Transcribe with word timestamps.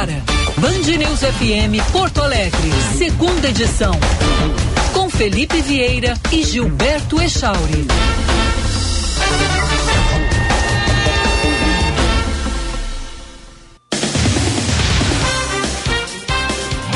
agora. 0.00 0.22
Band 0.56 0.96
News 0.96 1.20
FM 1.20 1.92
Porto 1.92 2.22
Alegre, 2.22 2.70
segunda 2.96 3.48
edição. 3.48 3.92
Com 4.94 5.10
Felipe 5.10 5.60
Vieira 5.60 6.14
e 6.32 6.42
Gilberto 6.42 7.20
Echauri. 7.20 7.86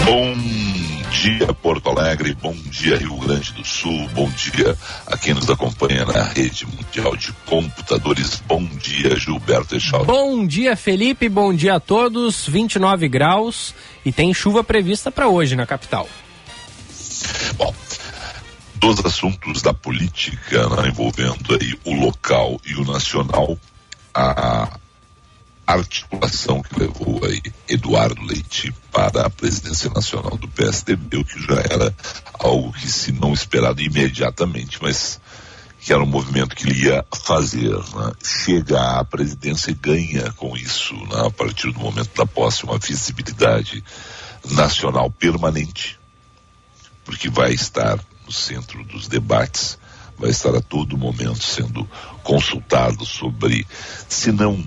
Bom 0.05 0.54
dia, 1.25 1.55
Porto 1.55 1.89
Alegre. 1.89 2.35
Bom 2.35 2.53
dia, 2.53 2.99
Rio 2.99 3.17
Grande 3.17 3.51
do 3.55 3.65
Sul. 3.65 4.07
Bom 4.13 4.29
dia 4.29 4.77
a 5.07 5.17
quem 5.17 5.33
nos 5.33 5.49
acompanha 5.49 6.05
na 6.05 6.23
rede 6.23 6.67
mundial 6.67 7.17
de 7.17 7.33
computadores. 7.47 8.43
Bom 8.47 8.63
dia, 8.63 9.17
Gilberto 9.17 9.75
Echal. 9.75 10.05
Bom 10.05 10.47
dia, 10.47 10.77
Felipe. 10.77 11.27
Bom 11.31 11.55
dia 11.55 11.77
a 11.77 11.81
todos. 11.81 12.47
29 12.47 13.09
graus 13.09 13.75
e 14.05 14.13
tem 14.13 14.35
chuva 14.35 14.63
prevista 14.63 15.11
para 15.11 15.27
hoje 15.27 15.57
na 15.57 15.65
capital. 15.65 16.07
Bom, 17.57 17.75
dos 18.75 19.03
assuntos 19.03 19.63
da 19.63 19.73
política 19.73 20.69
né, 20.69 20.89
envolvendo 20.89 21.59
aí 21.59 21.73
o 21.87 21.95
local 21.95 22.61
e 22.67 22.75
o 22.75 22.85
nacional, 22.85 23.57
a 24.15 24.79
articulação 25.67 26.63
que 26.63 26.79
levou 26.79 27.25
aí 27.25 27.43
Eduardo 27.69 28.23
Leite 28.23 28.75
para 28.93 29.27
a 29.27 29.31
presidência 29.31 29.91
nacional 29.91 30.37
do 30.37 30.49
PSDB, 30.49 31.19
o 31.19 31.25
que 31.25 31.41
já 31.41 31.57
era 31.61 31.95
algo 32.39 32.73
que 32.73 32.91
se 32.91 33.13
não 33.13 33.33
esperado 33.33 33.81
imediatamente, 33.81 34.79
mas 34.83 35.21
que 35.81 35.93
era 35.93 36.03
um 36.03 36.07
movimento 36.07 36.57
que 36.57 36.67
ele 36.67 36.87
ia 36.87 37.05
fazer, 37.13 37.71
né? 37.71 38.13
chega 38.23 38.99
à 38.99 39.05
presidência 39.05 39.71
e 39.71 39.75
ganha 39.75 40.33
com 40.33 40.57
isso, 40.57 40.95
né? 40.95 41.27
a 41.27 41.31
partir 41.31 41.71
do 41.73 41.81
momento 41.81 42.11
da 42.17 42.25
posse, 42.25 42.65
uma 42.65 42.79
visibilidade 42.79 43.85
nacional 44.51 45.11
permanente, 45.11 45.99
porque 47.05 47.29
vai 47.29 47.53
estar 47.53 47.99
no 48.25 48.33
centro 48.33 48.83
dos 48.85 49.09
debates, 49.09 49.79
vai 50.19 50.31
estar 50.31 50.55
a 50.55 50.61
todo 50.63 50.97
momento 50.97 51.43
sendo 51.43 51.89
consultado 52.23 53.05
sobre, 53.05 53.67
se 54.09 54.33
não 54.33 54.65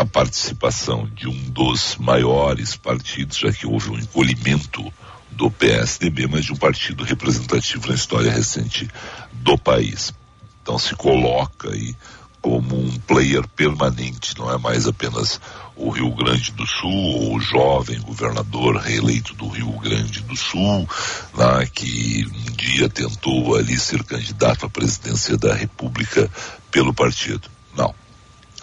a 0.00 0.06
participação 0.06 1.06
de 1.14 1.28
um 1.28 1.50
dos 1.50 1.96
maiores 1.96 2.74
partidos, 2.74 3.36
já 3.36 3.52
que 3.52 3.66
houve 3.66 3.90
um 3.90 3.98
encolhimento 3.98 4.90
do 5.30 5.50
PSDB, 5.50 6.26
mas 6.26 6.46
de 6.46 6.54
um 6.54 6.56
partido 6.56 7.04
representativo 7.04 7.86
na 7.86 7.94
história 7.94 8.32
recente 8.32 8.88
do 9.30 9.58
país. 9.58 10.14
Então 10.62 10.78
se 10.78 10.94
coloca 10.94 11.70
aí 11.70 11.94
como 12.40 12.80
um 12.80 12.98
player 13.00 13.46
permanente, 13.48 14.38
não 14.38 14.50
é 14.50 14.56
mais 14.56 14.86
apenas 14.86 15.38
o 15.76 15.90
Rio 15.90 16.14
Grande 16.14 16.50
do 16.52 16.66
Sul, 16.66 16.90
ou 16.90 17.36
o 17.36 17.40
jovem 17.40 18.00
governador 18.00 18.76
reeleito 18.76 19.34
do 19.34 19.48
Rio 19.48 19.72
Grande 19.80 20.22
do 20.22 20.34
Sul, 20.34 20.88
né, 21.34 21.68
que 21.74 22.26
um 22.26 22.52
dia 22.52 22.88
tentou 22.88 23.54
ali 23.54 23.78
ser 23.78 24.02
candidato 24.04 24.64
à 24.64 24.70
presidência 24.70 25.36
da 25.36 25.54
República 25.54 26.30
pelo 26.70 26.94
partido. 26.94 27.50
Não. 27.76 27.94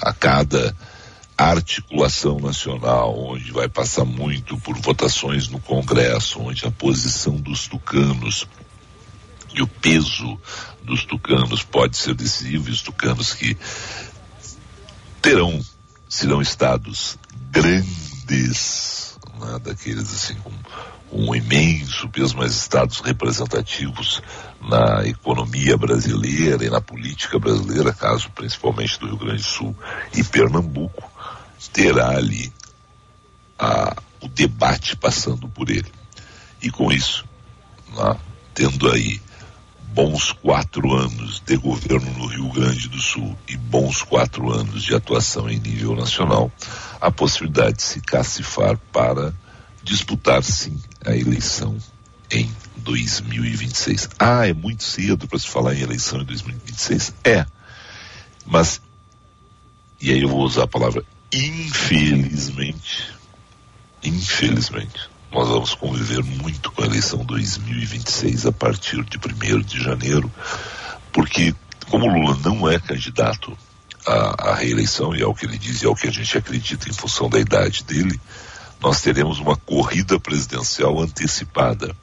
A 0.01 0.11
cada 0.11 0.75
articulação 1.37 2.39
nacional, 2.39 3.15
onde 3.15 3.51
vai 3.51 3.69
passar 3.69 4.05
muito 4.05 4.57
por 4.57 4.75
votações 4.79 5.47
no 5.47 5.59
Congresso, 5.59 6.39
onde 6.39 6.65
a 6.65 6.71
posição 6.71 7.35
dos 7.35 7.67
tucanos 7.67 8.47
e 9.53 9.61
o 9.61 9.67
peso 9.67 10.39
dos 10.83 11.05
tucanos 11.05 11.63
pode 11.63 11.95
ser 11.95 12.15
decisivo, 12.15 12.69
e 12.69 12.71
os 12.71 12.81
tucanos 12.81 13.33
que 13.33 13.55
terão, 15.21 15.63
serão 16.09 16.41
estados 16.41 17.17
grandes, 17.51 19.17
né, 19.39 19.59
daqueles 19.59 20.11
assim 20.11 20.35
com 20.35 20.51
um 21.11 21.33
imenso 21.33 22.09
peso, 22.09 22.35
mas 22.35 22.53
estados 22.53 22.99
representativos 22.99 24.21
na 24.61 25.07
economia 25.07 25.77
brasileira 25.77 26.65
e 26.65 26.69
na 26.69 26.81
política 26.81 27.39
brasileira, 27.39 27.93
caso 27.93 28.29
principalmente 28.31 28.99
do 28.99 29.07
Rio 29.07 29.17
Grande 29.17 29.41
do 29.41 29.47
Sul 29.47 29.75
e 30.13 30.23
Pernambuco, 30.23 31.06
terá 31.73 32.09
ali 32.09 32.51
a, 33.57 33.95
o 34.21 34.27
debate 34.27 34.95
passando 34.95 35.47
por 35.47 35.69
ele. 35.69 35.91
E 36.61 36.69
com 36.69 36.91
isso, 36.91 37.25
né, 37.95 38.17
tendo 38.53 38.89
aí 38.89 39.21
bons 39.93 40.31
quatro 40.31 40.93
anos 40.93 41.41
de 41.45 41.57
governo 41.57 42.11
no 42.13 42.27
Rio 42.27 42.51
Grande 42.51 42.87
do 42.87 42.99
Sul 42.99 43.37
e 43.47 43.57
bons 43.57 44.03
quatro 44.03 44.51
anos 44.51 44.83
de 44.83 44.93
atuação 44.93 45.49
em 45.49 45.59
nível 45.59 45.95
nacional, 45.95 46.51
a 47.01 47.09
possibilidade 47.09 47.77
de 47.77 47.83
se 47.83 48.01
cacifar 48.01 48.77
para 48.91 49.33
disputar 49.83 50.43
sim 50.43 50.79
a 51.05 51.15
eleição 51.15 51.77
em 52.29 52.51
2026. 52.77 54.09
Ah, 54.19 54.47
é 54.47 54.53
muito 54.53 54.83
cedo 54.83 55.27
para 55.27 55.39
se 55.39 55.47
falar 55.47 55.73
em 55.73 55.81
eleição 55.81 56.21
em 56.21 56.25
2026? 56.25 57.13
É. 57.23 57.45
Mas, 58.45 58.81
e 59.99 60.11
aí 60.11 60.21
eu 60.21 60.29
vou 60.29 60.41
usar 60.41 60.63
a 60.63 60.67
palavra 60.67 61.03
infelizmente, 61.31 63.13
infelizmente, 64.03 65.09
nós 65.31 65.49
vamos 65.49 65.73
conviver 65.73 66.23
muito 66.23 66.71
com 66.71 66.83
a 66.83 66.85
eleição 66.85 67.23
2026 67.25 68.45
a 68.45 68.51
partir 68.51 69.03
de 69.03 69.17
1 69.17 69.61
de 69.61 69.83
janeiro, 69.83 70.31
porque 71.11 71.53
como 71.89 72.07
Lula 72.07 72.37
não 72.43 72.69
é 72.69 72.79
candidato 72.79 73.57
à, 74.05 74.51
à 74.51 74.55
reeleição, 74.55 75.15
e 75.15 75.21
é 75.21 75.27
o 75.27 75.33
que 75.33 75.45
ele 75.45 75.57
diz 75.57 75.81
e 75.81 75.85
é 75.85 75.89
o 75.89 75.95
que 75.95 76.07
a 76.07 76.11
gente 76.11 76.37
acredita 76.37 76.89
em 76.89 76.93
função 76.93 77.29
da 77.29 77.39
idade 77.39 77.83
dele, 77.83 78.19
nós 78.79 79.01
teremos 79.01 79.39
uma 79.39 79.55
corrida 79.55 80.19
presidencial 80.19 81.01
antecipada. 81.01 81.95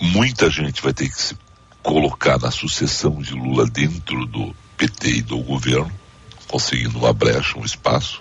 Muita 0.00 0.50
gente 0.50 0.82
vai 0.82 0.92
ter 0.92 1.08
que 1.08 1.20
se 1.20 1.36
colocar 1.82 2.38
na 2.38 2.50
sucessão 2.50 3.20
de 3.22 3.32
Lula 3.32 3.66
dentro 3.66 4.26
do 4.26 4.54
PT 4.76 5.08
e 5.08 5.22
do 5.22 5.38
governo, 5.38 5.92
conseguindo 6.48 6.98
uma 6.98 7.12
brecha, 7.12 7.58
um 7.58 7.64
espaço, 7.64 8.20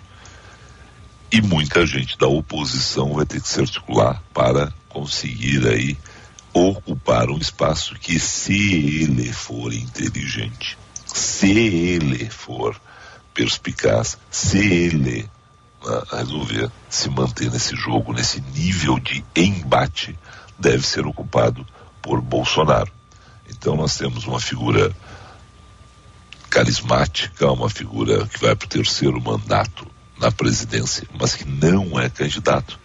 e 1.32 1.42
muita 1.42 1.86
gente 1.86 2.18
da 2.18 2.28
oposição 2.28 3.14
vai 3.14 3.26
ter 3.26 3.42
que 3.42 3.48
se 3.50 3.60
articular 3.60 4.22
para 4.34 4.72
conseguir 4.88 5.68
aí 5.68 5.98
ocupar 6.54 7.30
um 7.30 7.38
espaço 7.38 7.96
que 7.96 8.20
se 8.20 9.02
ele 9.02 9.32
for 9.32 9.74
inteligente, 9.74 10.78
se 11.06 11.52
ele 11.52 12.30
for 12.30 12.80
perspicaz, 13.34 14.18
se 14.32 14.58
ele 14.58 15.30
uh, 15.84 16.16
resolver 16.16 16.72
se 16.90 17.10
manter 17.10 17.52
nesse 17.52 17.76
jogo, 17.76 18.14
nesse 18.14 18.42
nível 18.56 19.00
de 19.00 19.24
embate, 19.36 20.18
deve 20.58 20.86
ser 20.86 21.06
ocupado 21.06 21.66
por 22.02 22.22
Bolsonaro. 22.22 22.92
Então 23.50 23.76
nós 23.76 23.96
temos 23.98 24.26
uma 24.26 24.40
figura 24.40 24.96
carismática, 26.58 27.52
uma 27.52 27.70
figura 27.70 28.26
que 28.26 28.40
vai 28.40 28.56
para 28.56 28.66
o 28.66 28.70
terceiro 28.70 29.22
mandato 29.22 29.86
na 30.18 30.32
presidência, 30.32 31.08
mas 31.14 31.36
que 31.36 31.46
não 31.46 32.00
é 32.00 32.10
candidato, 32.10 32.80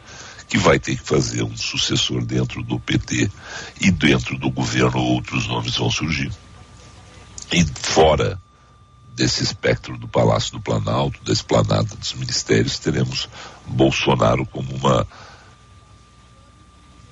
que 0.47 0.59
vai 0.59 0.79
ter 0.79 0.99
que 0.99 1.03
fazer 1.03 1.43
um 1.43 1.57
sucessor 1.57 2.23
dentro 2.23 2.63
do 2.63 2.79
PT 2.79 3.31
e 3.81 3.91
dentro 3.91 4.37
do 4.37 4.51
governo 4.51 4.99
outros 4.99 5.47
nomes 5.47 5.75
vão 5.75 5.91
surgir. 5.91 6.31
E 7.51 7.65
fora 7.65 8.39
desse 9.15 9.43
espectro 9.43 9.97
do 9.97 10.07
Palácio 10.07 10.53
do 10.53 10.61
Planalto, 10.61 11.25
da 11.25 11.33
esplanada 11.33 11.97
dos 11.97 12.13
ministérios, 12.13 12.79
teremos 12.79 13.27
Bolsonaro 13.67 14.45
como 14.45 14.71
uma 14.75 15.09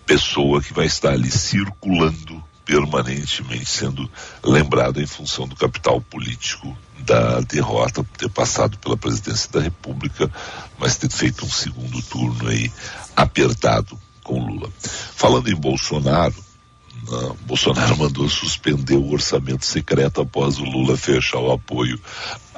pessoa 0.05 0.61
que 0.61 0.75
vai 0.75 0.85
estar 0.85 1.13
ali 1.13 1.31
circulando 1.31 2.45
permanentemente 2.71 3.69
sendo 3.69 4.09
lembrado 4.45 5.03
em 5.03 5.07
função 5.07 5.49
do 5.49 5.57
capital 5.57 6.01
político 6.01 6.79
da 7.01 7.41
derrota, 7.41 8.07
ter 8.17 8.31
passado 8.31 8.79
pela 8.79 8.97
presidência 8.97 9.51
da 9.51 9.61
República, 9.61 10.31
mas 10.79 10.97
ter 10.97 11.11
feito 11.11 11.45
um 11.45 11.51
segundo 11.51 12.01
turno 12.03 12.49
aí 12.49 12.71
apertado 13.17 13.99
com 14.23 14.39
Lula. 14.39 14.71
Falando 14.81 15.51
em 15.51 15.57
Bolsonaro, 15.57 16.37
né, 17.11 17.33
Bolsonaro 17.43 17.97
mandou 17.97 18.29
suspender 18.29 18.97
o 18.97 19.13
orçamento 19.13 19.67
secreto 19.67 20.21
após 20.21 20.59
o 20.59 20.65
Lula 20.65 20.97
fechar 20.97 21.39
o 21.39 21.51
apoio 21.51 22.01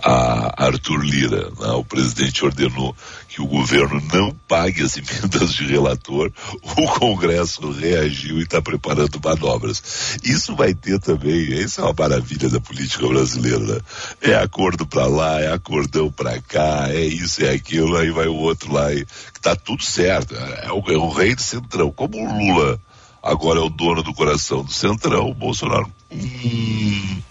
a 0.02 0.64
Arthur 0.66 1.00
Lira. 1.00 1.50
Né? 1.58 1.68
O 1.68 1.84
presidente 1.84 2.44
ordenou 2.44 2.94
que 3.28 3.40
o 3.40 3.46
governo 3.46 4.02
não 4.12 4.34
pague 4.48 4.82
as 4.82 4.96
emendas 4.98 5.54
de 5.54 5.64
relator. 5.64 6.30
O 6.76 6.86
Congresso 6.98 7.70
reagiu 7.70 8.38
e 8.38 8.42
está 8.42 8.60
preparando 8.60 9.20
manobras. 9.22 10.18
Isso 10.24 10.56
vai 10.56 10.74
ter 10.74 10.98
também, 10.98 11.52
isso 11.52 11.80
é 11.80 11.84
uma 11.84 11.94
maravilha 11.96 12.48
da 12.48 12.60
política 12.60 13.06
brasileira. 13.06 13.60
Né? 13.60 13.80
É 14.20 14.34
acordo 14.34 14.84
para 14.84 15.06
lá, 15.06 15.40
é 15.40 15.52
acordão 15.52 16.10
para 16.10 16.40
cá, 16.42 16.88
é 16.88 17.04
isso, 17.04 17.44
é 17.44 17.50
aquilo, 17.50 17.96
aí 17.96 18.10
vai 18.10 18.26
o 18.26 18.34
outro 18.34 18.72
lá 18.72 18.92
e 18.92 19.06
tá 19.40 19.54
tudo 19.54 19.84
certo. 19.84 20.34
É 20.34 20.72
o, 20.72 20.82
é 20.88 20.96
o 20.96 21.08
rei 21.10 21.34
do 21.34 21.42
centrão. 21.42 21.92
Como 21.92 22.18
o 22.18 22.38
Lula 22.38 22.80
agora 23.22 23.60
é 23.60 23.62
o 23.62 23.70
dono 23.70 24.02
do 24.02 24.12
coração 24.12 24.64
do 24.64 24.72
centrão, 24.72 25.30
o 25.30 25.34
Bolsonaro. 25.34 25.90
Hum, 26.10 27.22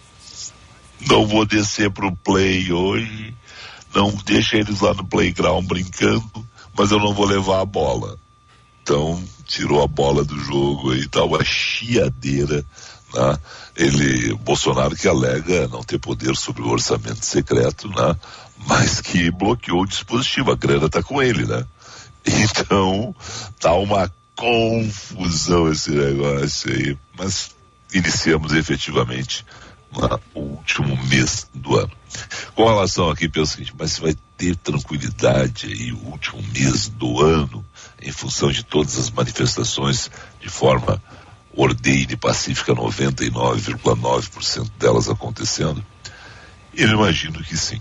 não 1.07 1.27
vou 1.27 1.45
descer 1.45 1.91
pro 1.91 2.15
play 2.15 2.71
hoje, 2.71 3.35
não 3.93 4.11
deixa 4.25 4.57
eles 4.57 4.79
lá 4.79 4.93
no 4.93 5.05
playground 5.05 5.65
brincando, 5.65 6.47
mas 6.77 6.91
eu 6.91 6.99
não 6.99 7.13
vou 7.13 7.25
levar 7.25 7.61
a 7.61 7.65
bola. 7.65 8.17
Então, 8.81 9.21
tirou 9.45 9.83
a 9.83 9.87
bola 9.87 10.23
do 10.23 10.39
jogo 10.39 10.95
e 10.95 11.07
tal, 11.07 11.35
a 11.35 11.43
chiadeira, 11.43 12.65
né? 13.13 13.37
Ele, 13.75 14.33
Bolsonaro 14.35 14.95
que 14.95 15.07
alega 15.07 15.67
não 15.67 15.83
ter 15.83 15.99
poder 15.99 16.35
sobre 16.35 16.61
o 16.61 16.69
orçamento 16.69 17.25
secreto, 17.25 17.87
né? 17.89 18.15
Mas 18.67 19.01
que 19.01 19.31
bloqueou 19.31 19.81
o 19.81 19.87
dispositivo, 19.87 20.51
a 20.51 20.55
grana 20.55 20.89
tá 20.89 21.03
com 21.03 21.21
ele, 21.21 21.45
né? 21.45 21.65
Então, 22.23 23.15
tá 23.59 23.73
uma 23.73 24.11
confusão 24.41 25.71
esse 25.71 25.91
negócio 25.91 26.73
aí, 26.73 26.97
mas 27.15 27.55
iniciamos 27.93 28.53
efetivamente 28.53 29.45
no 29.91 30.19
último 30.33 30.97
mês 31.05 31.47
do 31.53 31.77
ano. 31.77 31.91
Com 32.55 32.65
relação 32.65 33.11
aqui, 33.11 33.29
penso 33.29 33.53
o 33.53 33.55
seguinte, 33.57 33.75
mas 33.77 33.99
vai 33.99 34.15
ter 34.35 34.55
tranquilidade 34.55 35.67
aí 35.67 35.91
o 35.93 36.07
último 36.07 36.41
mês 36.53 36.89
do 36.89 37.21
ano, 37.21 37.63
em 38.01 38.11
função 38.11 38.51
de 38.51 38.63
todas 38.63 38.97
as 38.97 39.11
manifestações 39.11 40.09
de 40.39 40.49
forma 40.49 40.99
ordeira 41.53 42.13
e 42.13 42.17
pacífica, 42.17 42.73
99,9% 42.73 44.71
delas 44.79 45.07
acontecendo? 45.07 45.85
Eu 46.73 46.89
imagino 46.89 47.43
que 47.43 47.55
sim. 47.55 47.79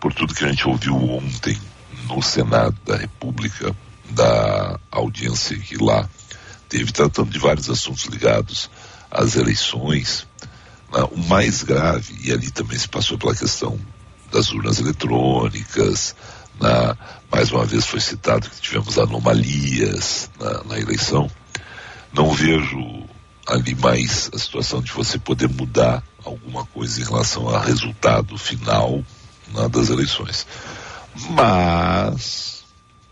Por 0.00 0.14
tudo 0.14 0.34
que 0.34 0.44
a 0.44 0.48
gente 0.48 0.66
ouviu 0.66 0.96
ontem 0.96 1.60
no 2.06 2.22
Senado 2.22 2.78
da 2.86 2.96
República, 2.96 3.76
da 4.10 4.78
audiência 4.90 5.58
que 5.58 5.76
lá 5.76 6.08
teve, 6.68 6.92
tratando 6.92 7.30
de 7.30 7.38
vários 7.38 7.68
assuntos 7.70 8.04
ligados 8.06 8.70
às 9.10 9.36
eleições, 9.36 10.26
né, 10.92 11.02
o 11.10 11.18
mais 11.18 11.62
grave, 11.62 12.18
e 12.22 12.32
ali 12.32 12.50
também 12.50 12.78
se 12.78 12.88
passou 12.88 13.18
pela 13.18 13.34
questão 13.34 13.78
das 14.30 14.50
urnas 14.50 14.78
eletrônicas, 14.78 16.14
na, 16.60 16.96
mais 17.30 17.50
uma 17.52 17.64
vez 17.64 17.86
foi 17.86 18.00
citado 18.00 18.48
que 18.50 18.60
tivemos 18.60 18.98
anomalias 18.98 20.30
na, 20.38 20.64
na, 20.64 20.78
eleição. 20.78 21.30
Não 22.12 22.32
vejo 22.32 23.04
ali 23.46 23.74
mais 23.74 24.30
a 24.34 24.38
situação 24.38 24.82
de 24.82 24.92
você 24.92 25.18
poder 25.18 25.48
mudar 25.48 26.02
alguma 26.24 26.66
coisa 26.66 27.00
em 27.00 27.04
relação 27.04 27.48
ao 27.48 27.60
resultado 27.60 28.36
final 28.36 29.02
né, 29.54 29.68
das 29.68 29.88
eleições. 29.88 30.46
Mas 31.30 32.64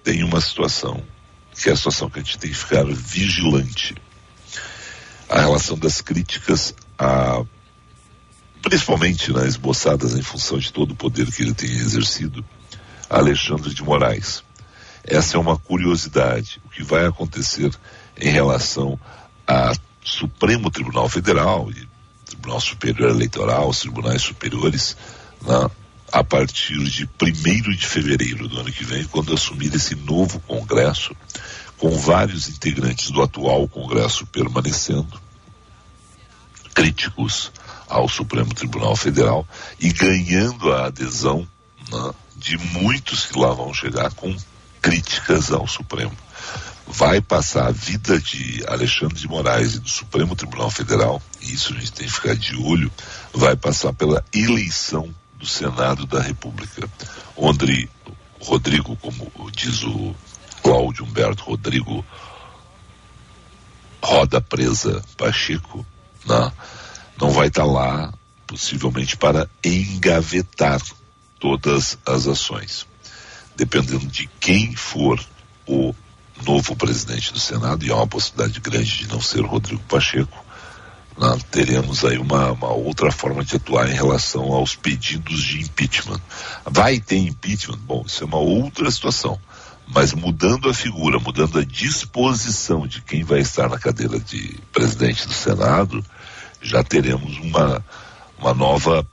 tem 0.07 0.23
uma 0.23 0.41
situação 0.41 1.03
que 1.53 1.69
é 1.69 1.73
a 1.73 1.77
situação 1.77 2.09
que 2.09 2.21
a 2.21 2.23
gente 2.23 2.39
tem 2.39 2.51
que 2.51 2.57
ficar 2.57 2.85
vigilante. 2.85 3.97
A 5.29 5.41
relação 5.41 5.77
das 5.77 6.01
críticas 6.01 6.73
a 6.97 7.43
principalmente 8.63 9.33
né, 9.33 9.47
esboçadas 9.49 10.15
em 10.15 10.23
função 10.23 10.59
de 10.59 10.73
todo 10.73 10.93
o 10.93 10.97
poder 10.97 11.31
que 11.31 11.43
ele 11.43 11.55
tem 11.55 11.71
exercido, 11.71 12.45
Alexandre 13.11 13.75
de 13.75 13.83
Moraes. 13.83 14.45
Essa 15.03 15.37
é 15.37 15.41
uma 15.41 15.59
curiosidade. 15.59 16.61
O 16.65 16.69
que 16.69 16.85
vai 16.85 17.05
acontecer 17.07 17.73
em 18.17 18.29
relação 18.29 18.99
a 19.47 19.73
Supremo 20.05 20.71
Tribunal 20.71 21.09
Federal 21.09 21.69
e 21.71 21.89
Tribunal 22.25 22.61
Superior 22.61 23.11
Eleitoral, 23.11 23.69
os 23.69 23.81
tribunais 23.81 24.23
superiores, 24.23 24.97
né, 25.43 25.69
a 26.13 26.23
partir 26.23 26.79
de 26.85 27.09
1 27.21 27.77
de 27.77 27.87
fevereiro 27.87 28.49
do 28.49 28.61
ano 28.61 28.73
que 28.73 28.85
vem, 28.85 29.05
quando 29.05 29.35
assumir 29.35 29.75
esse 29.75 29.95
novo 29.95 30.41
Congresso, 30.41 31.15
com 31.79 31.91
vários 31.91 32.49
integrantes 32.49 33.11
do 33.11 33.23
atual 33.23 33.69
Congresso 33.69 34.27
permanecendo, 34.27 35.21
críticos 36.75 37.53
ao 37.89 38.09
Supremo 38.09 38.53
Tribunal 38.55 38.97
Federal 38.97 39.47
e 39.79 39.93
ganhando 39.93 40.73
a 40.73 40.87
adesão 40.87 41.47
né, 41.91 42.15
de 42.37 42.59
muitos 42.59 43.27
que 43.27 43.39
lá 43.39 43.53
vão 43.53 43.73
chegar 43.73 44.13
com 44.13 44.35
críticas 44.81 45.51
ao 45.51 45.67
Supremo. 45.67 46.17
Vai 46.87 47.21
passar 47.21 47.67
a 47.67 47.73
vida 47.73 48.21
de 48.21 48.65
Alexandre 48.69 49.19
de 49.19 49.27
Moraes 49.27 49.75
e 49.75 49.81
do 49.81 49.89
Supremo 49.89 50.37
Tribunal 50.37 50.71
Federal, 50.71 51.21
e 51.41 51.53
isso 51.53 51.73
a 51.73 51.77
gente 51.79 51.93
tem 51.93 52.07
que 52.07 52.13
ficar 52.13 52.37
de 52.37 52.55
olho, 52.57 52.93
vai 53.33 53.57
passar 53.57 53.93
pela 53.93 54.25
eleição 54.33 55.13
do 55.39 55.47
Senado 55.47 56.07
da 56.07 56.21
República, 56.21 56.89
onde 57.37 57.89
Rodrigo, 58.41 58.97
como 58.97 59.31
diz 59.51 59.83
o 59.85 60.15
Cláudio 60.63 61.05
Humberto 61.05 61.45
Rodrigo, 61.45 62.05
roda 64.03 64.41
presa 64.41 65.03
Pacheco, 65.17 65.85
né? 66.25 66.53
não 67.21 67.31
vai 67.31 67.49
estar 67.49 67.65
tá 67.65 67.71
lá, 67.71 68.15
possivelmente 68.47 69.17
para 69.17 69.49
engavetar 69.65 70.81
todas 71.39 71.99
as 72.07 72.27
ações. 72.27 72.87
Dependendo 73.57 74.07
de 74.07 74.29
quem 74.39 74.77
for 74.77 75.25
o 75.67 75.95
novo 76.45 76.77
presidente 76.77 77.33
do 77.33 77.41
Senado, 77.41 77.85
e 77.85 77.91
há 77.91 77.97
uma 77.97 78.07
possibilidade 78.07 78.61
grande 78.61 78.99
de 78.99 79.09
não 79.09 79.21
ser 79.21 79.41
Rodrigo 79.41 79.83
Pacheco, 79.89 80.36
teremos 81.51 82.05
aí 82.05 82.19
uma, 82.19 82.53
uma, 82.53 82.73
outra 82.73 83.11
forma 83.11 83.43
de 83.43 83.57
atuar 83.57 83.89
em 83.89 83.95
relação 83.95 84.53
aos 84.53 84.75
pedidos 84.75 85.43
de 85.43 85.63
impeachment. 85.63 86.21
Vai 86.65 87.01
ter 87.01 87.17
impeachment? 87.17 87.79
Bom, 87.79 88.05
isso 88.07 88.23
é 88.23 88.27
uma 88.27 88.39
outra 88.39 88.91
situação. 88.91 89.41
Mas 89.89 90.13
mudando 90.13 90.69
a 90.69 90.75
figura, 90.75 91.19
mudando 91.19 91.59
a 91.59 91.65
disposição 91.65 92.87
de 92.87 93.01
quem 93.01 93.25
vai 93.25 93.41
estar 93.41 93.69
na 93.69 93.79
cadeira 93.79 94.19
de 94.19 94.59
presidente 94.73 95.27
do 95.27 95.33
Senado, 95.33 96.05
já 96.61 96.83
teremos 96.83 97.39
uma, 97.39 97.85
uma 98.39 98.53
nova 98.53 99.07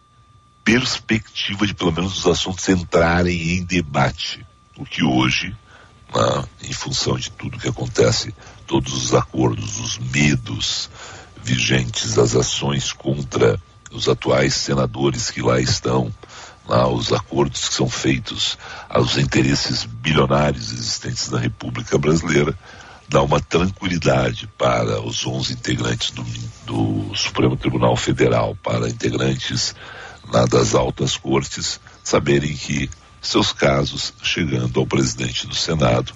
perspectiva 0.64 1.68
de 1.68 1.74
pelo 1.74 1.92
menos 1.92 2.18
os 2.18 2.28
assuntos 2.28 2.68
entrarem 2.68 3.58
em 3.58 3.64
debate. 3.64 4.46
O 4.76 4.84
que 4.84 5.04
hoje, 5.04 5.56
né, 6.14 6.44
em 6.64 6.74
função 6.74 7.16
de 7.18 7.30
tudo 7.32 7.60
que 7.60 7.70
acontece, 7.70 8.34
todos 8.66 8.94
os 8.94 9.14
acordos, 9.14 9.80
os 9.80 9.98
medos 10.00 10.90
vigentes, 11.44 12.18
as 12.18 12.36
ações 12.36 12.94
contra 12.94 13.60
os 13.92 14.08
atuais 14.08 14.56
senadores 14.56 15.30
que 15.30 15.42
lá 15.42 15.60
estão, 15.60 16.12
lá, 16.68 16.88
os 16.88 17.12
acordos 17.12 17.68
que 17.68 17.76
são 17.76 17.90
feitos 17.90 18.58
aos 18.90 19.18
interesses 19.18 19.84
bilionários 19.84 20.72
existentes 20.72 21.30
na 21.30 21.40
República 21.40 21.98
Brasileira, 21.98 22.58
dá 23.10 23.22
uma 23.22 23.40
tranquilidade 23.40 24.48
para 24.58 25.02
os 25.02 25.28
11 25.28 25.54
integrantes 25.54 26.12
do, 26.12 26.24
do 26.66 27.16
Supremo 27.16 27.58
Tribunal 27.58 27.96
Federal, 27.96 28.58
para 28.64 28.90
integrantes 28.90 29.76
na, 30.32 30.46
das 30.46 30.74
altas 30.74 31.18
cortes, 31.18 31.80
saberem 32.04 32.56
que 32.56 32.90
seus 33.22 33.54
casos, 33.54 34.14
chegando 34.24 34.80
ao 34.80 34.88
presidente 34.88 35.46
do 35.46 35.56
Senado, 35.56 36.14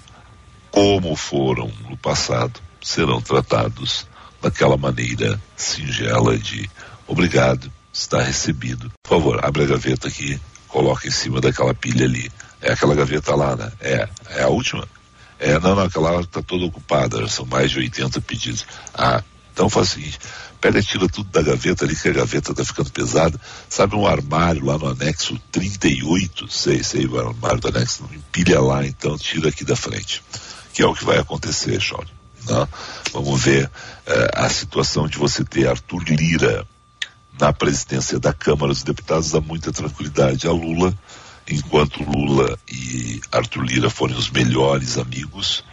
como 0.70 1.14
foram 1.14 1.70
no 1.88 1.96
passado, 1.96 2.60
serão 2.82 3.20
tratados 3.20 4.06
daquela 4.40 4.76
maneira 4.76 5.40
singela 5.56 6.38
de 6.38 6.68
obrigado, 7.06 7.70
está 7.92 8.22
recebido. 8.22 8.90
Por 9.02 9.16
favor, 9.16 9.44
abre 9.44 9.64
a 9.64 9.66
gaveta 9.66 10.08
aqui, 10.08 10.40
coloca 10.68 11.08
em 11.08 11.10
cima 11.10 11.40
daquela 11.40 11.74
pilha 11.74 12.06
ali. 12.06 12.30
É 12.60 12.72
aquela 12.72 12.94
gaveta 12.94 13.34
lá, 13.34 13.56
né? 13.56 13.72
É, 13.80 14.08
é 14.30 14.42
a 14.42 14.48
última? 14.48 14.86
É, 15.38 15.58
não, 15.60 15.74
não, 15.74 15.84
aquela 15.84 16.20
está 16.20 16.42
toda 16.42 16.64
ocupada, 16.64 17.26
são 17.28 17.46
mais 17.46 17.70
de 17.70 17.78
80 17.78 18.20
pedidos. 18.20 18.66
Ah, 18.92 19.22
então 19.52 19.68
faz 19.68 19.88
o 19.88 19.92
seguinte, 19.94 20.18
pega 20.60 20.78
e 20.78 20.82
tira 20.82 21.08
tudo 21.08 21.30
da 21.30 21.42
gaveta 21.42 21.84
ali, 21.84 21.94
que 21.94 22.08
a 22.08 22.12
gaveta 22.12 22.52
está 22.52 22.64
ficando 22.64 22.90
pesada. 22.90 23.40
Sabe 23.68 23.94
um 23.94 24.06
armário 24.06 24.64
lá 24.64 24.76
no 24.76 24.88
anexo 24.88 25.40
38? 25.52 26.48
Sei, 26.48 26.82
sei, 26.82 27.06
o 27.06 27.18
armário 27.18 27.60
do 27.60 27.68
anexo, 27.68 28.08
empilha 28.12 28.60
lá, 28.60 28.84
então 28.86 29.16
tira 29.16 29.48
aqui 29.48 29.64
da 29.64 29.76
frente. 29.76 30.22
Que 30.72 30.82
é 30.82 30.86
o 30.86 30.94
que 30.94 31.04
vai 31.04 31.18
acontecer, 31.18 31.80
Jorge. 31.80 32.17
Né? 32.48 32.68
Vamos 33.12 33.42
ver 33.42 33.70
eh, 34.06 34.30
a 34.34 34.48
situação 34.48 35.06
de 35.06 35.18
você 35.18 35.44
ter 35.44 35.68
Arthur 35.68 36.02
Lira 36.04 36.66
na 37.38 37.52
presidência 37.52 38.18
da 38.18 38.32
Câmara 38.32 38.72
dos 38.72 38.82
Deputados 38.82 39.30
dá 39.30 39.40
muita 39.40 39.72
tranquilidade 39.72 40.48
a 40.48 40.52
Lula 40.52 40.92
enquanto 41.50 42.02
Lula 42.02 42.58
e 42.70 43.20
Arthur 43.32 43.62
Lira 43.62 43.90
forem 43.90 44.16
os 44.16 44.30
melhores 44.30 44.98
amigos, 44.98 45.64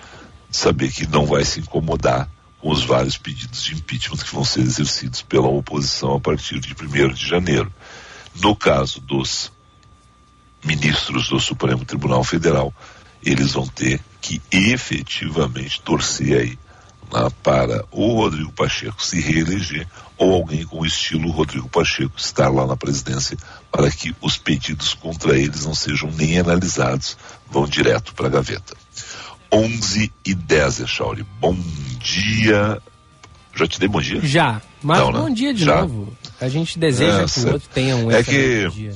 saber 0.50 0.92
que 0.92 1.06
não 1.06 1.26
vai 1.26 1.44
se 1.44 1.60
incomodar 1.60 2.30
com 2.60 2.72
os 2.72 2.84
vários 2.84 3.18
pedidos 3.18 3.64
de 3.64 3.76
impeachment 3.76 4.18
que 4.18 4.34
vão 4.34 4.46
ser 4.46 4.62
exercidos 4.62 5.22
pela 5.22 5.48
oposição 5.48 6.16
a 6.16 6.20
partir 6.20 6.60
de 6.60 6.74
1 6.74 7.14
de 7.14 7.28
janeiro. 7.28 7.72
No 8.36 8.56
caso 8.56 9.02
dos 9.02 9.52
ministros 10.64 11.28
do 11.30 11.40
Supremo 11.40 11.84
Tribunal 11.84 12.24
Federal, 12.24 12.74
eles 13.24 13.54
vão 13.54 13.68
ter 13.68 14.02
que 14.22 14.42
efetivamente 14.52 15.82
torcer 15.82 16.40
aí 16.40 16.60
né, 17.14 17.28
para 17.44 17.86
o 17.92 18.16
Rodrigo 18.22 18.52
Pacheco 18.52 19.04
se 19.04 19.20
reeleger 19.20 19.88
ou 20.18 20.34
alguém 20.34 20.66
com 20.66 20.80
o 20.80 20.86
estilo 20.86 21.30
Rodrigo 21.32 21.68
Pacheco 21.70 22.14
estar 22.18 22.50
lá 22.50 22.66
na 22.66 22.76
presidência 22.78 23.38
para 23.72 23.90
que 23.92 24.16
os 24.22 24.38
pedidos 24.38 24.94
contra 24.94 25.38
eles 25.38 25.66
não 25.66 25.76
sejam 25.76 26.10
nem 26.12 26.40
analisados, 26.40 27.18
vão 27.50 27.66
direto 27.68 28.14
para 28.14 28.28
a 28.28 28.30
gaveta. 28.30 28.76
11 29.52 30.12
e 30.26 30.34
10, 30.34 30.82
Echauri. 30.82 31.26
Bom 31.40 31.56
dia. 32.00 32.82
Já 33.54 33.68
te 33.68 33.80
dei 33.80 33.88
bom 33.88 34.02
dia? 34.02 34.20
Já, 34.22 34.62
mas 34.84 35.00
não, 35.00 35.12
né? 35.12 35.20
bom 35.20 35.30
dia 35.30 35.54
de 35.54 35.64
Já? 35.64 35.82
novo. 35.82 36.14
A 36.42 36.50
gente 36.50 36.78
deseja 36.78 37.22
é, 37.22 37.26
que 37.26 37.40
o 37.40 37.54
outro 37.54 37.70
tenha 37.74 37.96
um 37.96 38.12
é 38.12 38.22
que... 38.24 38.68
dia. 38.70 38.94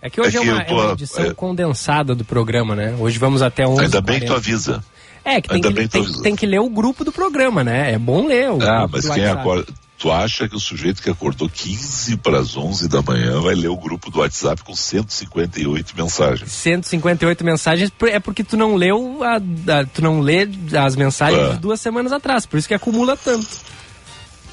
É 0.00 0.08
que 0.10 0.20
hoje 0.20 0.36
é, 0.36 0.40
É 0.40 0.44
que 0.44 0.50
uma, 0.50 0.64
tô- 0.64 0.80
é 0.80 0.84
uma 0.84 0.92
edição 0.92 1.24
é- 1.24 1.34
condensada 1.34 2.14
do 2.14 2.24
programa, 2.24 2.74
né? 2.76 2.94
Hoje 2.98 3.18
vamos 3.18 3.42
até 3.42 3.66
11 3.66 3.82
Ainda 3.82 4.00
bem 4.00 4.20
que 4.20 4.26
tu 4.26 4.34
avisa. 4.34 4.82
É, 5.28 5.40
que 5.40 5.48
tem 5.48 5.60
que, 5.60 5.88
tem, 5.88 6.22
tem 6.22 6.36
que 6.36 6.46
ler 6.46 6.60
o 6.60 6.70
grupo 6.70 7.04
do 7.04 7.10
programa, 7.10 7.64
né? 7.64 7.92
É 7.92 7.98
bom 7.98 8.26
ler 8.28 8.48
o 8.50 8.62
Ah, 8.62 8.86
mas 8.90 9.04
do 9.04 9.12
quem 9.12 9.22
WhatsApp. 9.24 9.40
acorda. 9.40 9.66
Tu 9.98 10.12
acha 10.12 10.46
que 10.46 10.54
o 10.54 10.60
sujeito 10.60 11.02
que 11.02 11.08
acordou 11.10 11.48
15 11.48 12.18
para 12.18 12.38
as 12.38 12.54
11 12.56 12.86
da 12.86 13.00
manhã 13.02 13.40
vai 13.40 13.54
ler 13.54 13.68
o 13.68 13.76
grupo 13.76 14.10
do 14.10 14.18
WhatsApp 14.20 14.62
com 14.62 14.76
158 14.76 15.96
mensagens? 15.96 16.52
158 16.52 17.42
mensagens 17.42 17.90
é 18.02 18.20
porque 18.20 18.44
tu 18.44 18.56
não 18.58 18.76
leu 18.76 19.24
a, 19.24 19.36
a- 19.36 19.84
tu 19.92 20.02
não 20.02 20.20
lê 20.20 20.46
as 20.78 20.94
mensagens 20.94 21.42
É. 21.42 21.52
de 21.54 21.58
duas 21.58 21.80
semanas 21.80 22.12
atrás, 22.12 22.44
por 22.46 22.58
isso 22.58 22.68
que 22.68 22.74
acumula 22.74 23.16
tanto. 23.16 23.48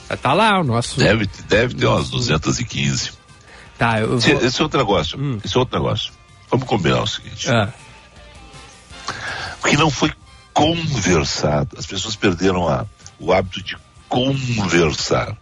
Ah, 0.09 0.15
Tá 0.17 0.31
lá 0.33 0.59
o 0.59 0.63
nosso. 0.63 0.97
Deve, 0.97 1.29
deve 1.49 1.75
ter 1.75 1.85
umas 1.87 2.09
215. 2.09 3.11
Tá, 3.77 3.99
eu 3.99 4.17
Esse, 4.17 4.33
vou... 4.33 4.43
esse 4.45 4.59
é 4.59 4.63
outro 4.63 4.79
negócio. 4.79 5.39
Esse 5.43 5.55
é 5.55 5.59
outro 5.59 5.77
negócio. 5.77 6.13
Vamos 6.49 6.65
combinar 6.65 7.01
o 7.01 7.07
seguinte. 7.07 7.49
Ah, 7.51 7.67
O 9.61 9.67
que 9.67 9.75
não 9.77 9.89
foi 9.89 10.11
conversado. 10.53 11.77
As 11.77 11.85
pessoas 11.85 12.15
perderam 12.15 12.67
a, 12.67 12.85
o 13.19 13.31
hábito 13.33 13.61
de 13.63 13.77
conversar. 14.07 15.35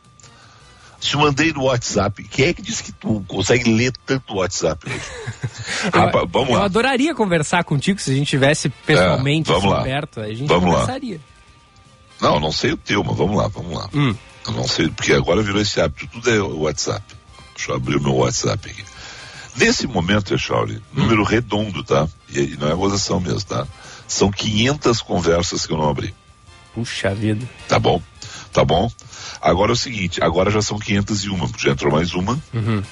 Te 1.00 1.18
mandei 1.18 1.51
no 1.51 1.63
WhatsApp. 1.63 2.24
Quem 2.25 2.46
é 2.46 2.53
que 2.53 2.62
disse 2.62 2.84
que 2.84 2.91
tu 2.91 3.24
consegue 3.27 3.72
ler 3.74 3.91
tanto 4.06 4.36
WhatsApp 4.36 4.88
hoje? 4.88 5.01
Rapaz, 5.91 6.27
vamos 6.32 6.50
eu 6.50 6.56
lá. 6.60 6.65
adoraria 6.65 7.15
conversar 7.15 7.63
contigo 7.63 8.00
se 8.00 8.12
a 8.12 8.13
gente 8.13 8.27
tivesse 8.27 8.70
pessoalmente 8.70 9.48
vamos 9.48 9.65
assim, 9.65 9.74
lá. 9.74 9.82
perto, 9.84 10.20
a 10.22 10.27
gente 10.34 10.48
Vamos 10.48 10.70
lá. 10.70 10.80
conversaria. 10.82 11.20
Não, 12.22 12.39
não 12.39 12.51
sei 12.51 12.74
o 12.74 12.77
teu, 12.77 13.03
mas 13.03 13.18
vamos 13.18 13.36
lá, 13.36 13.48
vamos 13.48 13.74
lá. 13.75 13.89
Hum. 13.94 14.15
Eu 14.46 14.51
não 14.53 14.68
sei, 14.68 14.89
porque 14.89 15.12
agora 15.13 15.41
virou 15.41 15.60
esse 15.60 15.82
hábito. 15.82 16.06
Tudo 16.08 16.30
é 16.30 16.39
WhatsApp. 16.39 17.03
Deixa 17.56 17.72
eu 17.72 17.75
abrir 17.77 17.96
o 17.98 18.01
meu 18.01 18.15
WhatsApp 18.18 18.70
aqui. 18.70 18.84
Nesse 19.56 19.88
momento, 19.88 20.36
Echauri, 20.36 20.75
Hum. 20.75 21.01
número 21.01 21.24
redondo, 21.24 21.84
tá? 21.84 22.08
E, 22.30 22.39
e 22.41 22.58
não 22.58 22.70
é 22.70 22.75
gozação 22.75 23.20
mesmo, 23.20 23.41
tá? 23.44 23.65
São 24.12 24.30
500 24.30 25.01
conversas 25.01 25.65
que 25.65 25.72
eu 25.72 25.77
não 25.77 25.89
abri. 25.89 26.13
Puxa 26.75 27.13
vida. 27.15 27.48
Tá 27.68 27.80
bom? 27.80 28.01
Tá 28.51 28.65
bom? 28.65 28.91
Agora 29.41 29.72
é 29.72 29.74
o 29.74 29.77
seguinte, 29.77 30.22
agora 30.22 30.51
já 30.51 30.62
são 30.62 30.77
501, 30.77 31.50
já 31.58 31.72
entrou 31.72 31.91
mais 31.94 32.13
uma. 32.13 32.38
Uhum. 32.53 32.84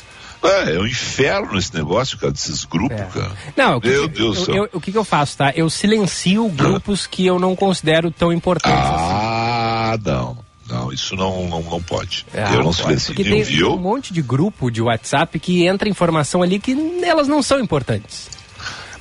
É, 0.42 0.76
é 0.76 0.80
um 0.80 0.88
inferno 0.88 1.58
esse 1.60 1.76
negócio, 1.76 2.18
cara, 2.18 2.32
desses 2.32 2.64
grupos, 2.64 2.98
É. 2.98 3.04
cara. 3.06 3.32
Não, 3.58 3.76
o 3.78 3.82
que, 3.82 3.90
Meu 3.90 4.08
Deus 4.08 4.38
eu- 4.40 4.46
céu. 4.46 4.56
eu- 4.56 4.70
o 4.74 4.80
que, 4.80 4.94
que 4.94 4.98
eu 4.98 5.04
faço, 5.04 5.36
tá? 5.36 5.52
Eu 5.54 5.70
silencio 5.70 6.48
grupos 6.48 7.06
que 7.06 7.26
eu 7.26 7.38
não 7.38 7.54
considero 7.56 8.10
tão 8.12 8.32
importantes 8.32 8.80
assim. 8.80 9.14
Ah, 9.14 9.98
não. 10.04 10.38
Não, 10.70 10.94
isso 10.94 11.16
não, 11.18 11.48
não, 11.50 11.62
não 11.64 11.82
pode. 11.82 12.26
Ah, 12.34 12.54
eu 12.54 12.64
não 12.64 12.72
silencio 12.72 13.14
Porque 13.14 13.30
tem 13.30 13.44
viu? 13.44 13.74
um 13.74 13.78
monte 13.78 14.14
de 14.14 14.22
grupo 14.22 14.70
de 14.72 14.82
WhatsApp 14.82 15.38
que 15.40 15.66
entra 15.68 15.90
informação 15.90 16.42
ali 16.44 16.60
que 16.60 16.78
elas 17.04 17.28
não 17.28 17.42
são 17.44 17.60
importantes. 17.60 18.30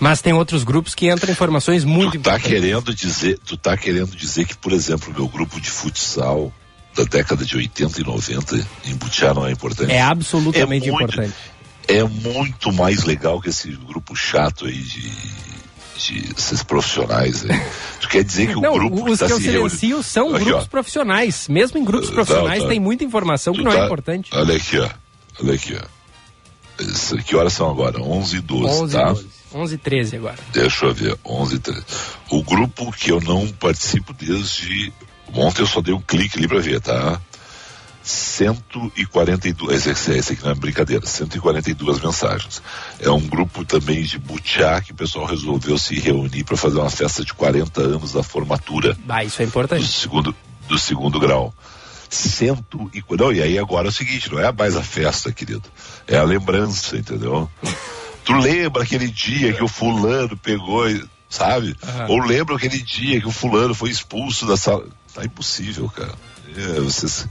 Mas 0.00 0.20
tem 0.22 0.32
outros 0.32 0.62
grupos 0.64 0.94
que 0.94 1.10
entram 1.10 1.32
informações 1.32 1.84
muito 1.84 2.12
Tu 2.12 2.20
tá 2.20 2.36
importantes. 2.36 2.48
querendo 2.50 2.94
dizer, 2.94 3.38
tu 3.44 3.56
tá 3.56 3.76
querendo 3.76 4.14
dizer 4.16 4.44
que, 4.46 4.56
por 4.56 4.72
exemplo, 4.72 5.10
o 5.10 5.14
meu 5.14 5.28
grupo 5.28 5.60
de 5.60 5.70
futsal 5.70 6.52
da 6.94 7.04
década 7.04 7.44
de 7.44 7.56
80 7.56 8.00
e 8.00 8.04
90 8.04 8.66
em 8.86 8.94
Butiá 8.94 9.34
não 9.34 9.46
é 9.46 9.50
importante? 9.52 9.90
É 9.92 10.00
absolutamente 10.00 10.88
É 10.88 10.92
muito- 10.92 11.04
importante. 11.12 11.34
É 11.88 12.04
muito 12.04 12.72
mais 12.72 13.04
legal 13.04 13.40
que 13.40 13.48
esse 13.48 13.70
grupo 13.70 14.14
chato 14.14 14.66
aí 14.66 14.76
de, 14.78 15.10
de 15.96 16.32
esses 16.36 16.62
profissionais 16.62 17.44
aí. 17.48 17.60
Tu 18.00 18.08
quer 18.08 18.22
dizer 18.22 18.48
que 18.48 18.56
o 18.56 18.60
Não, 18.60 18.74
grupo 18.74 19.10
os 19.10 19.18
tá 19.18 19.26
que 19.26 19.32
eu 19.32 19.36
se 19.38 19.44
reunindo... 19.48 19.70
silencio 19.70 20.02
são 20.02 20.34
Aqui, 20.34 20.44
grupos 20.44 20.64
ó. 20.64 20.68
profissionais. 20.68 21.48
Mesmo 21.48 21.78
em 21.78 21.84
grupos 21.84 22.08
Tá, 22.08 22.14
profissionais 22.14 22.62
tá. 22.62 22.68
tem 22.68 22.78
muita 22.78 23.04
informação 23.04 23.52
que 23.54 23.60
Tu 23.60 23.64
não 23.64 23.72
é 23.72 23.76
tá- 23.78 23.84
importante. 23.86 24.30
Olha 24.34 24.54
aqui, 24.56 24.78
ó. 24.78 24.88
Olha 25.42 25.54
aqui, 25.54 25.76
ó. 25.82 27.16
Que 27.24 27.34
horas 27.34 27.52
são 27.54 27.68
agora? 27.70 28.00
11 28.00 28.36
e 28.36 28.40
12, 28.40 28.82
11, 28.82 28.92
tá? 28.96 29.08
12. 29.12 29.26
11 29.54 29.74
e 29.74 29.78
13 29.78 30.16
agora. 30.16 30.36
Deixa 30.52 30.84
eu 30.86 30.94
ver, 30.94 31.18
11 31.24 31.54
e 31.54 31.58
13. 31.58 31.82
O 32.30 32.42
grupo 32.42 32.92
que 32.92 33.10
eu 33.10 33.20
não 33.20 33.46
participo 33.48 34.12
desde. 34.12 34.92
Ontem 35.32 35.62
eu 35.62 35.66
só 35.66 35.80
dei 35.80 35.94
um 35.94 36.00
clique 36.00 36.38
ali 36.38 36.48
pra 36.48 36.58
ver, 36.60 36.80
tá? 36.80 37.20
142. 38.02 39.86
Esse, 39.86 40.12
esse, 40.12 40.32
aqui 40.32 40.42
não 40.42 40.50
é 40.50 40.54
brincadeira, 40.54 41.04
142 41.06 42.00
mensagens. 42.00 42.62
É 42.98 43.10
um 43.10 43.20
grupo 43.20 43.64
também 43.64 44.02
de 44.02 44.18
butiá 44.18 44.80
que 44.80 44.92
o 44.92 44.94
pessoal 44.94 45.26
resolveu 45.26 45.76
se 45.78 45.98
reunir 45.98 46.44
para 46.44 46.56
fazer 46.56 46.78
uma 46.78 46.90
festa 46.90 47.24
de 47.24 47.34
40 47.34 47.80
anos 47.82 48.12
da 48.12 48.22
formatura 48.22 48.96
Ah, 49.08 49.22
isso 49.24 49.42
é 49.42 49.44
do 49.44 49.48
importante. 49.48 49.86
segundo, 49.86 50.34
do 50.66 50.78
segundo 50.78 51.20
grau. 51.20 51.52
Cento 52.08 52.90
e, 52.94 53.04
não, 53.18 53.30
e 53.30 53.42
aí 53.42 53.58
agora 53.58 53.88
é 53.88 53.90
o 53.90 53.92
seguinte, 53.92 54.32
não 54.32 54.38
é 54.38 54.50
mais 54.50 54.74
a 54.76 54.82
festa, 54.82 55.30
querido. 55.30 55.64
É 56.06 56.16
a 56.16 56.22
lembrança, 56.22 56.96
entendeu? 56.96 57.50
Tu 58.28 58.34
lembra 58.34 58.82
aquele 58.82 59.08
dia 59.08 59.54
que 59.54 59.64
o 59.64 59.68
fulano 59.68 60.36
pegou, 60.36 60.84
sabe? 61.30 61.74
Aham. 61.82 62.08
Ou 62.10 62.18
lembra 62.18 62.56
aquele 62.56 62.76
dia 62.76 63.18
que 63.22 63.26
o 63.26 63.32
fulano 63.32 63.74
foi 63.74 63.88
expulso 63.88 64.46
da 64.46 64.54
sala. 64.54 64.86
Tá 65.14 65.24
impossível, 65.24 65.88
cara. 65.88 66.12
É, 66.54 66.80
vocês... 66.80 67.26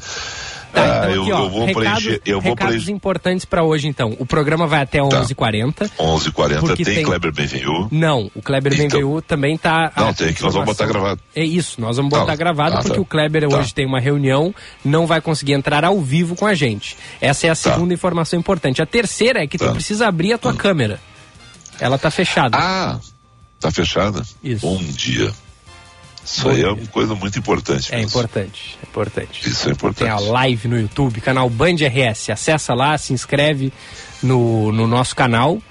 Tá, 0.74 0.82
Ah, 0.84 0.98
então 0.98 1.12
eu, 1.12 1.22
aqui, 1.24 1.32
ó, 1.32 1.40
eu 1.44 1.50
vou 1.50 1.66
recados, 1.66 2.04
preencher, 2.04 2.22
eu 2.26 2.42
vou 2.42 2.56
preencher. 2.56 2.92
importantes 2.92 3.46
para 3.46 3.64
hoje, 3.64 3.88
então. 3.88 4.16
O 4.20 4.26
programa 4.26 4.68
vai 4.68 4.82
até 4.82 5.00
11h40. 5.02 5.90
11h40 5.98 6.60
Porque 6.60 6.84
tem, 6.84 6.96
tem- 6.96 7.04
Kleber 7.06 7.32
Benvenu. 7.34 7.88
Não, 7.92 8.30
o 8.36 8.42
Kleber 8.42 8.74
Então- 8.74 8.88
Benvenu 9.00 9.22
também 9.22 9.58
tá. 9.58 9.92
Não, 9.96 10.14
tem 10.14 10.34
que 10.34 10.44
nós 10.44 10.54
vamos 10.54 10.68
botar 10.68 10.86
gravado. 10.86 11.22
É 11.36 11.44
isso, 11.44 11.80
nós 11.80 11.98
vamos 11.98 12.12
Tá. 12.12 12.20
botar 12.20 12.36
gravado 12.36 12.76
Ah, 12.76 12.80
porque 12.80 12.96
tá. 12.96 13.02
o 13.02 13.06
Kleber 13.06 13.48
Tá. 13.48 13.58
hoje 13.58 13.74
tem 13.74 13.86
uma 13.86 14.00
reunião, 14.00 14.54
não 14.84 15.08
vai 15.08 15.22
conseguir 15.22 15.54
entrar 15.54 15.86
ao 15.86 16.00
vivo 16.02 16.36
com 16.36 16.46
a 16.46 16.54
gente. 16.54 16.98
Essa 17.22 17.48
é 17.48 17.50
a 17.50 17.56
Tá. 17.56 17.74
segunda 17.74 17.94
informação 17.94 18.38
importante. 18.40 18.82
A 18.82 18.86
terceira 18.86 19.44
é 19.44 19.48
que 19.48 19.58
tu 19.58 19.66
Tá. 19.66 19.72
precisa 19.72 20.08
abrir 20.08 20.34
a 20.34 20.38
tua 20.38 20.54
câmera. 20.54 21.00
Ela 21.80 21.98
tá 21.98 22.12
fechada. 22.12 22.58
Ah, 22.58 23.00
tá 23.60 23.72
fechada? 23.72 24.22
Isso. 24.44 24.66
Bom 24.66 24.78
dia. 24.78 25.32
Isso 26.28 26.50
aí 26.50 26.62
é 26.62 26.70
uma 26.70 26.88
coisa 26.88 27.16
muito 27.16 27.40
importante. 27.40 27.94
é 27.94 27.98
mesmo. 27.98 28.10
importante, 28.10 28.78
é 28.84 28.90
importante. 28.90 29.50
Isso 29.50 29.70
é 29.70 29.72
importante. 29.72 30.00
Tem 30.00 30.10
a 30.10 30.20
live 30.32 30.68
no 30.68 30.78
YouTube, 30.78 31.22
canal 31.22 31.50
Band 31.50 31.76
RS. 31.76 32.32
Acessa 32.32 32.74
lá, 32.74 32.98
se 32.98 33.14
inscreve 33.14 33.72
no, 34.22 34.72
no 34.74 34.86
nosso 34.88 35.16
canal 35.16 35.62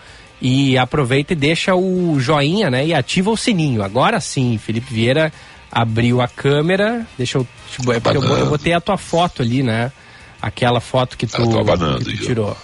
e 0.41 0.79
aproveita 0.79 1.35
e 1.35 1.37
deixa 1.37 1.75
o 1.75 2.19
joinha, 2.19 2.71
né? 2.71 2.87
E 2.87 2.95
ativa 2.95 3.31
o 3.31 3.37
sininho. 3.37 3.83
Agora 3.83 4.19
sim, 4.19 4.59
Felipe 4.59 4.93
Vieira 4.93 5.31
abriu 5.71 6.23
a 6.23 6.29
câmera. 6.29 7.07
Deixa 7.19 7.37
eu. 7.37 7.47
Tipo, 7.71 7.93
é 7.93 8.01
porque 8.01 8.17
eu, 8.17 8.23
eu 8.23 8.29
Abanando. 8.29 8.51
botei 8.51 8.73
a 8.73 8.81
tua 8.81 8.97
foto 8.97 9.43
ali, 9.43 9.63
né? 9.63 9.93
Aquela 10.41 10.81
foto 10.81 11.19
que 11.19 11.27
tu, 11.27 11.59
abanando 11.59 12.05
que 12.05 12.17
tu 12.17 12.25
tirou. 12.25 12.57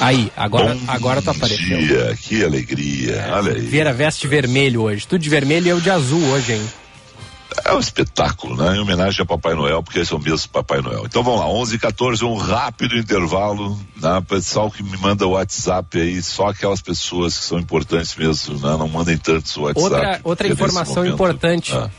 Aí, 0.00 0.30
agora, 0.36 0.74
Bom 0.74 0.80
agora 0.86 1.20
tu 1.20 1.30
apareceu. 1.30 1.78
dia, 1.78 2.16
que 2.20 2.44
alegria. 2.44 3.26
Olha 3.32 3.52
aí. 3.52 3.60
Vieira 3.60 3.92
veste 3.92 4.28
vermelho 4.28 4.82
hoje. 4.82 5.06
Tu 5.06 5.18
de 5.18 5.28
vermelho 5.28 5.66
e 5.66 5.70
eu 5.70 5.80
de 5.80 5.90
azul 5.90 6.22
hoje, 6.30 6.52
hein? 6.52 6.62
É 7.64 7.74
um 7.74 7.78
espetáculo, 7.78 8.56
né? 8.56 8.76
Em 8.76 8.80
homenagem 8.80 9.22
a 9.22 9.26
Papai 9.26 9.54
Noel, 9.54 9.82
porque 9.82 10.00
esse 10.00 10.12
é 10.12 10.16
o 10.16 10.20
mesmo 10.20 10.48
Papai 10.50 10.80
Noel. 10.80 11.04
Então 11.06 11.22
vamos 11.22 11.40
lá, 11.40 11.48
11 11.48 11.76
h 11.76 11.80
14 11.88 12.24
um 12.24 12.36
rápido 12.36 12.96
intervalo. 12.96 13.78
Né? 13.96 14.22
Pessoal 14.28 14.70
que 14.70 14.82
me 14.82 14.96
manda 14.96 15.26
o 15.26 15.30
WhatsApp 15.30 16.00
aí, 16.00 16.22
só 16.22 16.48
aquelas 16.48 16.80
pessoas 16.80 17.38
que 17.38 17.44
são 17.44 17.58
importantes 17.58 18.14
mesmo, 18.16 18.54
né? 18.54 18.76
Não 18.76 18.88
mandem 18.88 19.16
tantos 19.16 19.56
WhatsApp. 19.56 19.94
Outra, 19.94 20.20
outra 20.24 20.48
informação 20.48 20.96
momento- 20.96 21.14
importante. 21.14 21.74
Ah. 21.74 21.90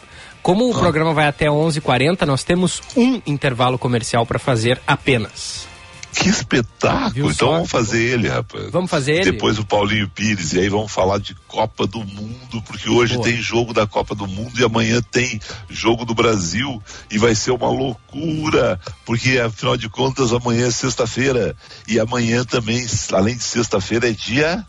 Como 0.41 0.69
o 0.69 0.73
programa 0.73 1.13
vai 1.13 1.27
até 1.27 1.47
11h40, 1.47 2.25
nós 2.25 2.43
temos 2.43 2.81
um 2.95 3.21
intervalo 3.27 3.77
comercial 3.77 4.25
para 4.25 4.39
fazer 4.39 4.81
apenas. 4.87 5.68
Que 6.13 6.29
espetáculo! 6.29 7.11
Viu 7.11 7.25
então 7.25 7.47
só? 7.47 7.53
vamos 7.53 7.69
fazer 7.69 8.01
ele, 8.01 8.27
rapaz. 8.27 8.71
Vamos 8.71 8.89
fazer 8.89 9.13
ele? 9.13 9.31
Depois 9.31 9.59
o 9.59 9.65
Paulinho 9.65 10.09
Pires, 10.09 10.53
e 10.53 10.59
aí 10.59 10.69
vamos 10.69 10.91
falar 10.91 11.19
de 11.19 11.35
Copa 11.47 11.85
do 11.85 11.99
Mundo, 11.99 12.61
porque 12.65 12.89
hoje 12.89 13.13
Boa. 13.13 13.25
tem 13.25 13.41
jogo 13.41 13.73
da 13.73 13.85
Copa 13.85 14.15
do 14.15 14.27
Mundo 14.27 14.59
e 14.59 14.63
amanhã 14.63 15.01
tem 15.01 15.39
jogo 15.69 16.05
do 16.05 16.13
Brasil 16.13 16.81
e 17.11 17.17
vai 17.17 17.35
ser 17.35 17.51
uma 17.51 17.69
loucura, 17.69 18.79
porque 19.05 19.39
afinal 19.39 19.77
de 19.77 19.87
contas 19.87 20.33
amanhã 20.33 20.67
é 20.67 20.71
sexta-feira 20.71 21.55
e 21.87 21.99
amanhã 21.99 22.43
também, 22.43 22.85
além 23.13 23.35
de 23.35 23.43
sexta-feira, 23.43 24.09
é 24.09 24.13
dia. 24.13 24.65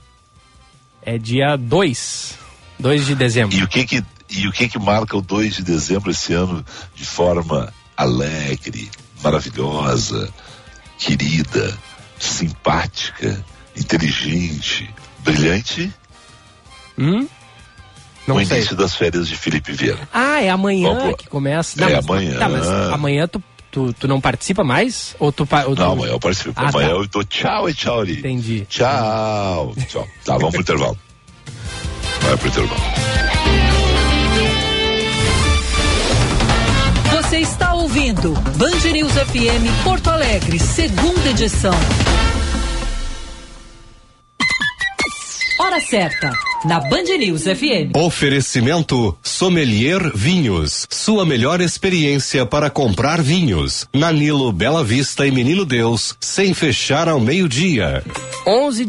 É 1.03 1.17
dia 1.17 1.57
2. 1.57 2.39
2 2.79 3.07
de 3.07 3.15
dezembro. 3.15 3.57
E 3.57 3.63
o 3.63 3.69
que 3.69 3.85
que, 3.85 4.05
e 4.31 4.47
o 4.47 4.53
que 4.53 4.69
que 4.69 4.79
marca 4.79 5.17
o 5.17 5.21
2 5.21 5.57
de 5.57 5.63
dezembro 5.63 6.11
esse 6.11 6.33
ano 6.33 6.65
de 6.95 7.05
forma 7.05 7.73
alegre, 7.97 8.91
maravilhosa, 9.23 10.33
querida, 11.01 11.77
simpática, 12.19 13.43
inteligente, 13.75 14.89
brilhante? 15.21 15.93
Hum? 16.99 17.27
Não 18.27 18.37
o 18.37 18.45
sei. 18.45 18.59
início 18.59 18.77
das 18.77 18.95
férias 18.95 19.27
de 19.27 19.37
Felipe 19.37 19.73
Vieira. 19.73 19.99
Ah, 20.13 20.41
é 20.41 20.51
amanhã 20.51 21.15
que 21.15 21.27
começa. 21.27 21.83
É 21.83 21.97
mas, 21.97 22.05
amanhã. 22.05 22.39
Tá, 22.39 22.49
mas 22.49 22.69
amanhã 22.69 23.27
tu, 23.27 23.43
tu, 23.73 23.93
tu 23.95 24.07
não 24.07 24.21
participa 24.21 24.63
mais? 24.63 25.17
Ou 25.19 25.33
tu, 25.33 25.49
ou 25.67 25.75
tu... 25.75 25.81
Não, 25.81 25.93
amanhã 25.93 26.13
eu 26.13 26.21
participo. 26.21 26.53
Ah, 26.55 26.69
amanhã 26.69 26.89
tá. 26.89 26.95
eu 26.95 27.07
dou 27.09 27.25
tchau 27.25 27.69
e 27.69 27.75
tchau 27.75 28.01
ali. 28.01 28.19
Entendi. 28.19 28.67
Tchau. 28.69 29.75
Tchau. 29.89 30.07
Tá, 30.25 30.37
vamos 30.37 30.53
pro 30.53 30.61
intervalo. 30.61 30.99
Vai 32.21 32.37
pro 32.37 32.49
intervalo. 32.49 33.30
Você 37.31 37.39
está 37.39 37.75
ouvindo 37.75 38.33
Band 38.57 38.91
News 38.93 39.13
FM 39.13 39.85
Porto 39.85 40.11
Alegre, 40.11 40.59
segunda 40.59 41.31
edição. 41.31 41.73
hora 45.61 45.81
certa, 45.81 46.33
na 46.65 46.81
Band 46.81 47.05
News 47.21 47.45
FM. 47.45 47.95
Oferecimento 47.95 49.17
Sommelier 49.23 50.11
Vinhos. 50.13 50.89
Sua 50.91 51.25
melhor 51.25 51.61
experiência 51.61 52.45
para 52.45 52.69
comprar 52.69 53.23
vinhos. 53.23 53.87
Nanilo 53.95 54.53
Bela 54.53 54.83
Vista 54.83 55.25
e 55.25 55.31
Menino 55.31 55.65
Deus, 55.65 56.17
sem 56.19 56.53
fechar 56.53 57.09
ao 57.09 57.21
meio-dia. 57.21 58.03
11 58.45 58.85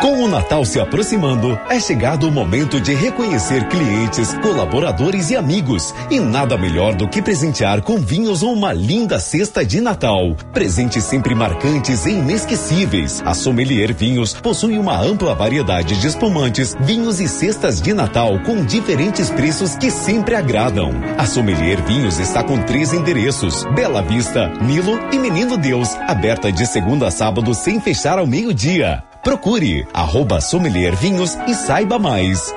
Com 0.00 0.22
o 0.22 0.28
Natal 0.28 0.64
se 0.64 0.78
aproximando, 0.78 1.58
é 1.70 1.80
chegado 1.80 2.28
o 2.28 2.30
momento 2.30 2.78
de 2.80 2.94
reconhecer 2.94 3.66
clientes, 3.68 4.34
colaboradores 4.34 5.30
e 5.30 5.36
amigos. 5.36 5.94
E 6.10 6.20
nada 6.20 6.58
melhor 6.58 6.94
do 6.94 7.08
que 7.08 7.22
presentear 7.22 7.80
com 7.80 7.98
vinhos 7.98 8.42
ou 8.42 8.52
uma 8.52 8.72
linda 8.72 9.18
cesta 9.18 9.64
de 9.64 9.80
Natal. 9.80 10.36
Presentes 10.52 11.02
sempre 11.02 11.34
marcantes 11.34 12.04
e 12.04 12.10
inesquecíveis. 12.10 13.22
A 13.24 13.32
Sommelier 13.32 13.94
Vinhos 13.94 14.34
possui 14.34 14.78
uma 14.78 15.00
ampla 15.00 15.34
variedade 15.34 15.98
de 15.98 16.06
espumantes, 16.06 16.76
vinhos 16.80 17.18
e 17.18 17.26
cestas 17.26 17.80
de 17.80 17.94
Natal 17.94 18.38
com 18.40 18.64
diferentes 18.64 19.30
preços 19.30 19.76
que 19.76 19.90
sempre 19.90 20.34
agradam. 20.34 20.90
A 21.16 21.24
Sommelier 21.24 21.82
Vinhos 21.82 22.18
está 22.18 22.44
com 22.44 22.62
três 22.62 22.92
endereços: 22.92 23.64
Bela 23.74 24.02
Vista, 24.02 24.52
Nilo 24.60 25.00
e 25.10 25.18
Menino 25.18 25.56
Deus. 25.56 25.94
Aberta 26.06 26.52
de 26.52 26.66
segunda 26.66 27.08
a 27.08 27.10
sábado 27.10 27.54
sem 27.54 27.80
fechar 27.80 28.18
ao 28.18 28.26
meio-dia. 28.26 29.02
Procure 29.26 29.85
arroba 29.92 30.40
Sommelier 30.40 30.96
Vinhos 30.96 31.36
e 31.46 31.54
saiba 31.54 31.98
mais. 31.98 32.54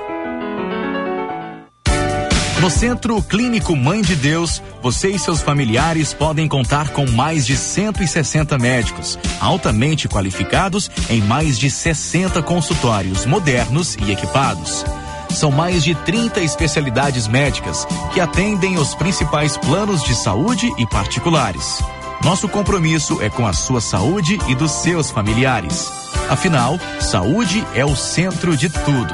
No 2.60 2.68
Centro 2.68 3.22
Clínico 3.22 3.74
Mãe 3.74 4.02
de 4.02 4.14
Deus, 4.14 4.62
você 4.82 5.08
e 5.08 5.18
seus 5.18 5.40
familiares 5.40 6.12
podem 6.12 6.46
contar 6.46 6.90
com 6.90 7.10
mais 7.10 7.46
de 7.46 7.56
160 7.56 8.58
médicos, 8.58 9.18
altamente 9.40 10.06
qualificados 10.06 10.90
em 11.08 11.22
mais 11.22 11.58
de 11.58 11.70
60 11.70 12.42
consultórios 12.42 13.24
modernos 13.24 13.96
e 13.96 14.12
equipados. 14.12 14.84
São 15.30 15.50
mais 15.50 15.82
de 15.82 15.94
30 15.94 16.40
especialidades 16.40 17.26
médicas 17.26 17.86
que 18.12 18.20
atendem 18.20 18.76
os 18.76 18.94
principais 18.94 19.56
planos 19.56 20.02
de 20.04 20.14
saúde 20.14 20.70
e 20.76 20.86
particulares. 20.86 21.82
Nosso 22.22 22.46
compromisso 22.46 23.22
é 23.22 23.30
com 23.30 23.46
a 23.46 23.54
sua 23.54 23.80
saúde 23.80 24.38
e 24.48 24.54
dos 24.54 24.70
seus 24.70 25.10
familiares. 25.10 26.09
Afinal, 26.30 26.78
saúde 27.00 27.66
é 27.74 27.84
o 27.84 27.96
centro 27.96 28.56
de 28.56 28.70
tudo. 28.70 29.12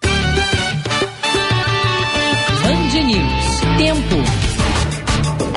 News. 3.11 3.59
Tempo. 3.77 4.15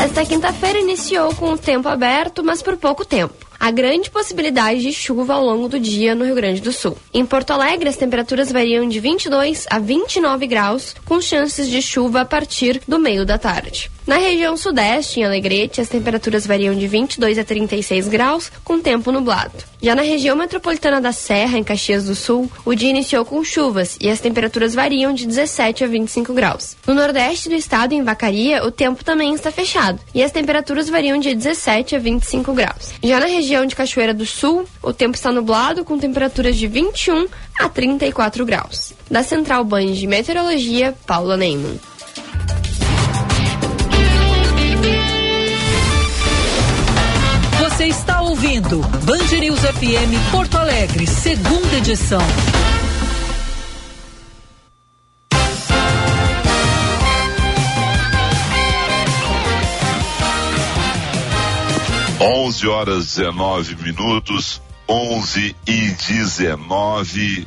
Esta 0.02 0.24
quinta-feira 0.24 0.80
iniciou 0.80 1.32
com 1.36 1.52
o 1.52 1.58
tempo 1.58 1.88
aberto, 1.88 2.42
mas 2.42 2.60
por 2.60 2.76
pouco 2.76 3.04
tempo. 3.04 3.46
Há 3.64 3.70
grande 3.70 4.10
possibilidade 4.10 4.82
de 4.82 4.92
chuva 4.92 5.32
ao 5.32 5.42
longo 5.42 5.70
do 5.70 5.80
dia 5.80 6.14
no 6.14 6.22
Rio 6.22 6.34
Grande 6.34 6.60
do 6.60 6.70
Sul. 6.70 6.98
Em 7.14 7.24
Porto 7.24 7.50
Alegre, 7.50 7.88
as 7.88 7.96
temperaturas 7.96 8.52
variam 8.52 8.86
de 8.86 9.00
22 9.00 9.66
a 9.70 9.78
29 9.78 10.46
graus, 10.46 10.94
com 11.06 11.18
chances 11.18 11.70
de 11.70 11.80
chuva 11.80 12.20
a 12.20 12.24
partir 12.26 12.82
do 12.86 12.98
meio 12.98 13.24
da 13.24 13.38
tarde. 13.38 13.90
Na 14.06 14.18
região 14.18 14.54
sudeste, 14.54 15.20
em 15.20 15.24
Alegrete, 15.24 15.80
as 15.80 15.88
temperaturas 15.88 16.46
variam 16.46 16.74
de 16.74 16.86
22 16.86 17.38
a 17.38 17.44
36 17.44 18.06
graus, 18.06 18.52
com 18.62 18.78
tempo 18.78 19.10
nublado. 19.10 19.54
Já 19.80 19.94
na 19.94 20.02
região 20.02 20.36
metropolitana 20.36 21.00
da 21.00 21.10
Serra, 21.10 21.58
em 21.58 21.64
Caxias 21.64 22.04
do 22.04 22.14
Sul, 22.14 22.50
o 22.66 22.74
dia 22.74 22.90
iniciou 22.90 23.24
com 23.24 23.42
chuvas 23.42 23.96
e 23.98 24.10
as 24.10 24.20
temperaturas 24.20 24.74
variam 24.74 25.14
de 25.14 25.26
17 25.26 25.84
a 25.84 25.86
25 25.86 26.34
graus. 26.34 26.76
No 26.86 26.92
nordeste 26.92 27.48
do 27.48 27.54
estado, 27.54 27.94
em 27.94 28.02
Vacaria, 28.02 28.62
o 28.62 28.70
tempo 28.70 29.02
também 29.02 29.32
está 29.32 29.50
fechado 29.50 29.98
e 30.14 30.22
as 30.22 30.32
temperaturas 30.32 30.90
variam 30.90 31.18
de 31.18 31.34
17 31.34 31.96
a 31.96 31.98
25 31.98 32.52
graus. 32.52 32.92
Já 33.02 33.18
na 33.20 33.26
região 33.26 33.53
de 33.64 33.76
Cachoeira 33.76 34.12
do 34.12 34.26
Sul, 34.26 34.66
o 34.82 34.92
tempo 34.92 35.14
está 35.14 35.30
nublado 35.30 35.84
com 35.84 35.96
temperaturas 35.96 36.56
de 36.56 36.66
21 36.66 37.28
a 37.60 37.68
34 37.68 38.44
graus. 38.44 38.92
Da 39.08 39.22
Central 39.22 39.64
Band 39.64 39.92
de 39.92 40.06
Meteorologia, 40.08 40.94
Paula 41.06 41.36
Neyman. 41.36 41.78
Você 47.60 47.86
está 47.86 48.20
ouvindo 48.22 48.80
Band 49.04 49.38
News 49.38 49.60
FM 49.60 50.32
Porto 50.32 50.58
Alegre, 50.58 51.06
segunda 51.06 51.76
edição. 51.76 52.22
Onze 62.26 62.66
horas 62.66 63.16
19 63.16 63.76
minutos, 63.82 64.62
11 64.88 65.54
e 65.66 65.90
19. 65.90 67.46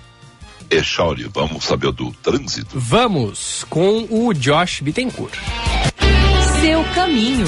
Echauri, 0.69 1.23
vamos 1.33 1.63
saber 1.65 1.91
do 1.91 2.11
trânsito? 2.21 2.79
Vamos 2.79 3.65
com 3.71 4.05
o 4.07 4.31
Josh 4.35 4.81
Bittencourt. 4.81 5.33
Seu 6.61 6.83
caminho. 6.93 7.47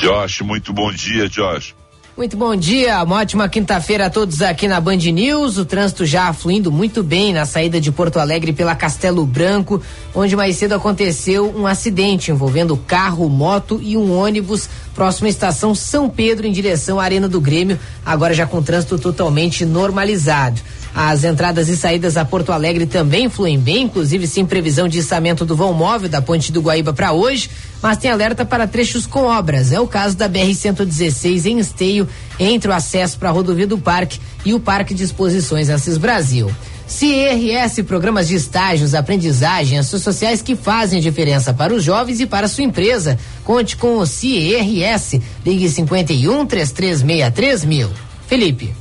Josh, 0.00 0.40
muito 0.40 0.72
bom 0.72 0.90
dia, 0.92 1.28
Josh. 1.28 1.74
Muito 2.18 2.36
bom 2.36 2.56
dia, 2.56 3.00
uma 3.04 3.18
ótima 3.18 3.48
quinta-feira 3.48 4.06
a 4.06 4.10
todos 4.10 4.42
aqui 4.42 4.66
na 4.66 4.80
Band 4.80 4.96
News. 4.96 5.56
O 5.56 5.64
trânsito 5.64 6.04
já 6.04 6.32
fluindo 6.32 6.72
muito 6.72 7.00
bem 7.00 7.32
na 7.32 7.46
saída 7.46 7.80
de 7.80 7.92
Porto 7.92 8.18
Alegre 8.18 8.52
pela 8.52 8.74
Castelo 8.74 9.24
Branco, 9.24 9.80
onde 10.12 10.34
mais 10.34 10.56
cedo 10.56 10.74
aconteceu 10.74 11.54
um 11.56 11.64
acidente 11.64 12.32
envolvendo 12.32 12.76
carro, 12.76 13.28
moto 13.28 13.78
e 13.80 13.96
um 13.96 14.18
ônibus 14.18 14.68
próximo 14.98 15.28
à 15.28 15.30
estação 15.30 15.76
São 15.76 16.10
Pedro 16.10 16.44
em 16.44 16.50
direção 16.50 16.98
à 16.98 17.04
Arena 17.04 17.28
do 17.28 17.40
Grêmio, 17.40 17.78
agora 18.04 18.34
já 18.34 18.44
com 18.48 18.60
trânsito 18.60 18.98
totalmente 18.98 19.64
normalizado. 19.64 20.60
As 20.92 21.22
entradas 21.22 21.68
e 21.68 21.76
saídas 21.76 22.16
a 22.16 22.24
Porto 22.24 22.50
Alegre 22.50 22.84
também 22.84 23.28
fluem 23.28 23.56
bem, 23.60 23.84
inclusive 23.84 24.26
sem 24.26 24.44
previsão 24.44 24.88
de 24.88 24.98
içamento 24.98 25.44
do 25.44 25.54
vão 25.54 25.72
móvel 25.72 26.08
da 26.08 26.20
Ponte 26.20 26.50
do 26.50 26.60
Guaíba 26.60 26.92
para 26.92 27.12
hoje, 27.12 27.48
mas 27.80 27.96
tem 27.96 28.10
alerta 28.10 28.44
para 28.44 28.66
trechos 28.66 29.06
com 29.06 29.22
obras. 29.22 29.70
É 29.70 29.78
o 29.78 29.86
caso 29.86 30.16
da 30.16 30.28
BR-116 30.28 31.46
em 31.46 31.60
Esteio, 31.60 32.08
entre 32.36 32.68
o 32.68 32.74
acesso 32.74 33.20
para 33.20 33.28
a 33.28 33.32
rodovia 33.32 33.68
do 33.68 33.78
Parque 33.78 34.18
e 34.44 34.52
o 34.52 34.58
Parque 34.58 34.94
de 34.94 35.04
Exposições 35.04 35.70
Assis 35.70 35.96
Brasil. 35.96 36.50
CIRS, 36.88 37.82
programas 37.86 38.26
de 38.26 38.34
estágios, 38.34 38.94
aprendizagem, 38.94 39.78
ações 39.78 40.02
sociais 40.02 40.40
que 40.42 40.56
fazem 40.56 41.00
diferença 41.00 41.52
para 41.52 41.72
os 41.74 41.84
jovens 41.84 42.18
e 42.18 42.26
para 42.26 42.46
a 42.46 42.48
sua 42.48 42.64
empresa. 42.64 43.18
Conte 43.44 43.76
com 43.76 43.98
o 43.98 44.06
CIRS. 44.06 45.20
Ligue 45.44 45.68
51 45.68 46.46
3363 46.46 47.64
mil. 47.64 47.90
Felipe. 48.26 48.74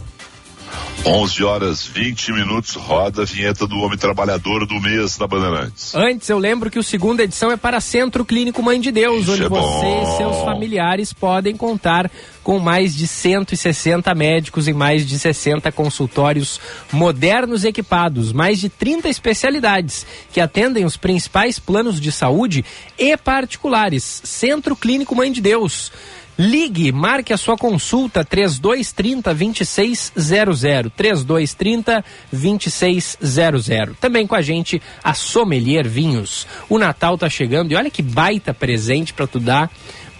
11 1.06 1.44
horas 1.44 1.86
20 1.86 2.34
minutos, 2.34 2.74
roda 2.76 3.22
a 3.22 3.26
vinheta 3.26 3.66
do 3.66 3.78
Homem 3.78 3.98
Trabalhador 3.98 4.66
do 4.66 4.82
mês 4.82 5.16
da 5.18 5.26
Bandeirantes. 5.28 5.96
Antes, 5.96 6.28
eu 6.28 6.38
lembro 6.38 6.70
que 6.70 6.80
o 6.80 6.84
segunda 6.84 7.24
edição 7.24 7.52
é 7.52 7.56
para 7.56 7.80
Centro 7.80 8.26
Clínico 8.26 8.62
Mãe 8.62 8.82
de 8.82 8.92
Deus, 8.92 9.22
Isso 9.24 9.32
onde 9.32 9.44
é 9.44 9.48
você 9.50 9.86
bom. 9.86 10.14
e 10.14 10.18
seus 10.18 10.38
familiares 10.44 11.14
podem 11.14 11.56
contar 11.56 12.12
com 12.48 12.60
mais 12.60 12.96
de 12.96 13.06
160 13.06 14.16
médicos 14.16 14.70
em 14.70 14.74
mais 14.74 15.06
de 15.06 15.20
60 15.20 15.70
consultórios 15.74 16.62
modernos 16.94 17.66
equipados, 17.66 18.32
mais 18.32 18.58
de 18.58 18.70
30 18.70 19.10
especialidades 19.10 20.06
que 20.32 20.40
atendem 20.40 20.86
os 20.86 20.96
principais 20.96 21.60
planos 21.60 22.00
de 22.00 22.10
saúde 22.10 22.64
e 22.98 23.18
particulares. 23.18 24.22
Centro 24.24 24.78
Clínico 24.78 25.14
Mãe 25.14 25.30
de 25.30 25.42
Deus. 25.42 25.92
Ligue, 26.40 26.90
marque 26.92 27.34
a 27.34 27.38
sua 27.38 27.58
consulta 27.58 28.24
3230 28.24 29.34
2600 29.34 30.62
3230 30.96 32.06
2600. 32.32 33.98
Também 34.00 34.26
com 34.26 34.36
a 34.36 34.42
gente 34.42 34.82
a 35.04 35.14
Sommelier 35.14 35.86
Vinhos. 35.86 36.48
O 36.70 36.78
Natal 36.78 37.18
tá 37.18 37.28
chegando 37.28 37.74
e 37.74 37.76
olha 37.76 37.90
que 37.90 38.02
baita 38.02 38.54
presente 38.54 39.14
para 39.14 39.28
tu 39.28 39.38
dar 39.38 39.70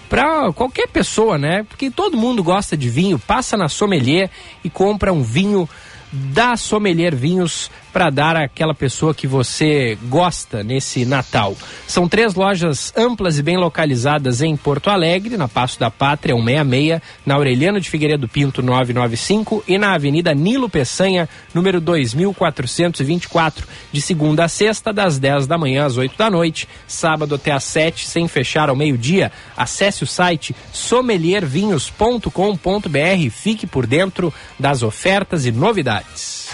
para 0.10 0.52
qualquer 0.54 0.88
pessoa, 0.88 1.38
né? 1.38 1.64
Porque 1.64 1.90
todo 1.90 2.18
mundo 2.18 2.44
gosta 2.44 2.78
de 2.78 2.90
vinho. 2.90 3.20
Passa 3.20 3.58
na 3.58 3.70
Sommelier 3.70 4.30
e 4.64 4.70
compra 4.70 5.12
um 5.14 5.22
vinho 5.22 5.68
da 6.12 6.56
Sommelier 6.56 7.16
Vinhos 7.16 7.70
para 7.98 8.12
dar 8.12 8.36
àquela 8.36 8.76
pessoa 8.76 9.12
que 9.12 9.26
você 9.26 9.98
gosta 10.04 10.64
nesse 10.64 11.04
Natal. 11.04 11.58
São 11.88 12.08
três 12.08 12.36
lojas 12.36 12.94
amplas 12.96 13.40
e 13.40 13.42
bem 13.42 13.58
localizadas 13.58 14.44
em 14.44 14.56
Porto 14.56 14.92
Alegre, 14.92 15.36
na 15.36 15.48
Passo 15.48 15.80
da 15.80 15.90
Pátria 15.90 16.36
166, 16.36 17.02
na 17.26 17.34
Aureliano 17.34 17.82
de 17.82 17.90
Figueiredo 17.90 18.28
Pinto 18.28 18.62
995 18.62 19.64
e 19.68 19.80
na 19.80 19.96
Avenida 19.96 20.32
Nilo 20.36 20.70
Peçanha, 20.70 21.28
número 21.56 21.82
2424, 21.82 23.68
de 23.92 24.00
segunda 24.00 24.44
a 24.44 24.48
sexta, 24.48 24.94
das 24.94 25.18
10 25.18 25.48
da 25.48 25.58
manhã 25.58 25.88
às 25.88 25.98
8 25.98 26.16
da 26.16 26.30
noite, 26.30 26.70
sábado 26.86 27.34
até 27.34 27.52
às 27.52 27.64
7, 27.64 28.06
sem 28.06 28.28
fechar 28.28 28.70
ao 28.70 28.76
meio-dia. 28.76 29.32
Acesse 29.58 30.04
o 30.04 30.08
site 30.08 30.56
sommeliervinhos.com.br, 30.72 33.32
fique 33.32 33.66
por 33.66 33.88
dentro 33.88 34.32
das 34.60 34.84
ofertas 34.84 35.48
e 35.48 35.52
novidades. 35.52 36.47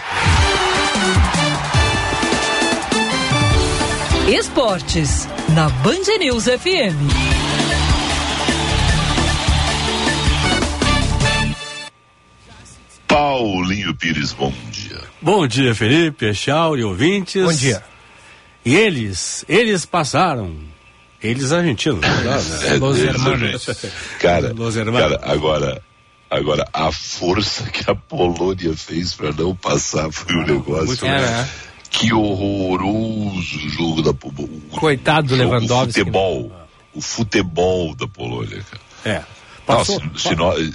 Esportes, 4.27 5.27
na 5.53 5.67
Band 5.67 6.17
News 6.17 6.45
FM. 6.45 6.95
Paulinho 13.05 13.93
Pires, 13.95 14.31
bom 14.31 14.53
dia. 14.71 15.01
Bom 15.21 15.45
dia, 15.45 15.75
Felipe, 15.75 16.33
Chauri, 16.33 16.85
ouvintes. 16.85 17.43
Bom 17.43 17.53
dia. 17.53 17.83
E 18.65 18.73
eles, 18.75 19.43
eles 19.49 19.85
passaram. 19.85 20.55
Eles 21.21 21.51
argentinos, 21.51 22.01
é 22.03 22.07
né? 22.07 22.75
É, 22.75 22.77
Los 22.77 22.99
exatamente. 22.99 23.77
Cara, 24.19 24.53
Los 24.55 24.77
hermanos. 24.77 25.17
cara, 25.17 25.33
agora, 25.33 25.81
agora, 26.29 26.65
a 26.71 26.91
força 26.93 27.69
que 27.69 27.91
a 27.91 27.95
Polônia 27.95 28.73
fez 28.75 29.13
para 29.13 29.33
não 29.33 29.53
passar 29.53 30.09
foi 30.11 30.33
um 30.33 30.45
negócio. 30.45 30.85
muito 30.85 31.05
É, 31.05 31.19
né? 31.19 31.49
Que 31.93 32.11
horroroso 32.11 33.59
jogo 33.69 34.01
da 34.01 34.13
Polônia. 34.13 34.59
Coitado 34.71 35.27
do 35.29 35.35
Lewandowski, 35.35 36.01
O 36.01 36.03
futebol. 36.05 36.51
O 36.95 37.01
futebol 37.01 37.95
da 37.95 38.07
Polônia, 38.07 38.63
cara. 38.69 38.81
É. 39.19 39.23
Passou, 39.65 39.99
Não, 40.01 40.17
se, 40.17 40.27
se 40.29 40.35
nós- 40.35 40.73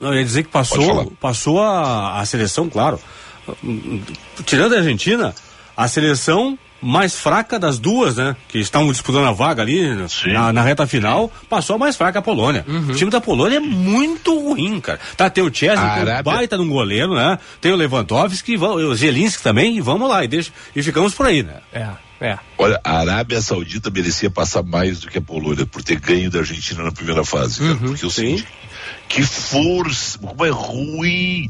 Não, 0.00 0.08
eu 0.12 0.18
ia 0.18 0.24
dizer 0.24 0.42
que 0.42 0.50
passou, 0.50 1.10
passou 1.20 1.62
a, 1.62 2.18
a 2.20 2.26
seleção, 2.26 2.68
claro. 2.68 2.98
Tirando 4.44 4.74
a 4.74 4.78
Argentina, 4.78 5.32
a 5.76 5.86
seleção 5.88 6.58
mais 6.82 7.14
fraca 7.16 7.58
das 7.58 7.78
duas, 7.78 8.16
né? 8.16 8.36
Que 8.48 8.58
estavam 8.58 8.90
disputando 8.90 9.26
a 9.26 9.32
vaga 9.32 9.62
ali 9.62 9.80
Sim. 10.08 10.32
na, 10.32 10.52
na 10.52 10.62
reta 10.62 10.86
final, 10.86 11.30
passou 11.48 11.76
a 11.76 11.78
mais 11.78 11.96
fraca 11.96 12.18
a 12.18 12.22
Polônia. 12.22 12.64
O 12.88 12.94
time 12.94 13.10
da 13.10 13.20
Polônia 13.20 13.56
é 13.56 13.60
muito 13.60 14.38
ruim, 14.38 14.80
cara. 14.80 14.98
Tá, 15.16 15.30
tem 15.30 15.44
o 15.44 15.54
Chesney, 15.54 15.76
tem 15.76 15.98
o 15.98 16.02
Arábia- 16.02 16.22
baita 16.22 16.56
de 16.56 16.62
um 16.62 16.68
goleiro, 16.68 17.14
né? 17.14 17.38
Tem 17.60 17.72
o 17.72 17.76
Lewandowski, 17.76 18.56
o 18.56 18.94
Zelinski 18.94 19.42
também, 19.42 19.76
e 19.76 19.80
vamos 19.80 20.08
lá, 20.08 20.24
e, 20.24 20.28
deixa, 20.28 20.50
e 20.74 20.82
ficamos 20.82 21.14
por 21.14 21.26
aí, 21.26 21.42
né? 21.42 21.60
É, 21.72 21.88
é. 22.20 22.38
Olha, 22.58 22.80
a 22.82 22.98
Arábia 22.98 23.40
Saudita 23.40 23.90
merecia 23.90 24.30
passar 24.30 24.62
mais 24.62 25.00
do 25.00 25.08
que 25.08 25.18
a 25.18 25.22
Polônia 25.22 25.64
por 25.66 25.82
ter 25.82 26.00
ganho 26.00 26.30
da 26.30 26.40
Argentina 26.40 26.82
na 26.82 26.92
primeira 26.92 27.24
fase, 27.24 27.60
cara. 27.60 27.74
porque 27.76 28.04
eu 28.04 28.10
sim. 28.10 28.38
sei 28.38 28.44
que 29.08 29.22
força, 29.22 30.18
como 30.18 30.44
é 30.44 30.50
ruim. 30.50 31.48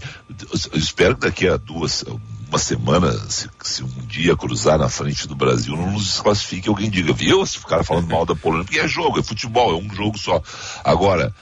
Eu 0.72 0.78
espero 0.78 1.14
que 1.14 1.20
daqui 1.20 1.48
a 1.48 1.56
duas, 1.56 2.04
uma 2.52 2.58
semana, 2.58 3.10
se, 3.30 3.48
se 3.62 3.82
um 3.82 4.06
dia 4.06 4.36
cruzar 4.36 4.78
na 4.78 4.88
frente 4.90 5.26
do 5.26 5.34
Brasil, 5.34 5.74
não 5.74 5.92
nos 5.92 6.04
desclassifique 6.04 6.68
alguém 6.68 6.90
diga, 6.90 7.10
viu? 7.14 7.46
Se 7.46 7.58
ficar 7.58 7.82
falando 7.82 8.08
mal 8.08 8.26
da 8.26 8.36
Polônia, 8.36 8.66
porque 8.66 8.78
é 8.78 8.86
jogo, 8.86 9.18
é 9.18 9.22
futebol, 9.22 9.72
é 9.72 9.82
um 9.82 9.92
jogo 9.94 10.18
só. 10.18 10.42
Agora, 10.84 11.34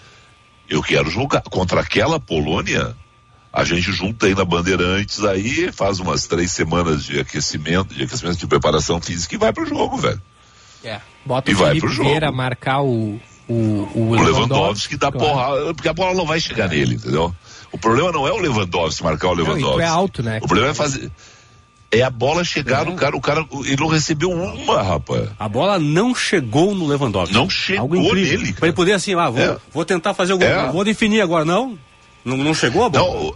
eu 0.68 0.80
quero 0.80 1.10
jogar 1.10 1.42
contra 1.42 1.80
aquela 1.80 2.20
Polônia. 2.20 2.94
A 3.52 3.64
gente 3.64 3.90
junta 3.90 4.26
aí 4.26 4.34
na 4.36 4.44
Bandeirantes 4.44 5.24
aí, 5.24 5.72
faz 5.72 5.98
umas 5.98 6.28
três 6.28 6.52
semanas 6.52 7.04
de 7.04 7.18
aquecimento, 7.18 7.92
de 7.92 8.04
aquecimento 8.04 8.38
de 8.38 8.46
preparação 8.46 9.00
física 9.00 9.34
e 9.34 9.38
vai 9.38 9.52
pro 9.52 9.66
jogo, 9.66 9.96
velho. 9.96 10.22
É. 10.84 11.00
Bota 11.26 11.50
E 11.50 11.54
o 11.54 11.56
vai 11.56 11.68
Felipe 11.70 11.86
pro 11.88 11.92
jogo. 11.96 12.08
Vieira 12.08 12.30
marcar 12.30 12.82
o, 12.82 13.20
o, 13.48 13.52
o, 13.52 14.10
O 14.10 14.22
Lewandowski 14.22 14.96
dá 14.96 15.10
claro. 15.10 15.26
porrada, 15.26 15.74
porque 15.74 15.88
a 15.88 15.92
bola 15.92 16.14
não 16.14 16.24
vai 16.24 16.38
chegar 16.38 16.68
nele, 16.68 16.94
entendeu? 16.94 17.34
O 17.72 17.78
problema 17.78 18.10
não 18.12 18.26
é 18.26 18.32
o 18.32 18.38
Lewandowski 18.38 19.02
marcar 19.04 19.28
o 19.28 19.34
Não, 19.34 19.42
e 19.42 19.46
Lewandowski. 19.46 19.76
tu 19.76 19.80
é 19.80 19.86
alto, 19.86 20.22
né? 20.22 20.38
O 20.42 20.46
problema 20.46 20.70
é 20.70 20.74
fazer. 20.74 21.10
É 21.92 22.02
a 22.02 22.10
bola 22.10 22.44
chegar 22.44 22.84
no 22.84 22.94
cara, 22.94 23.16
o 23.16 23.20
cara, 23.20 23.44
ele 23.64 23.76
não 23.76 23.88
recebeu 23.88 24.30
uma, 24.30 24.80
rapaz. 24.82 25.28
A 25.38 25.48
bola 25.48 25.76
não 25.78 26.14
chegou 26.14 26.72
no 26.74 26.86
Lewandowski. 26.86 27.34
Não 27.34 27.50
chegou 27.50 28.14
nele, 28.14 28.52
Pra 28.52 28.68
ele 28.68 28.76
poder 28.76 28.92
assim, 28.92 29.14
ah, 29.14 29.28
vou, 29.28 29.42
É. 29.42 29.58
vou 29.72 29.84
tentar 29.84 30.14
fazer 30.14 30.32
o 30.32 30.38
gol, 30.38 30.46
É. 30.46 30.70
vou 30.70 30.84
definir 30.84 31.20
agora. 31.20 31.44
Não, 31.44 31.76
não, 32.24 32.36
não 32.36 32.54
chegou 32.54 32.84
a 32.84 32.88
bola. 32.88 33.04
Não, 33.24 33.34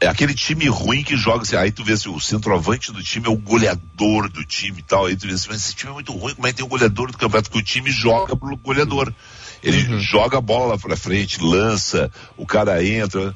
é 0.00 0.08
aquele 0.08 0.34
time 0.34 0.66
ruim 0.68 1.04
que 1.04 1.16
joga 1.16 1.42
assim, 1.42 1.54
aí 1.54 1.70
tu 1.70 1.84
vê 1.84 1.92
assim, 1.92 2.08
o 2.08 2.18
centroavante 2.20 2.90
do 2.92 3.02
time 3.04 3.26
é 3.26 3.30
o 3.30 3.36
goleador 3.36 4.28
do 4.28 4.44
time 4.44 4.80
e 4.80 4.82
tal, 4.82 5.06
aí 5.06 5.16
tu 5.16 5.26
vê 5.28 5.34
assim, 5.34 5.46
mas 5.48 5.58
esse 5.64 5.74
time 5.74 5.90
é 5.92 5.94
muito 5.94 6.12
ruim, 6.12 6.34
como 6.34 6.46
é 6.46 6.50
que 6.50 6.56
tem 6.56 6.66
o 6.66 6.68
goleador 6.68 7.12
do 7.12 7.16
campeonato? 7.18 7.50
Porque 7.50 7.62
o 7.62 7.64
time 7.64 7.90
joga 7.90 8.34
pro 8.36 8.56
goleador. 8.56 9.12
Ele 9.62 9.94
Uhum. 9.94 9.98
joga 10.00 10.38
a 10.38 10.40
bola 10.40 10.66
lá 10.72 10.78
pra 10.78 10.96
frente, 10.96 11.40
lança, 11.40 12.10
o 12.36 12.44
cara 12.44 12.84
entra, 12.84 13.32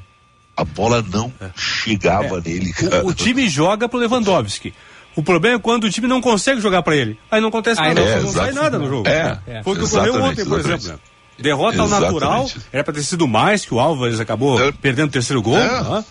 a 0.61 0.65
bola 0.65 1.03
não 1.11 1.31
chegava 1.55 2.39
nele, 2.41 2.71
cara. 2.73 2.97
É. 2.97 3.01
O, 3.03 3.07
o 3.07 3.13
time 3.13 3.47
joga 3.49 3.87
pro 3.89 3.99
Lewandowski. 3.99 4.73
O 5.15 5.21
problema 5.21 5.57
é 5.57 5.59
quando 5.59 5.83
o 5.85 5.89
time 5.89 6.07
não 6.07 6.21
consegue 6.21 6.61
jogar 6.61 6.81
pra 6.83 6.95
ele. 6.95 7.17
Aí 7.29 7.41
não 7.41 7.49
acontece 7.49 7.81
Aí 7.81 7.89
nada, 7.93 8.01
não- 8.01 8.07
não, 8.07 8.29
É, 8.29 8.31
sai 8.31 8.49
exato. 8.49 8.55
nada 8.63 8.79
no 8.79 8.87
jogo. 8.87 9.07
É, 9.09 9.61
Foi 9.63 9.73
o 9.73 9.75
que 9.77 9.83
ocorreu 9.83 9.83
exatamente, 9.83 10.17
ontem, 10.31 10.45
por 10.45 10.59
exatamente. 10.59 10.83
exemplo. 10.85 11.01
né? 11.03 11.11
Derrota 11.43 11.79
ao 11.79 11.85
Exatamente. 11.87 12.13
natural, 12.13 12.49
era 12.71 12.83
pra 12.83 12.93
ter 12.93 13.03
sido 13.03 13.27
mais, 13.27 13.65
que 13.65 13.73
o 13.73 13.79
Álvares 13.79 14.19
acabou 14.19 14.61
É. 14.63 14.71
perdendo 14.71 15.07
o 15.09 15.11
terceiro 15.11 15.41
gol. 15.41 15.57
É. 15.57 16.03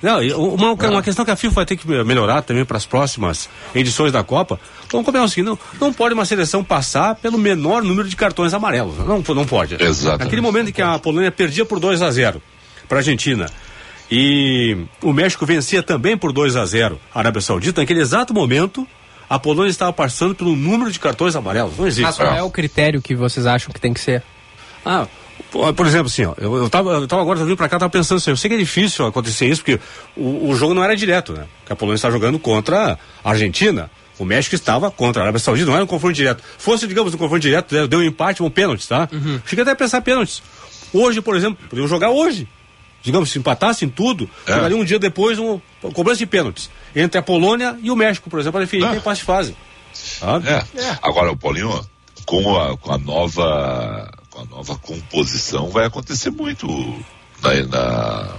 Não, 0.00 0.20
uma, 0.54 0.72
uma 0.72 1.02
questão 1.02 1.24
que 1.24 1.32
a 1.32 1.36
FIFA 1.36 1.54
vai 1.56 1.66
ter 1.66 1.76
que 1.76 1.86
melhorar 1.86 2.42
também 2.42 2.64
para 2.64 2.76
as 2.76 2.86
próximas 2.86 3.48
edições 3.74 4.12
da 4.12 4.22
Copa. 4.22 4.58
Vamos 4.90 5.04
combinar 5.04 5.24
o 5.24 5.28
seguinte: 5.28 5.46
não, 5.48 5.58
não 5.80 5.92
pode 5.92 6.14
uma 6.14 6.24
seleção 6.24 6.62
passar 6.62 7.16
pelo 7.16 7.36
menor 7.36 7.82
número 7.82 8.08
de 8.08 8.14
cartões 8.14 8.54
amarelos. 8.54 8.96
Não, 8.98 9.22
não 9.34 9.44
pode. 9.44 9.74
Exatamente. 9.82 10.24
Naquele 10.24 10.40
momento 10.40 10.68
em 10.68 10.72
que 10.72 10.80
a 10.80 10.96
Polônia 10.98 11.30
perdia 11.32 11.64
por 11.66 11.80
2 11.80 12.02
a 12.02 12.10
0 12.10 12.40
para 12.88 12.98
a 12.98 13.00
Argentina 13.00 13.46
e 14.10 14.76
o 15.02 15.12
México 15.12 15.44
vencia 15.46 15.82
também 15.82 16.16
por 16.16 16.32
2 16.32 16.56
a 16.56 16.64
0 16.64 17.00
a 17.14 17.18
Arábia 17.18 17.40
Saudita, 17.40 17.80
naquele 17.80 18.00
exato 18.00 18.34
momento 18.34 18.86
a 19.28 19.38
Polônia 19.38 19.70
estava 19.70 19.92
passando 19.92 20.34
pelo 20.34 20.54
número 20.54 20.90
de 20.92 20.98
cartões 21.00 21.34
amarelos. 21.34 21.76
Não 21.78 21.86
existe. 21.86 22.02
Mas 22.04 22.16
qual 22.16 22.34
é 22.34 22.42
o 22.42 22.50
critério 22.50 23.00
que 23.00 23.14
vocês 23.14 23.46
acham 23.46 23.72
que 23.72 23.80
tem 23.80 23.92
que 23.94 24.00
ser? 24.00 24.22
Ah, 24.84 25.06
por 25.50 25.86
exemplo, 25.86 26.06
assim, 26.08 26.24
ó, 26.26 26.34
eu, 26.36 26.54
eu, 26.56 26.68
tava, 26.70 26.90
eu 26.92 27.08
tava 27.08 27.22
agora 27.22 27.42
vindo 27.42 27.56
pra 27.56 27.68
cá, 27.68 27.78
tava 27.78 27.90
pensando 27.90 28.18
assim, 28.18 28.30
eu 28.30 28.36
sei 28.36 28.50
que 28.50 28.54
é 28.56 28.58
difícil 28.58 29.06
acontecer 29.06 29.46
isso, 29.46 29.62
porque 29.64 29.80
o, 30.16 30.50
o 30.50 30.54
jogo 30.56 30.74
não 30.74 30.84
era 30.84 30.94
direto, 30.94 31.32
né? 31.32 31.46
Porque 31.60 31.72
a 31.72 31.76
Polônia 31.76 31.96
está 31.96 32.10
jogando 32.10 32.38
contra 32.38 32.98
a 33.24 33.30
Argentina. 33.30 33.90
O 34.18 34.24
México 34.24 34.54
estava 34.54 34.90
contra 34.90 35.22
a 35.22 35.24
Arábia 35.24 35.40
Saudita, 35.40 35.66
não 35.66 35.74
era 35.74 35.82
um 35.82 35.88
confronto 35.88 36.14
direto. 36.14 36.42
Fosse, 36.58 36.86
digamos, 36.86 37.14
um 37.14 37.16
confronto 37.18 37.40
direto, 37.40 37.86
deu- 37.88 37.98
um 38.00 38.02
empate, 38.02 38.42
um 38.42 38.50
pênalti, 38.50 38.86
tá? 38.86 39.08
Cheguei 39.46 39.62
até 39.62 39.72
a 39.72 39.76
pensar 39.76 40.02
pênaltis. 40.02 40.40
Hoje, 40.92 41.20
por 41.22 41.34
exemplo, 41.34 41.56
poderiam 41.68 41.88
jogar 41.88 42.10
hoje. 42.10 42.46
Digamos, 43.04 43.30
se 43.30 43.38
empatassem 43.38 43.88
tudo, 43.88 44.28
É. 44.46 44.54
jogaria 44.54 44.76
um 44.76 44.84
dia 44.84 44.98
depois 44.98 45.38
um 45.38 45.60
cobrança 45.92 46.18
de 46.18 46.26
pênaltis. 46.26 46.68
Entre 46.96 47.18
a 47.18 47.22
Polônia 47.22 47.78
e 47.82 47.90
o 47.90 47.94
México, 47.96 48.28
por 48.28 48.40
exemplo, 48.40 48.54
para 48.54 48.64
definir 48.64 48.86
Ah. 48.86 48.90
quem 48.92 49.00
passa 49.00 49.16
de 49.20 49.24
fase. 49.24 49.56
Tá? 50.18 50.42
É. 50.74 50.98
Agora, 51.02 51.30
o 51.30 51.36
Paulinho, 51.36 51.86
com 52.26 52.58
a, 52.58 52.76
com 52.78 52.92
a 52.92 52.98
nova 52.98 54.10
com 54.30 54.40
a 54.40 54.44
nova 54.46 54.76
composição, 54.78 55.68
vai 55.68 55.84
acontecer 55.86 56.30
muito 56.30 56.66
na, 57.40 57.54
na- 57.66 58.34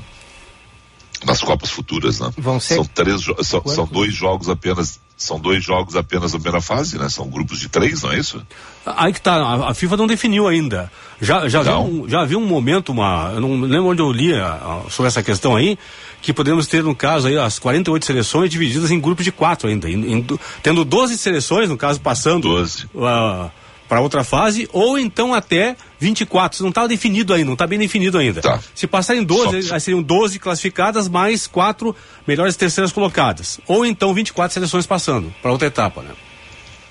nas 1.25 1.41
Copas 1.41 1.69
Futuras, 1.69 2.19
né? 2.19 2.32
Vão 2.38 2.60
ser 2.60 2.75
São 2.75 2.86
três, 2.86 3.21
são, 3.43 3.63
são 3.65 3.86
dois 3.86 4.13
jogos 4.13 4.49
apenas, 4.49 4.99
são 5.17 5.39
dois 5.39 5.63
jogos 5.63 5.95
apenas 5.95 6.34
na 6.34 6.39
primeira 6.39 6.62
fase, 6.62 6.97
né? 6.97 7.08
São 7.10 7.28
grupos 7.30 7.60
de 7.60 7.69
três, 7.69 8.01
não 8.04 8.12
é 8.12 8.19
isso? 8.19 8.45
Aí 8.86 9.13
que 9.13 9.21
tá, 9.21 9.36
a, 9.36 9.71
a 9.71 9.73
FIFA 9.73 9.97
não 9.97 10.08
definiu 10.08 10.47
ainda. 10.47 10.91
Já, 11.21 11.47
já, 11.47 11.63
Não. 11.63 11.86
viu, 11.88 12.04
um- 12.04 12.10
já 12.10 12.21
havia 12.21 12.38
um 12.38 12.45
momento, 12.45 12.91
uma, 12.91 13.32
eu 13.34 13.39
não 13.41 13.62
lembro 13.62 13.88
onde 13.88 14.01
eu 14.01 14.12
li 14.12 14.34
a- 14.34 14.45
a- 14.86 14.89
sobre 14.89 15.08
essa 15.08 15.23
questão 15.23 15.56
aí, 15.56 15.78
que 16.21 16.34
podemos 16.34 16.67
ter, 16.67 16.84
no 16.84 16.93
caso, 16.93 17.28
aí, 17.28 17.38
as 17.38 17.58
48 17.60 18.06
seleções 18.06 18.49
divididas 18.49 18.91
em 18.91 18.99
grupos 18.99 19.23
de 19.23 19.32
quatro 19.32 19.69
ainda. 19.69 19.89
em- 19.89 20.12
em 20.13 20.21
do- 20.21 20.39
tendo 20.62 20.84
12 20.84 21.17
seleções, 21.17 21.69
no 21.69 21.78
caso, 21.78 22.01
passando 22.01 22.49
12. 22.49 22.86
ah, 22.97 23.49
para 23.88 24.02
outra 24.02 24.24
fase, 24.24 24.67
ou 24.74 24.98
então 24.98 25.34
até 25.34 25.76
24. 26.00 26.56
Isso 26.56 26.63
não 26.63 26.69
está 26.69 26.88
definido 26.88 27.34
ainda, 27.34 27.45
não 27.45 27.54
está 27.54 27.67
bem 27.67 27.80
definido 27.80 28.17
ainda. 28.17 28.41
Tá. 28.41 28.60
Se 28.74 28.88
passarem 28.88 29.24
12, 29.24 29.63
Só- 29.63 29.76
aí 29.76 29.80
seriam 29.80 30.02
12 30.02 30.39
classificadas 30.39 31.08
mais 31.08 31.48
quatro 31.48 31.95
melhores 32.28 32.56
terceiras 32.56 32.91
colocadas. 32.91 33.60
Ou 33.67 33.86
então 33.86 34.13
24 34.13 34.54
seleções 34.54 34.86
passando 34.86 35.34
para 35.41 35.52
outra 35.52 35.67
etapa, 35.67 36.02
né? 36.02 36.12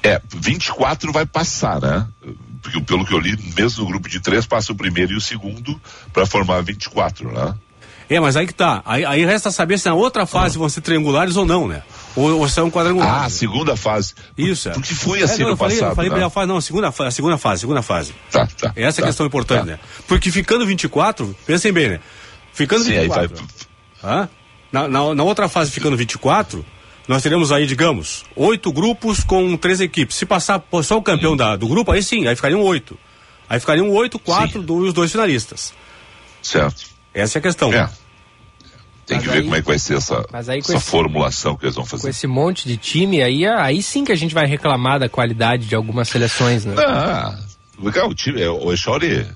É, 0.02 0.20
24 0.36 1.10
vai 1.12 1.24
passar, 1.24 1.80
né? 1.80 2.06
Porque 2.62 2.80
pelo 2.80 3.04
que 3.04 3.12
eu 3.12 3.18
li, 3.18 3.36
mesmo 3.56 3.84
no 3.84 3.90
grupo 3.90 4.08
de 4.08 4.20
três 4.20 4.46
passa 4.46 4.72
o 4.72 4.74
primeiro 4.76 5.12
e 5.12 5.16
o 5.16 5.20
segundo 5.20 5.80
para 6.12 6.26
formar 6.26 6.62
24, 6.62 7.30
né? 7.32 7.54
É, 8.08 8.20
mas 8.20 8.36
aí 8.36 8.46
que 8.46 8.54
tá. 8.54 8.82
Aí, 8.84 9.04
aí 9.04 9.24
resta 9.24 9.50
saber 9.50 9.78
se 9.78 9.86
na 9.86 9.94
outra 9.94 10.26
fase 10.26 10.58
vão 10.58 10.68
ser 10.68 10.80
triangulares 10.82 11.36
ou 11.36 11.44
não, 11.44 11.66
né? 11.66 11.82
Ou, 12.14 12.38
ou 12.38 12.48
são 12.48 12.70
quadrangulares. 12.70 13.26
Ah, 13.26 13.30
segunda 13.30 13.76
fase. 13.76 14.14
Isso, 14.36 14.68
é. 14.68 14.72
Porque 14.72 14.94
foi 14.94 15.22
assim 15.22 15.42
é, 15.42 15.44
não, 15.44 15.50
no 15.52 15.56
falei, 15.56 15.76
passado, 15.76 15.90
Eu 15.90 15.96
falei 15.96 16.10
né? 16.10 16.14
primeira 16.14 16.30
fase, 16.30 16.48
não, 16.48 16.56
a 16.56 16.62
segunda, 16.62 16.88
a 16.88 17.10
segunda 17.10 17.38
fase, 17.38 17.60
segunda 17.60 17.82
fase. 17.82 18.14
Tá, 18.30 18.46
tá. 18.46 18.72
Essa 18.76 19.00
é 19.00 19.02
a 19.02 19.04
tá, 19.04 19.08
questão 19.08 19.26
importante, 19.26 19.60
tá. 19.60 19.72
né? 19.72 19.78
Porque 20.06 20.30
ficando 20.30 20.66
24, 20.66 21.34
pensem 21.46 21.72
bem, 21.72 21.88
né? 21.88 22.00
Ficando 22.52 22.84
Sim, 22.84 22.92
aí 22.92 23.08
24. 23.08 23.36
vai. 24.02 24.12
hã? 24.12 24.28
Na, 24.70 24.88
na, 24.88 25.14
na 25.14 25.22
outra 25.24 25.48
fase, 25.48 25.70
ficando 25.70 25.96
24, 25.96 26.64
nós 27.08 27.22
teremos 27.22 27.50
aí, 27.50 27.66
digamos, 27.66 28.24
oito 28.36 28.72
grupos 28.72 29.24
com 29.24 29.56
três 29.56 29.80
equipes. 29.80 30.16
Se 30.16 30.26
passar 30.26 30.62
só 30.82 30.98
o 30.98 31.02
campeão 31.02 31.36
da, 31.36 31.56
do 31.56 31.66
grupo, 31.66 31.90
aí 31.90 32.02
sim, 32.02 32.26
aí 32.26 32.36
ficariam 32.36 32.60
oito. 32.60 32.98
Aí 33.48 33.60
ficariam 33.60 33.90
oito, 33.90 34.18
quatro 34.18 34.62
do, 34.62 34.84
e 34.84 34.88
os 34.88 34.94
dois 34.94 35.10
finalistas. 35.10 35.74
Certo. 36.42 36.93
Essa 37.14 37.38
é 37.38 37.40
a 37.40 37.42
questão. 37.42 37.72
É. 37.72 37.88
Tem 39.06 39.18
Mas 39.18 39.24
que 39.26 39.30
ver 39.32 39.36
aí- 39.38 39.42
como 39.44 39.54
é 39.56 39.60
que 39.60 39.66
vai 39.68 39.78
ser 39.78 39.98
essa, 39.98 40.22
com 40.24 40.36
essa 40.36 40.56
esse- 40.56 40.78
formulação 40.80 41.56
que 41.56 41.66
eles 41.66 41.74
vão 41.74 41.84
Com 41.84 41.90
fazer. 41.90 42.08
esse 42.08 42.26
monte 42.26 42.66
de 42.66 42.76
time, 42.78 43.22
aí, 43.22 43.46
aí 43.46 43.82
sim 43.82 44.02
que 44.04 44.10
a 44.12 44.16
gente 44.16 44.34
vai 44.34 44.46
reclamar 44.46 44.98
da 44.98 45.08
qualidade 45.10 45.66
de 45.66 45.74
algumas 45.74 46.08
seleções, 46.08 46.64
né? 46.64 46.74
Ah, 46.78 47.38
legal, 47.78 48.08
o 48.08 48.14
time, 48.14 48.40
é, 48.40 48.48
o 48.48 48.72
Echauri, 48.72 49.26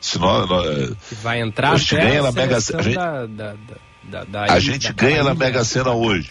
se 0.00 0.18
nós, 0.18 0.46
nós- 0.48 0.90
Que 1.08 1.14
vai 1.14 1.40
entrar 1.40 1.72
A 1.72 1.76
gente 1.78 1.96
ganha 1.96 2.20
a 2.20 2.24
na 2.24 2.32
Mega 2.32 2.60
seleção 2.60 2.92
Sena. 2.92 3.26
da, 3.26 3.26
da, 3.26 3.52
da, 3.54 4.24
da- 4.24 4.44
da 4.46 4.52
a 4.52 4.60
gente 4.60 4.92
ganha 4.92 5.24
na. 5.24 5.34
Mega 5.34 5.64
Sena 5.64 5.92
hoje. 5.92 6.30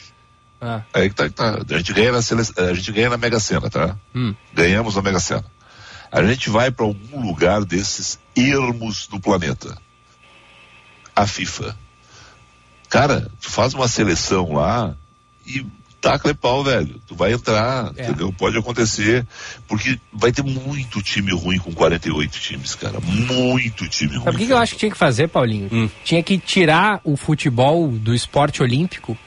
Ah, 0.61 0.81
Aí 0.93 1.09
que 1.09 1.15
tá, 1.15 1.27
tá. 1.29 1.59
A 1.69 1.77
gente 1.77 1.91
ganha 1.91 2.11
na 2.11 2.21
sele... 2.21 2.41
a 2.57 2.73
gente 2.73 2.91
ganha 2.91 3.09
na 3.09 3.17
Mega 3.17 3.39
Sena, 3.39 3.69
tá? 3.69 3.95
Hum. 4.15 4.33
Ganhamos 4.53 4.95
na 4.95 5.01
Mega 5.01 5.19
Sena. 5.19 5.43
A 6.11 6.23
gente 6.23 6.49
vai 6.51 6.69
para 6.71 6.85
algum 6.85 7.19
lugar 7.27 7.65
desses 7.65 8.19
ermos 8.35 9.07
do 9.07 9.19
planeta. 9.19 9.75
A 11.15 11.25
FIFA. 11.25 11.75
Cara, 12.89 13.29
tu 13.41 13.49
faz 13.49 13.73
uma 13.73 13.87
seleção 13.87 14.53
lá 14.53 14.95
e 15.45 15.65
taca 15.99 16.33
pau, 16.35 16.63
velho. 16.63 17.01
Tu 17.07 17.15
vai 17.15 17.33
entrar, 17.33 17.91
É. 17.97 18.03
entendeu? 18.03 18.31
Pode 18.31 18.57
acontecer, 18.57 19.25
porque 19.67 19.99
vai 20.13 20.31
ter 20.31 20.43
muito 20.43 21.01
time 21.01 21.31
ruim 21.31 21.57
com 21.57 21.73
48 21.73 22.39
times, 22.39 22.75
cara. 22.75 22.99
Muito 22.99 23.87
time 23.89 24.13
ruim. 24.15 24.23
Sabe 24.23 24.35
o 24.35 24.39
que, 24.39 24.45
que 24.45 24.53
eu 24.53 24.57
acho 24.57 24.73
que 24.73 24.79
tinha 24.79 24.91
que 24.91 24.97
fazer, 24.97 25.27
Paulinho? 25.27 25.69
Hum. 25.71 25.89
Tinha 26.03 26.21
que 26.21 26.37
tirar 26.37 27.01
o 27.03 27.17
futebol 27.17 27.87
do 27.89 28.13
esporte 28.13 28.61
olímpico 28.61 29.17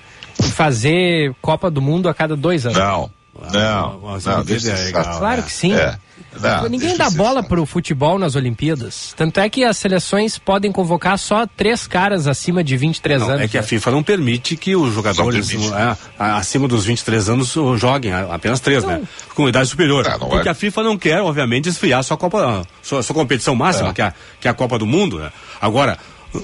e 0.41 0.49
fazer 0.51 1.35
Copa 1.43 1.69
do 1.71 1.83
Mundo 1.83 2.09
a 2.09 2.15
cada 2.15 2.37
dois 2.37 2.65
anos. 2.65 2.79
Não, 2.79 3.11
não, 3.53 4.01
não, 4.25 4.45
deixa 4.45 4.73
esse 4.73 4.85
legal. 4.87 5.19
Claro 5.19 5.43
que 5.43 5.53
sim. 5.53 5.73
É. 5.75 5.97
Não, 6.41 6.69
Ninguém 6.69 6.97
dá 6.97 7.09
bola 7.11 7.41
chato. 7.41 7.49
pro 7.49 7.65
futebol 7.67 8.19
nas 8.19 8.37
Olimpíadas. 8.37 9.15
Tanto 9.17 9.41
é 9.41 9.49
que 9.49 9.65
as 9.65 9.77
seleções 9.77 10.39
podem 10.39 10.71
convocar 10.71 11.19
só 11.19 11.47
três 11.47 11.87
caras 11.87 12.27
acima 12.27 12.63
de 12.63 12.77
23 12.77 13.21
Não, 13.23 13.31
anos. 13.31 13.41
é 13.43 13.49
que 13.49 13.57
a 13.57 13.61
né? 13.63 13.67
FIFA 13.67 13.91
não 13.93 14.03
permite 14.03 14.55
que 14.57 14.77
os 14.77 14.93
jogadores 14.95 15.51
é, 15.53 15.97
a- 16.19 16.37
acima 16.37 16.69
dos 16.69 16.85
23 16.85 17.29
anos 17.29 17.57
o- 17.57 17.77
joguem, 17.77 18.13
a- 18.13 18.35
apenas 18.35 18.61
três, 18.61 18.85
né? 18.85 19.03
Com 19.35 19.49
idade 19.49 19.69
superior. 19.69 20.07
Ah, 20.07 20.19
não 20.19 20.29
Porque 20.29 20.49
é. 20.49 20.51
a 20.51 20.55
FIFA 20.55 20.83
não 20.83 20.99
quer, 20.99 21.21
obviamente, 21.23 21.69
esfriar 21.69 22.03
sua 22.05 22.17
Copa, 22.17 22.63
sua, 22.83 23.03
sua 23.03 23.15
competição 23.15 23.55
máxima, 23.55 23.89
É. 23.89 23.93
que, 23.93 24.03
é 24.03 24.05
a, 24.05 24.15
que 24.41 24.49
é 24.49 24.51
a 24.51 24.55
Copa 24.55 24.79
do 24.79 24.87
Mundo, 24.87 25.19
né? 25.19 25.33
Agora, 25.61 25.99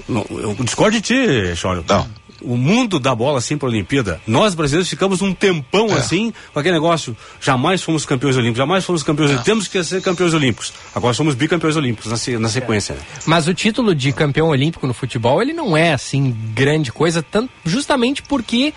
não, 0.09 0.25
eu 0.31 0.55
discordo 0.61 0.99
de 0.99 1.01
ti, 1.01 1.55
Chório. 1.55 1.85
Não. 1.87 2.07
O 2.41 2.57
mundo 2.57 2.99
da 2.99 3.15
bola 3.15 3.37
assim 3.37 3.57
pra 3.57 3.69
Olimpíada, 3.69 4.21
nós 4.27 4.53
brasileiros 4.53 4.89
ficamos 4.89 5.21
um 5.21 5.33
tempão 5.33 5.87
É. 5.89 5.93
assim, 5.93 6.33
com 6.53 6.59
aquele 6.59 6.73
negócio, 6.75 7.15
jamais 7.39 7.81
fomos 7.81 8.05
campeões 8.05 8.35
olímpicos, 8.35 8.57
jamais 8.57 8.83
fomos 8.83 9.03
campeões 9.03 9.29
É. 9.31 9.33
olímpicos, 9.33 9.45
temos 9.45 9.67
que 9.67 9.83
ser 9.83 10.01
campeões 10.01 10.33
olímpicos. 10.33 10.73
Agora 10.93 11.13
somos 11.13 11.33
bicampeões 11.35 11.75
olímpicos 11.75 12.11
na, 12.11 12.39
na 12.39 12.49
sequência, 12.49 12.95
né? 12.95 13.01
Mas 13.25 13.47
o 13.47 13.53
título 13.53 13.95
de 13.95 14.11
campeão 14.11 14.49
olímpico 14.49 14.85
no 14.85 14.93
futebol, 14.93 15.41
ele 15.41 15.53
não 15.53 15.77
é 15.77 15.93
assim 15.93 16.35
grande 16.53 16.91
coisa, 16.91 17.23
tanto, 17.23 17.49
justamente 17.63 18.21
porque 18.23 18.73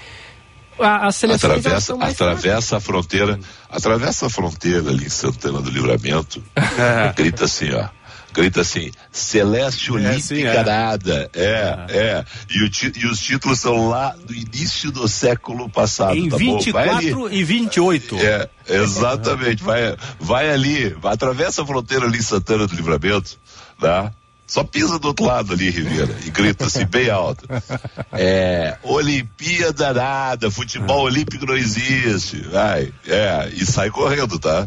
a, 0.79 1.11
seleções 1.11 1.45
elas 1.65 1.67
atravessa, 1.67 1.95
atravessa 1.95 2.77
a 2.77 2.81
fronteira, 2.81 3.41
atravessa 3.69 4.27
a 4.27 4.31
fronteira 4.31 4.89
ali 4.91 5.07
em 5.07 5.09
Santana 5.09 5.61
do 5.61 5.69
Livramento, 5.71 6.41
grita 7.17 7.45
assim, 7.47 7.73
ó. 7.73 7.89
Grita 8.33 8.61
assim, 8.61 8.91
Celeste 9.11 9.91
Olímpica 9.91 10.21
sim, 10.21 10.43
é. 10.45 10.63
nada. 10.63 11.31
É, 11.35 11.87
é. 11.89 12.25
E, 12.51 12.63
o 12.63 12.71
e 12.97 13.07
os 13.07 13.21
títulos 13.21 13.59
são 13.59 13.89
lá 13.89 14.15
do 14.25 14.35
início 14.35 14.91
do 14.93 15.09
século 15.09 15.69
passado. 15.69 16.17
em 16.17 16.29
tá 16.29 16.39
bom? 16.39 16.59
Vai 16.73 16.89
ali. 16.89 17.07
24 17.07 17.33
e 17.33 17.45
28. 17.45 18.17
É, 18.17 18.49
exatamente. 18.69 19.63
Vai, 19.63 19.97
vai 20.21 20.51
ali, 20.51 20.91
vai, 20.91 21.15
atravessa 21.15 21.63
a 21.63 21.67
fronteira 21.67 22.07
ali 22.07 22.23
Santana 22.23 22.67
do 22.67 22.75
Livramento, 22.75 23.39
tá? 23.81 24.13
Só 24.47 24.65
pisa 24.65 24.99
do 24.99 25.09
outro 25.09 25.27
lado 25.27 25.53
ali, 25.53 25.69
Ribeira, 25.69 26.17
e 26.25 26.31
grita 26.31 26.65
assim, 26.67 26.87
bem 26.87 27.11
alto. 27.11 27.47
É, 28.11 28.79
Olimpíada 28.83 29.93
nada, 29.93 30.51
futebol 30.51 31.03
olímpico 31.03 31.45
não 31.45 31.55
existe. 31.55 32.41
Vai, 32.49 32.93
é, 33.07 33.51
e 33.53 33.67
sai 33.67 33.91
correndo, 33.91 34.39
tá? 34.39 34.67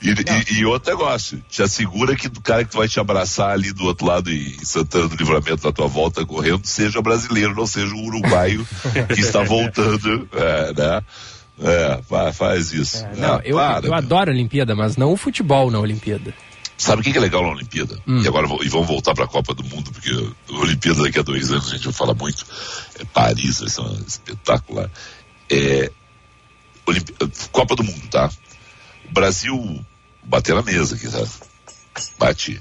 E, 0.00 0.10
e- 0.10 0.58
e 0.60 0.64
outro 0.64 0.90
negócio, 0.90 1.42
te 1.48 1.62
assegura 1.62 2.14
que 2.14 2.28
o 2.28 2.40
cara 2.40 2.64
que 2.64 2.76
vai 2.76 2.86
te 2.88 3.00
abraçar 3.00 3.50
ali 3.50 3.72
do 3.72 3.84
outro 3.84 4.06
lado 4.06 4.30
em 4.30 4.56
Santana 4.64 5.08
do 5.08 5.16
Livramento 5.16 5.66
na 5.66 5.72
tua 5.72 5.88
volta 5.88 6.24
correndo, 6.24 6.60
seja 6.64 7.02
brasileiro, 7.02 7.54
não 7.54 7.66
seja 7.66 7.92
um 7.94 8.04
uruguaio 8.06 8.66
que 9.14 9.20
está 9.20 9.42
voltando, 9.42 10.28
é, 10.32 10.72
né? 10.74 11.02
É, 11.60 12.00
fa- 12.08 12.32
faz 12.32 12.72
isso. 12.72 13.04
Não, 13.16 13.34
Ah, 13.38 13.40
eu, 13.44 13.56
para, 13.56 13.86
eu 13.86 13.92
adoro 13.94 14.30
a 14.30 14.32
Olimpíada, 14.34 14.76
mas 14.76 14.96
não 14.96 15.12
o 15.12 15.16
futebol 15.16 15.68
na 15.70 15.80
Olimpíada. 15.80 16.32
Sabe 16.76 17.00
o 17.00 17.04
que 17.04 17.18
é 17.18 17.20
legal 17.20 17.42
na 17.42 17.48
Olimpíada? 17.50 17.98
Hum. 18.06 18.22
E 18.22 18.28
agora 18.28 18.46
e 18.62 18.68
vamos 18.68 18.86
voltar 18.86 19.12
para 19.12 19.24
a 19.24 19.28
Copa 19.28 19.52
do 19.52 19.64
Mundo, 19.64 19.90
porque 19.90 20.10
a 20.48 20.52
Olimpíada 20.60 21.02
daqui 21.02 21.18
a 21.18 21.22
dois 21.22 21.50
anos 21.50 21.66
a 21.66 21.74
gente 21.74 21.86
vai 21.86 21.92
falar 21.92 22.14
muito. 22.14 22.46
É 23.00 23.04
Paris 23.06 23.58
vai 23.58 23.68
ser 23.68 23.80
um 23.80 24.00
espetacular. 24.06 24.88
É, 25.50 25.90
Olimpi- 26.86 27.14
Copa 27.50 27.74
do 27.74 27.82
Mundo, 27.82 28.06
tá? 28.08 28.30
O 29.08 29.12
Brasil 29.12 29.84
bateu 30.28 30.54
na 30.56 30.62
mesa 30.62 30.94
aqui, 30.94 31.08
tá? 31.08 31.26
Bate. 32.18 32.60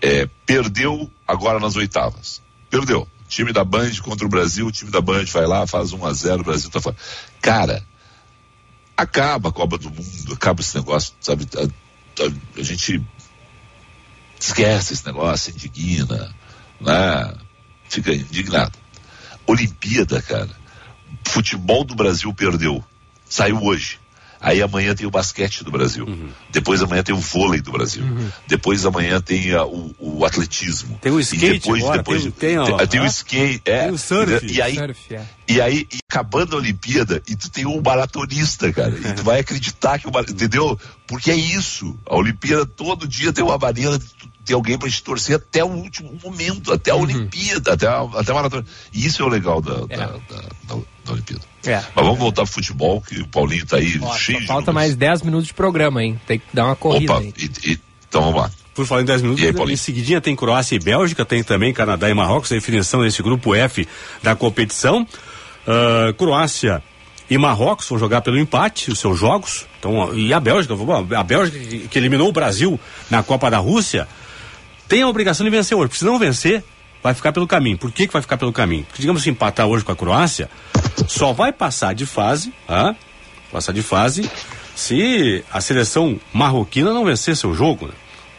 É, 0.00 0.26
perdeu 0.44 1.10
agora 1.26 1.58
nas 1.58 1.76
oitavas. 1.76 2.42
Perdeu. 2.68 3.08
Time 3.28 3.52
da 3.52 3.64
Band 3.64 3.90
contra 4.02 4.26
o 4.26 4.28
Brasil, 4.30 4.66
o 4.66 4.72
time 4.72 4.90
da 4.90 5.00
Band 5.00 5.24
vai 5.26 5.46
lá, 5.46 5.66
faz 5.66 5.92
1 5.92 6.04
a 6.06 6.12
0 6.12 6.40
o 6.40 6.44
Brasil 6.44 6.70
tá 6.70 6.80
fora. 6.80 6.96
Cara, 7.42 7.84
acaba 8.96 9.50
a 9.50 9.52
Copa 9.52 9.76
do 9.78 9.90
Mundo, 9.90 10.32
acaba 10.32 10.60
esse 10.60 10.74
negócio, 10.76 11.14
sabe? 11.20 11.46
A, 11.56 11.62
a- 12.24 12.60
a 12.60 12.62
gente 12.62 13.02
esquece 14.40 14.94
esse 14.94 15.06
negócio, 15.06 15.52
indigna, 15.52 16.34
né? 16.80 17.34
Fica 17.88 18.12
indignado. 18.14 18.78
Olimpíada, 19.46 20.20
cara. 20.22 20.50
Futebol 21.26 21.84
do 21.84 21.94
Brasil 21.94 22.32
perdeu. 22.34 22.84
Saiu 23.28 23.62
hoje. 23.62 23.98
Aí 24.40 24.62
amanhã 24.62 24.94
tem 24.94 25.06
o 25.06 25.10
basquete 25.10 25.64
do 25.64 25.70
Brasil. 25.70 26.06
Depois 26.50 26.80
amanhã 26.82 27.02
tem 27.02 27.14
o 27.14 27.18
vôlei 27.18 27.60
do 27.60 27.72
Brasil. 27.72 28.04
Depois 28.46 28.86
amanhã 28.86 29.20
tem 29.20 29.52
a- 29.52 29.64
o, 29.64 29.94
o 29.98 30.24
atletismo. 30.24 30.98
Tem 31.00 31.10
o 31.10 31.18
E 31.18 31.22
skate 31.22 31.58
depois, 31.60 31.82
agora, 31.82 31.98
depois, 31.98 32.22
tem- 32.22 32.30
tem, 32.32 32.58
ó, 32.58 32.86
tem 32.86 33.00
o 33.00 33.04
hã? 33.04 33.06
skate, 33.06 33.62
é. 33.64 33.82
Tem 33.84 33.90
o 33.92 33.98
surf. 33.98 34.46
E 34.46 34.62
aí, 34.62 34.74
Surf, 34.76 35.14
é. 35.14 35.22
E 35.48 35.60
aí, 35.60 35.86
e 35.92 35.98
acabando 36.10 36.54
a 36.54 36.58
Olimpíada, 36.58 37.22
e 37.26 37.34
tu 37.34 37.48
tem 37.50 37.64
um 37.66 37.80
maratonista, 37.80 38.72
cara. 38.72 38.90
E 38.90 39.12
tu 39.14 39.22
vai 39.22 39.40
acreditar 39.40 39.98
que 39.98 40.06
o 40.06 40.12
mar- 40.12 40.28
entendeu? 40.28 40.78
Porque 41.06 41.30
é 41.30 41.34
isso. 41.36 41.98
A 42.06 42.16
Olimpíada 42.16 42.66
todo 42.66 43.08
dia 43.08 43.32
tem 43.32 43.42
uma 43.42 43.56
maneira 43.58 43.98
de 43.98 44.06
ter 44.44 44.54
alguém 44.54 44.78
pra 44.78 44.88
te 44.88 45.02
torcer 45.02 45.36
até 45.36 45.64
o 45.64 45.68
último 45.68 46.18
momento, 46.22 46.72
até 46.72 46.90
a 46.90 46.94
Uhum. 46.96 47.02
Olimpíada, 47.02 47.72
até 47.72 47.86
a, 47.86 48.00
até 48.14 48.30
a 48.32 48.34
maratona. 48.34 48.64
E 48.92 49.06
isso 49.06 49.22
é 49.22 49.24
o 49.24 49.28
legal 49.28 49.60
da, 49.60 49.74
da, 49.86 49.86
da, 49.86 50.06
da- 50.06 50.82
da 51.04 51.12
Olimpíada. 51.12 51.42
É. 51.64 51.76
Mas 51.94 52.04
vamos 52.04 52.18
voltar 52.18 52.42
pro 52.44 52.52
futebol, 52.52 53.00
que 53.00 53.20
o 53.20 53.26
Paulinho 53.28 53.64
tá 53.66 53.76
aí 53.78 53.98
Ó, 54.02 54.14
cheio 54.16 54.40
de 54.40 54.46
falta 54.46 54.72
mais 54.72 54.94
10 54.96 55.22
minutos 55.22 55.48
de 55.48 55.54
programa, 55.54 56.02
hein? 56.02 56.20
Tem 56.26 56.38
que 56.38 56.46
dar 56.52 56.66
uma 56.66 56.76
corrida 56.76 57.12
Opa, 57.14 57.22
aí. 57.22 57.34
e- 57.38 57.70
e- 57.72 57.80
então 58.08 58.22
vamos 58.22 58.40
lá. 58.42 58.50
Por 58.74 58.86
falar 58.86 59.02
em 59.02 59.06
10 59.06 59.22
minutos, 59.22 59.42
E 59.42 59.46
aí, 59.48 59.52
Paulinho? 59.52 59.74
em 59.74 59.76
seguidinha 59.76 60.20
tem 60.20 60.36
Croácia 60.36 60.76
e 60.76 60.78
Bélgica, 60.78 61.24
tem 61.24 61.42
também 61.42 61.72
Canadá 61.74 62.08
e 62.08 62.14
Marrocos, 62.14 62.52
a 62.52 62.54
definição 62.54 63.02
desse 63.02 63.20
grupo 63.22 63.52
F 63.54 63.88
da 64.22 64.36
competição. 64.36 65.04
Ah, 65.68 66.14
Croácia 66.14 66.82
e 67.28 67.36
Marrocos 67.36 67.86
vão 67.86 67.98
jogar 67.98 68.22
pelo 68.22 68.38
empate 68.38 68.90
os 68.90 68.98
seus 68.98 69.18
jogos. 69.18 69.66
Então, 69.78 70.14
e 70.14 70.32
a 70.32 70.40
Bélgica, 70.40 70.74
a 71.14 71.22
Bélgica 71.22 71.58
que, 71.58 71.88
que 71.88 71.98
eliminou 71.98 72.30
o 72.30 72.32
Brasil 72.32 72.80
na 73.10 73.22
Copa 73.22 73.50
da 73.50 73.58
Rússia, 73.58 74.08
tem 74.88 75.02
a 75.02 75.08
obrigação 75.08 75.44
de 75.44 75.50
vencer 75.50 75.76
hoje. 75.76 75.88
Porque 75.88 75.98
se 75.98 76.06
não 76.06 76.18
vencer, 76.18 76.64
vai 77.02 77.12
ficar 77.12 77.32
pelo 77.32 77.46
caminho. 77.46 77.76
Por 77.76 77.92
que, 77.92 78.06
que 78.06 78.12
vai 78.14 78.22
ficar 78.22 78.38
pelo 78.38 78.50
caminho? 78.50 78.84
Porque, 78.84 79.02
digamos, 79.02 79.22
se 79.22 79.28
empatar 79.28 79.66
hoje 79.66 79.84
com 79.84 79.92
a 79.92 79.96
Croácia, 79.96 80.48
só 81.06 81.34
vai 81.34 81.52
passar 81.52 81.94
de 81.94 82.06
fase, 82.06 82.50
ah, 82.66 82.94
passar 83.52 83.72
de 83.72 83.82
fase, 83.82 84.28
se 84.74 85.44
a 85.52 85.60
seleção 85.60 86.18
marroquina 86.32 86.94
não 86.94 87.04
vencesse 87.04 87.46
o 87.46 87.52
jogo, 87.52 87.88
né? 87.88 87.92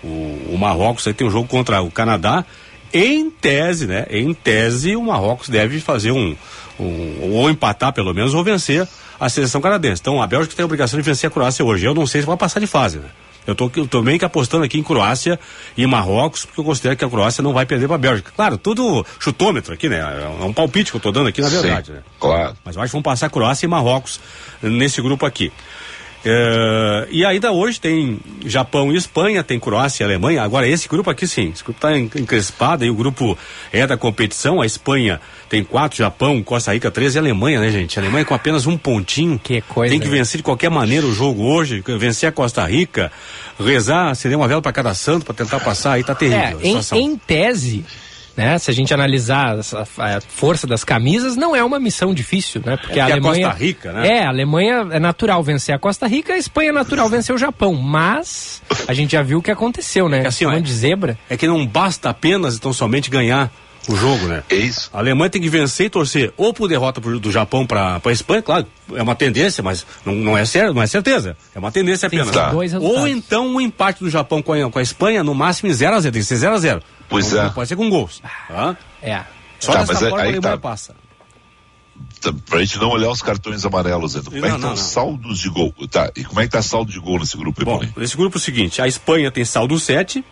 o, 0.03 0.53
o 0.53 0.57
Marrocos 0.57 1.05
aí 1.05 1.13
tem 1.13 1.27
um 1.27 1.31
jogo 1.31 1.47
contra 1.47 1.81
o 1.81 1.91
Canadá, 1.91 2.43
em 2.91 3.29
tese, 3.29 3.85
né? 3.85 4.05
Em 4.09 4.33
tese, 4.33 4.95
o 4.95 5.03
Marrocos 5.03 5.47
deve 5.49 5.79
fazer 5.79 6.11
um, 6.11 6.35
um 6.79 7.33
ou 7.33 7.49
empatar 7.49 7.93
pelo 7.93 8.13
menos 8.13 8.33
ou 8.33 8.43
vencer 8.43 8.87
a 9.19 9.29
seleção 9.29 9.61
canadense. 9.61 10.01
Então 10.01 10.21
a 10.21 10.27
Bélgica 10.27 10.55
tem 10.55 10.63
a 10.63 10.65
obrigação 10.65 10.99
de 10.99 11.05
vencer 11.05 11.27
a 11.27 11.31
Croácia 11.31 11.63
hoje. 11.63 11.85
Eu 11.85 11.93
não 11.93 12.07
sei 12.07 12.21
se 12.21 12.27
vai 12.27 12.37
passar 12.37 12.59
de 12.59 12.67
fase, 12.67 12.99
né? 12.99 13.09
Eu 13.47 13.55
tô, 13.55 13.71
eu 13.91 14.03
meio 14.03 14.19
que 14.19 14.25
apostando 14.25 14.63
aqui 14.63 14.77
em 14.77 14.83
Croácia 14.83 15.39
e 15.75 15.85
Marrocos, 15.87 16.45
porque 16.45 16.59
eu 16.59 16.63
considero 16.63 16.95
que 16.95 17.03
a 17.03 17.09
Croácia 17.09 17.41
não 17.41 17.51
vai 17.51 17.65
perder 17.65 17.87
para 17.87 17.95
a 17.95 17.99
Bélgica. 17.99 18.31
Claro, 18.35 18.57
tudo 18.57 19.03
chutômetro 19.19 19.73
aqui, 19.73 19.89
né? 19.89 19.99
É 19.99 20.45
um 20.45 20.53
palpite 20.53 20.91
que 20.91 20.97
eu 20.97 21.01
tô 21.01 21.11
dando 21.11 21.29
aqui, 21.29 21.41
na 21.41 21.49
verdade, 21.49 21.87
Sim, 21.87 21.93
né? 21.93 22.03
Claro. 22.19 22.55
Mas 22.63 22.75
eu 22.75 22.81
acho 22.81 22.91
que 22.91 22.93
vão 22.93 23.01
passar 23.01 23.29
Croácia 23.29 23.65
e 23.65 23.69
Marrocos 23.69 24.19
nesse 24.61 25.01
grupo 25.01 25.25
aqui. 25.25 25.51
É, 26.23 27.07
e 27.11 27.25
ainda 27.25 27.51
hoje 27.51 27.79
tem 27.79 28.19
Japão 28.45 28.91
e 28.91 28.97
Espanha, 28.97 29.43
tem 29.43 29.59
Croácia 29.59 30.03
e 30.03 30.05
Alemanha. 30.05 30.43
Agora, 30.43 30.67
esse 30.67 30.87
grupo 30.87 31.09
aqui 31.09 31.25
sim, 31.25 31.51
esse 31.53 31.63
grupo 31.63 31.77
está 31.77 31.97
encrespado 31.97 32.83
e 32.83 32.89
o 32.89 32.93
grupo 32.93 33.37
é 33.71 33.87
da 33.87 33.95
competição. 33.95 34.61
A 34.61 34.65
Espanha 34.65 35.21
tem 35.47 35.63
quatro, 35.63 35.97
Japão, 35.97 36.43
Costa 36.43 36.73
Rica, 36.73 36.91
três 36.91 37.15
e 37.15 37.19
Alemanha, 37.19 37.59
né, 37.59 37.71
gente? 37.71 37.97
A 37.97 38.01
Alemanha 38.01 38.25
com 38.25 38.33
apenas 38.33 38.67
um 38.67 38.77
pontinho. 38.77 39.39
Que 39.41 39.61
coisa. 39.61 39.91
Tem 39.91 39.99
que 39.99 40.09
né? 40.09 40.17
vencer 40.17 40.37
de 40.37 40.43
qualquer 40.43 40.69
maneira 40.69 41.05
o 41.05 41.13
jogo 41.13 41.43
hoje, 41.43 41.83
vencer 41.97 42.27
a 42.27 42.31
Costa 42.31 42.65
Rica, 42.65 43.11
rezar, 43.57 44.09
acender 44.09 44.37
uma 44.37 44.47
vela 44.47 44.61
para 44.61 44.73
cada 44.73 44.93
santo 44.93 45.25
para 45.25 45.33
tentar 45.33 45.59
passar. 45.61 45.93
Aí 45.93 46.03
tá 46.03 46.13
terrível. 46.13 46.59
É, 46.61 46.67
em, 46.67 46.79
em 47.01 47.17
tese, 47.17 47.85
né, 48.39 48.57
se 48.57 48.71
a 48.71 48.73
gente 48.73 48.93
analisar 48.93 49.59
a 49.59 50.21
força 50.21 50.65
das 50.65 50.85
camisas, 50.85 51.35
não 51.35 51.53
é 51.53 51.61
uma 51.61 51.77
missão 51.77 52.13
difícil, 52.13 52.61
né? 52.65 52.77
Porque 52.77 52.97
É 52.97 53.01
a 53.01 53.05
porque 53.05 53.11
a 53.11 53.15
Alemanha. 53.15 53.47
Costa 53.49 53.63
Rica, 53.65 53.91
né? 53.91 54.07
É, 54.07 54.23
a 54.23 54.29
Alemanha 54.29 54.87
é 54.91 54.99
natural 54.99 55.43
vencer 55.43 55.75
a 55.75 55.77
Costa 55.79 56.07
Rica, 56.07 56.33
a 56.33 56.37
Espanha 56.37 56.69
é 56.69 56.71
natural 56.71 57.09
vencer 57.11 57.35
o 57.35 57.37
Japão. 57.37 57.73
Mas 57.73 58.61
a 58.87 58.93
gente 58.93 59.11
já 59.11 59.21
viu 59.21 59.39
o 59.39 59.41
que 59.41 59.51
aconteceu, 59.51 60.07
né? 60.07 60.21
É 60.23 60.27
assim, 60.27 60.45
ó, 60.45 60.49
Chamando 60.51 60.63
de 60.65 60.73
zebra. 60.73 61.17
É 61.29 61.35
que 61.35 61.45
não 61.47 61.65
basta 61.67 62.09
apenas, 62.09 62.55
então, 62.55 62.71
somente 62.71 63.09
ganhar 63.09 63.51
o 63.89 63.95
jogo, 63.95 64.25
né? 64.27 64.41
É 64.49 64.55
isso. 64.55 64.89
A 64.93 64.99
Alemanha 64.99 65.29
tem 65.29 65.41
que 65.41 65.49
vencer 65.49 65.87
e 65.87 65.89
torcer 65.89 66.31
ou 66.37 66.53
por 66.53 66.67
derrota 66.69 67.01
pro- 67.01 67.19
do 67.19 67.31
Japão 67.31 67.65
para 67.65 67.99
a 68.03 68.11
Espanha, 68.11 68.41
claro, 68.41 68.65
é 68.93 69.01
uma 69.03 69.15
tendência, 69.15 69.61
mas 69.63 69.85
não, 70.05 70.13
não 70.15 70.37
é 70.37 70.45
certo, 70.45 70.73
não 70.73 70.81
é 70.81 70.87
certeza. 70.87 71.35
É 71.53 71.59
uma 71.59 71.71
tendência 71.71 72.07
apenas. 72.07 72.29
que 72.29 72.35
resultados. 72.37 72.83
Ou 72.83 73.07
então 73.07 73.47
um 73.47 73.59
empate 73.59 74.01
do 74.03 74.09
Japão 74.09 74.41
com 74.41 74.53
a, 74.53 74.69
com 74.71 74.79
a 74.79 74.81
Espanha, 74.81 75.23
no 75.23 75.33
máximo 75.35 75.69
em 75.69 75.73
0x0, 75.73 76.03
tem 76.03 76.11
que 76.13 76.23
ser 76.23 76.35
0x0. 76.35 76.81
Pois 77.09 77.31
não, 77.31 77.39
é. 77.39 77.43
não 77.45 77.51
pode 77.53 77.67
ser 77.69 77.75
com 77.75 77.89
gols. 77.89 78.21
Tá? 78.47 78.77
É. 79.01 79.23
Só 79.59 79.73
Tá, 79.73 79.85
mas 79.87 80.01
é- 80.01 80.09
forma 80.09 80.17
a 80.17 80.21
aí 80.21 80.29
Alemanha 80.29 80.41
tá. 80.41 80.57
passa. 80.57 80.95
Tá, 82.21 82.31
Pra 82.47 82.59
gente 82.59 82.77
não 82.77 82.89
olhar 82.89 83.09
os 83.09 83.21
cartões 83.21 83.65
amarelos 83.65 84.15
ainda. 84.15 84.29
Como 84.31 84.45
é 84.45 84.49
Não, 84.49 84.55
que 84.55 84.61
não, 84.61 84.73
estão 84.73 84.73
os 84.73 84.79
não. 84.79 84.87
saldos 84.89 85.39
de 85.39 85.49
gol? 85.49 85.73
Tá, 85.89 86.11
e 86.15 86.23
como 86.23 86.39
é 86.39 86.43
que 86.45 86.49
tá 86.51 86.61
saldo 86.61 86.91
de 86.91 86.99
gol 86.99 87.19
nesse 87.19 87.35
grupo 87.35 87.59
aí, 87.59 87.65
Bom, 87.65 87.81
nesse 87.99 88.15
grupo 88.15 88.37
é 88.37 88.39
o 88.39 88.41
seguinte, 88.41 88.81
a 88.81 88.87
Espanha 88.87 89.29
tem 89.31 89.43
saldo 89.43 89.77
7, 89.79 90.23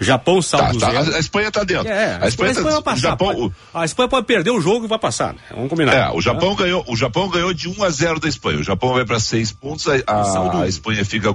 Japão 0.00 0.36
Tá, 0.36 0.42
saldo 0.42 0.78
tá, 0.78 0.90
0. 0.90 1.12
a, 1.12 1.16
a 1.16 1.18
Espanha 1.20 1.50
tá 1.50 1.64
dentro. 1.64 1.88
É, 1.88 2.18
a 2.20 2.28
Espanha, 2.28 2.54
tá, 2.54 2.60
vai 2.62 2.82
passar. 2.82 2.96
Japão, 3.00 3.34
pode- 3.34 3.52
a 3.74 3.84
Espanha 3.84 4.08
pode 4.08 4.26
perder 4.26 4.50
o 4.50 4.60
jogo 4.60 4.84
e 4.84 4.88
vai 4.88 4.98
passar, 4.98 5.32
né? 5.34 5.40
Vamos 5.52 5.68
combinar. 5.68 5.92
É, 5.94 6.10
o 6.10 6.20
Japão 6.20 6.54
ganhou, 6.54 6.84
o 6.88 6.96
Japão 6.96 7.28
ganhou 7.28 7.52
de 7.54 7.68
1 7.68 7.82
a 7.84 7.90
0 7.90 8.18
da 8.20 8.28
Espanha. 8.28 8.58
O 8.58 8.62
Japão 8.64 8.94
vai 8.94 9.04
para 9.04 9.20
seis 9.20 9.52
pontos, 9.52 9.86
a, 9.88 9.92
a- 10.06 10.62
a 10.62 10.68
Espanha 10.68 11.04
fica 11.04 11.34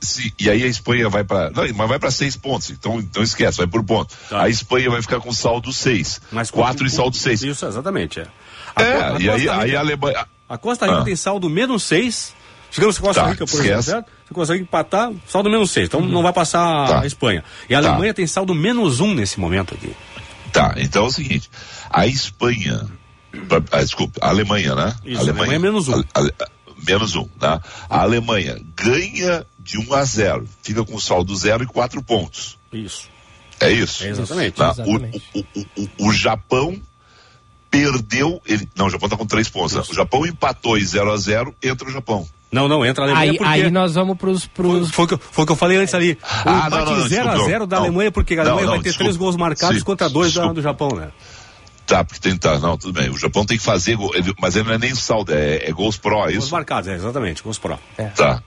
se- 0.00 0.32
e 0.38 0.50
aí 0.50 0.62
a 0.62 0.66
Espanha 0.66 1.08
vai 1.08 1.24
para, 1.24 1.50
não, 1.50 1.62
mas 1.74 1.88
vai 1.88 1.98
para 1.98 2.10
seis 2.10 2.36
pontos. 2.36 2.70
Então, 2.70 2.98
então 3.00 3.22
esquece, 3.22 3.58
vai 3.58 3.66
por 3.66 3.82
ponto. 3.84 4.14
Tá. 4.28 4.42
A 4.42 4.48
Espanha 4.48 4.90
vai 4.90 5.02
ficar 5.02 5.20
com 5.20 5.32
saldo 5.32 5.72
6. 5.72 6.20
Mas 6.30 6.50
4 6.50 6.86
e 6.86 6.90
saldo 6.90 7.16
6. 7.16 7.42
Isso, 7.42 7.66
exatamente. 7.66 8.20
É, 8.20 8.26
A 8.76 8.82
É, 8.82 9.02
a 9.14 9.18
e 9.20 9.30
aí, 9.30 9.48
aí 9.48 9.76
a 9.76 9.80
Alemanha 9.80 10.26
A 10.48 10.58
Costa 10.58 10.86
Rica 10.86 10.98
Ah. 11.00 11.04
tem 11.04 11.16
saldo 11.16 11.48
menos 11.48 11.82
6. 11.84 12.34
Digamos 12.74 12.96
que 12.96 13.02
Costa 13.02 13.22
Tá, 13.22 13.28
Rica, 13.30 13.46
por 13.46 13.60
exemplo, 13.60 13.82
certo? 13.82 14.06
Você 14.26 14.34
consegue 14.34 14.62
empatar, 14.62 15.12
saldo 15.28 15.48
menos 15.48 15.70
6. 15.70 15.86
Então 15.86 16.00
não 16.00 16.22
vai 16.22 16.32
passar 16.32 16.86
Tá. 16.88 17.00
a 17.02 17.06
Espanha. 17.06 17.42
E 17.68 17.74
a 17.74 17.80
Tá. 17.80 17.88
Alemanha 17.90 18.12
tem 18.12 18.26
saldo 18.26 18.54
menos 18.54 19.00
1 19.00 19.14
nesse 19.14 19.38
momento 19.40 19.74
aqui. 19.74 19.94
Tá, 20.52 20.74
então 20.78 21.04
é 21.04 21.06
o 21.08 21.10
seguinte, 21.10 21.50
a 21.90 22.06
Espanha, 22.06 22.86
pra- 23.48 23.62
ah, 23.72 23.82
desculpa, 23.82 24.20
a 24.22 24.28
Alemanha, 24.28 24.74
né? 24.74 24.94
Isso, 25.04 25.18
a 25.18 25.22
Alemanha 25.22 25.54
é 25.54 25.58
menos 25.58 25.88
um. 25.88 25.94
A- 26.00 26.20
a- 26.20 26.48
menos 26.86 27.14
um, 27.16 27.24
tá? 27.40 27.60
A 27.88 28.00
Alemanha 28.02 28.60
ganha 28.76 29.46
de 29.58 29.78
1 29.78 29.94
a 29.94 30.04
0, 30.04 30.46
fica 30.62 30.84
com 30.84 30.98
saldo 31.00 31.34
0 31.34 31.62
e 31.64 31.66
4 31.66 32.02
pontos. 32.02 32.58
Isso. 32.72 33.08
É 33.60 33.70
isso? 33.70 34.04
É 34.04 34.08
exatamente. 34.08 34.54
Tá? 34.56 34.70
Exatamente. 34.70 35.22
O, 35.34 35.38
o, 35.40 35.44
o, 35.60 35.66
o, 36.04 36.08
o 36.08 36.12
Japão 36.12 36.80
perdeu, 37.70 38.40
ele, 38.46 38.68
não, 38.76 38.86
o 38.86 38.90
Japão 38.90 39.08
tá 39.08 39.16
com 39.16 39.26
3 39.26 39.48
pontos. 39.48 39.74
né? 39.74 39.82
O 39.88 39.94
Japão 39.94 40.24
empatou 40.26 40.78
em 40.78 40.84
0 40.84 41.10
a 41.12 41.16
0, 41.16 41.54
entra 41.62 41.88
o 41.88 41.92
Japão. 41.92 42.28
Não, 42.54 42.68
não, 42.68 42.86
entra 42.86 43.02
a 43.04 43.06
Alemanha 43.08 43.32
Aí, 43.32 43.36
porque... 43.38 43.52
aí 43.52 43.70
nós 43.70 43.94
vamos 43.94 44.16
pros. 44.16 44.46
pros... 44.46 44.90
Foi 44.90 45.04
o 45.04 45.08
que, 45.08 45.18
foi 45.18 45.42
o 45.44 45.46
que 45.46 45.52
eu 45.52 45.56
falei 45.56 45.76
antes 45.78 45.92
ali. 45.94 46.12
O 46.12 46.18
Ah, 46.22 46.44
não, 46.44 46.66
empate 46.66 46.90
não, 46.92 46.98
não, 46.98 47.08
0 47.08 47.22
a 47.22 47.24
desculpa, 47.32 47.50
0 47.50 47.66
da 47.66 47.76
não. 47.76 47.82
Alemanha, 47.84 48.12
porque 48.12 48.34
a 48.34 48.40
Alemanha 48.42 48.62
não, 48.66 48.70
vai 48.74 48.78
ter 48.78 48.84
desculpa. 48.90 49.04
três 49.04 49.16
gols 49.16 49.36
marcados 49.36 49.78
Sim, 49.78 49.84
contra 49.84 50.08
dois 50.08 50.32
da, 50.32 50.46
do 50.52 50.62
Japão, 50.62 50.88
né? 50.94 51.08
Tá, 51.86 52.02
porque 52.04 52.20
tem, 52.20 52.36
tá, 52.38 52.58
não, 52.60 52.78
tudo 52.78 52.92
bem. 52.98 53.10
O 53.10 53.18
Japão 53.18 53.44
tem 53.44 53.58
que 53.58 53.62
fazer, 53.64 53.96
gol, 53.96 54.14
ele- 54.14 54.32
mas 54.40 54.56
ele 54.56 54.66
não 54.68 54.74
é 54.74 54.78
nem 54.78 54.94
saldo, 54.94 55.32
é, 55.34 55.68
é 55.68 55.72
gols 55.72 55.96
pró, 55.98 56.26
é 56.28 56.32
Gols 56.32 56.44
isso? 56.44 56.52
marcados, 56.52 56.88
é, 56.88 56.94
exatamente, 56.94 57.42
gols 57.42 57.58
pró. 57.58 57.76
Tá. 58.16 58.40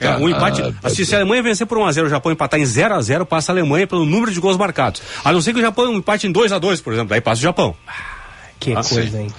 É, 0.00 0.06
Tá, 0.08 0.16
um 0.18 0.28
empate. 0.28 0.60
ah, 0.60 0.72
assim, 0.82 1.04
se 1.04 1.14
a 1.14 1.18
Alemanha 1.20 1.42
vencer 1.44 1.64
por 1.66 1.78
1x0 1.78 2.06
o 2.06 2.08
Japão 2.08 2.32
empatar 2.32 2.58
em 2.58 2.64
0x0, 2.64 3.24
passa 3.24 3.52
a 3.52 3.54
Alemanha 3.54 3.86
pelo 3.86 4.04
número 4.04 4.32
de 4.32 4.40
gols 4.40 4.56
marcados. 4.56 5.00
A 5.24 5.32
não 5.32 5.40
ser 5.40 5.52
que 5.52 5.60
o 5.60 5.62
Japão 5.62 5.92
empate 5.94 6.26
em 6.26 6.32
2x2, 6.32 6.82
por 6.82 6.92
exemplo, 6.92 7.10
daí 7.10 7.20
passa 7.20 7.38
o 7.38 7.42
Japão. 7.44 7.74
Que 8.58 8.72
Ah, 8.72 8.82
coisa, 8.82 9.10
sim. 9.10 9.18
hein? 9.24 9.34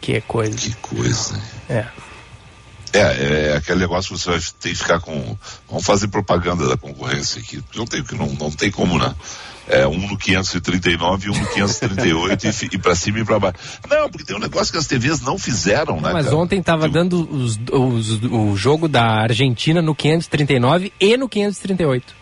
Que 0.00 0.20
coisa. 0.20 0.56
Que 0.56 0.74
coisa. 0.76 1.34
hein? 1.34 1.42
É. 1.70 1.86
É, 2.92 3.50
é 3.52 3.56
aquele 3.56 3.78
negócio 3.80 4.14
que 4.14 4.20
você 4.20 4.30
vai 4.30 4.40
ter 4.60 4.68
que 4.70 4.74
ficar 4.74 5.00
com. 5.00 5.36
Vamos 5.68 5.84
fazer 5.84 6.08
propaganda 6.08 6.66
da 6.68 6.76
concorrência 6.76 7.40
aqui. 7.40 7.62
Não 7.76 7.84
tem, 7.86 8.04
não, 8.12 8.26
não 8.34 8.50
tem 8.50 8.70
como, 8.70 8.98
né? 8.98 9.14
É 9.68 9.86
um 9.86 9.96
no 10.08 10.18
539 10.18 11.28
e 11.28 11.30
um 11.30 11.38
no 11.38 11.46
538 11.46 12.44
e, 12.46 12.68
e 12.74 12.78
pra 12.78 12.96
cima 12.96 13.20
e 13.20 13.24
pra 13.24 13.38
baixo. 13.38 13.58
Não, 13.88 14.10
porque 14.10 14.24
tem 14.24 14.34
um 14.34 14.40
negócio 14.40 14.72
que 14.72 14.78
as 14.78 14.86
TVs 14.88 15.20
não 15.20 15.38
fizeram, 15.38 16.00
né? 16.00 16.10
Mas 16.12 16.24
cara? 16.24 16.36
ontem 16.36 16.60
tava 16.60 16.82
Tipo, 16.88 16.94
dando 16.94 17.28
os, 17.32 17.56
os- 17.70 18.22
o 18.24 18.56
jogo 18.56 18.88
da 18.88 19.04
Argentina 19.04 19.80
no 19.80 19.94
539 19.94 20.92
e 20.98 21.16
no 21.16 21.28
538. 21.28 22.14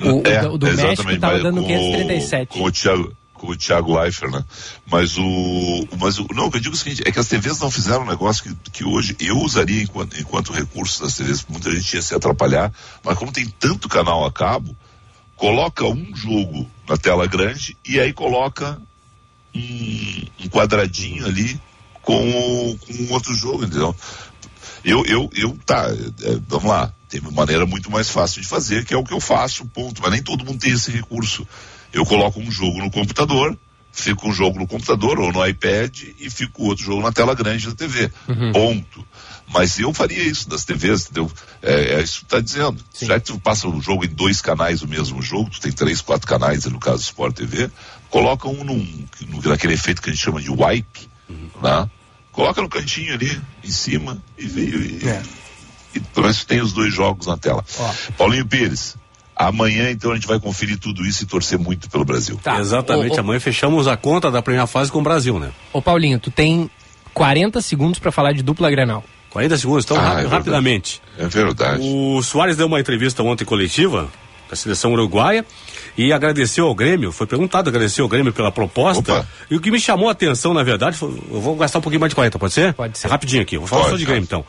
O, 0.00 0.22
é, 0.28 0.40
do- 0.42 0.52
o 0.52 0.58
do 0.58 0.68
exatamente, 0.68 1.04
México 1.04 1.20
tava 1.20 1.32
mas 1.34 1.42
dando 1.42 1.56
no 1.56 1.62
com 1.66 1.74
o- 1.74 1.76
537. 1.76 2.46
Com 2.58 2.62
o 2.62 2.70
Thiago, 2.70 3.12
com 3.44 3.52
o 3.52 3.56
Thiago 3.56 3.98
Leifert, 3.98 4.30
né? 4.32 4.44
Mas 4.86 5.16
o. 5.18 5.88
Mas 5.98 6.18
o. 6.18 6.26
Não, 6.32 6.46
o 6.46 6.50
que 6.50 6.56
eu 6.56 6.60
digo 6.60 6.74
é 6.74 6.78
o 6.78 6.78
seguinte, 6.78 7.02
é 7.06 7.12
que 7.12 7.18
as 7.18 7.28
TVs 7.28 7.58
não 7.60 7.70
fizeram 7.70 8.02
um 8.02 8.08
negócio 8.08 8.44
que, 8.44 8.70
que 8.70 8.84
hoje 8.84 9.16
eu 9.20 9.38
usaria 9.38 9.82
enquanto, 9.82 10.18
enquanto 10.20 10.52
recurso 10.52 11.02
das 11.02 11.14
TVs, 11.14 11.44
muita 11.48 11.70
gente 11.70 11.94
ia 11.94 12.02
se 12.02 12.14
atrapalhar, 12.14 12.72
mas 13.04 13.18
como 13.18 13.32
tem 13.32 13.46
tanto 13.58 13.88
canal 13.88 14.24
a 14.24 14.32
cabo, 14.32 14.76
coloca 15.36 15.84
um 15.84 16.14
jogo 16.14 16.68
na 16.88 16.96
tela 16.96 17.26
grande 17.26 17.76
e 17.86 17.98
aí 18.00 18.12
coloca 18.12 18.80
um, 19.54 20.22
um 20.44 20.48
quadradinho 20.48 21.26
ali 21.26 21.60
com, 22.02 22.14
o- 22.70 22.78
com 22.78 23.12
outro 23.14 23.34
jogo, 23.34 23.64
entendeu? 23.64 23.94
Eu, 24.84 25.04
eu, 25.06 25.30
eu, 25.34 25.58
tá, 25.64 25.86
é, 26.22 26.38
vamos 26.46 26.68
lá, 26.68 26.92
tem 27.08 27.20
uma 27.20 27.30
maneira 27.30 27.64
muito 27.64 27.90
mais 27.90 28.10
fácil 28.10 28.42
de 28.42 28.48
fazer, 28.48 28.84
que 28.84 28.92
é 28.92 28.96
o 28.96 29.04
que 29.04 29.14
eu 29.14 29.20
faço, 29.20 29.64
ponto. 29.66 30.02
Mas 30.02 30.10
nem 30.12 30.22
todo 30.22 30.44
mundo 30.44 30.58
tem 30.58 30.72
esse 30.72 30.90
recurso. 30.90 31.46
Eu 31.94 32.04
coloco 32.04 32.40
um 32.40 32.50
jogo 32.50 32.78
no 32.80 32.90
computador, 32.90 33.56
fico 33.92 34.28
um 34.28 34.32
jogo 34.32 34.58
no 34.58 34.66
computador 34.66 35.18
ou 35.20 35.32
no 35.32 35.46
iPad 35.46 35.96
e 36.18 36.28
fico 36.28 36.64
outro 36.64 36.84
jogo 36.84 37.00
na 37.00 37.12
tela 37.12 37.34
grande 37.34 37.68
da 37.68 37.74
TV. 37.74 38.10
Ponto. 38.52 39.06
Mas 39.46 39.78
eu 39.78 39.92
faria 39.94 40.22
isso 40.22 40.48
das 40.48 40.64
TVs, 40.64 41.04
entendeu? 41.04 41.30
É, 41.62 41.94
é 41.94 42.02
isso 42.02 42.20
que 42.20 42.24
tu 42.26 42.28
tá 42.30 42.40
dizendo. 42.40 42.82
Já 43.00 43.20
que 43.20 43.26
tu 43.26 43.38
passa 43.38 43.68
o 43.68 43.80
jogo 43.80 44.04
em 44.04 44.08
dois 44.08 44.40
canais, 44.40 44.82
o 44.82 44.88
mesmo 44.88 45.22
jogo, 45.22 45.50
tu 45.50 45.60
tem 45.60 45.70
três, 45.70 46.00
quatro 46.00 46.26
canais, 46.26 46.64
no 46.64 46.80
caso 46.80 46.96
do 46.98 47.02
Sport 47.02 47.36
TV, 47.36 47.70
coloca 48.10 48.48
um 48.48 48.64
num, 48.64 49.06
naquele 49.44 49.74
efeito 49.74 50.02
que 50.02 50.10
a 50.10 50.12
gente 50.12 50.22
chama 50.22 50.40
de 50.40 50.50
wipe, 50.50 51.08
né? 51.62 51.88
Coloca 52.32 52.60
no 52.60 52.68
cantinho 52.68 53.14
ali, 53.14 53.40
em 53.62 53.70
cima, 53.70 54.20
e 54.36 54.46
veio. 54.46 54.82
E, 54.82 55.08
É. 55.08 55.22
e 55.94 56.02
menos 56.20 56.44
tem 56.44 56.60
os 56.60 56.72
dois 56.72 56.92
jogos 56.92 57.26
na 57.28 57.36
tela. 57.36 57.64
Paulinho 58.16 58.46
Pires, 58.46 58.96
amanhã 59.36 59.90
então 59.90 60.12
a 60.12 60.14
gente 60.14 60.26
vai 60.26 60.38
conferir 60.38 60.78
tudo 60.78 61.04
isso 61.04 61.24
e 61.24 61.26
torcer 61.26 61.58
muito 61.58 61.88
pelo 61.90 62.04
Brasil. 62.04 62.38
Tá. 62.42 62.58
Exatamente, 62.60 63.12
Ô, 63.12 63.16
ô, 63.16 63.20
amanhã 63.20 63.40
fechamos 63.40 63.86
a 63.88 63.96
conta 63.96 64.30
da 64.30 64.40
primeira 64.42 64.66
fase 64.66 64.90
com 64.92 64.98
o 65.00 65.02
Brasil, 65.02 65.38
né? 65.38 65.50
Ô 65.72 65.80
Paulinho, 65.82 66.18
tu 66.18 66.30
tem 66.30 66.70
40 67.12 67.60
segundos 67.60 67.98
pra 67.98 68.10
falar 68.12 68.32
de 68.32 68.42
dupla 68.42 68.70
Grenal. 68.70 69.02
40 69.30 69.56
segundos, 69.58 69.84
então 69.84 69.96
Ah, 69.96 70.00
é 70.00 70.04
rapi- 70.04 70.14
verdade. 70.16 70.34
rapidamente. 70.36 71.02
É 71.18 71.26
verdade. 71.26 71.80
O 71.82 72.22
Soares 72.22 72.56
deu 72.56 72.66
uma 72.66 72.78
entrevista 72.78 73.22
ontem 73.22 73.44
coletiva 73.44 74.08
da 74.48 74.54
seleção 74.54 74.92
uruguaia 74.92 75.44
e 75.98 76.12
agradeceu 76.12 76.66
ao 76.66 76.74
Grêmio, 76.74 77.10
foi 77.10 77.26
perguntado, 77.26 77.68
agradeceu 77.68 78.04
ao 78.04 78.08
Grêmio 78.08 78.32
pela 78.32 78.52
proposta. 78.52 79.00
Opa. 79.12 79.28
E 79.50 79.56
o 79.56 79.60
que 79.60 79.70
me 79.72 79.80
chamou 79.80 80.08
a 80.08 80.12
atenção, 80.12 80.54
na 80.54 80.62
verdade, 80.62 80.96
foi, 80.96 81.08
eu 81.32 81.40
vou 81.40 81.56
gastar 81.56 81.78
um 81.78 81.82
pouquinho 81.82 81.98
mais 82.00 82.10
de 82.10 82.14
40, 82.14 82.38
pode 82.38 82.52
ser? 82.52 82.74
Pode 82.74 82.96
ser. 82.98 83.06
É 83.08 83.10
rapidinho 83.10 83.42
aqui, 83.42 83.58
vou 83.58 83.66
falar 83.66 83.82
Pode, 83.82 83.90
só 83.92 83.96
de 83.96 84.04
pode. 84.04 84.12
Grêmio 84.12 84.24
então. 84.26 84.44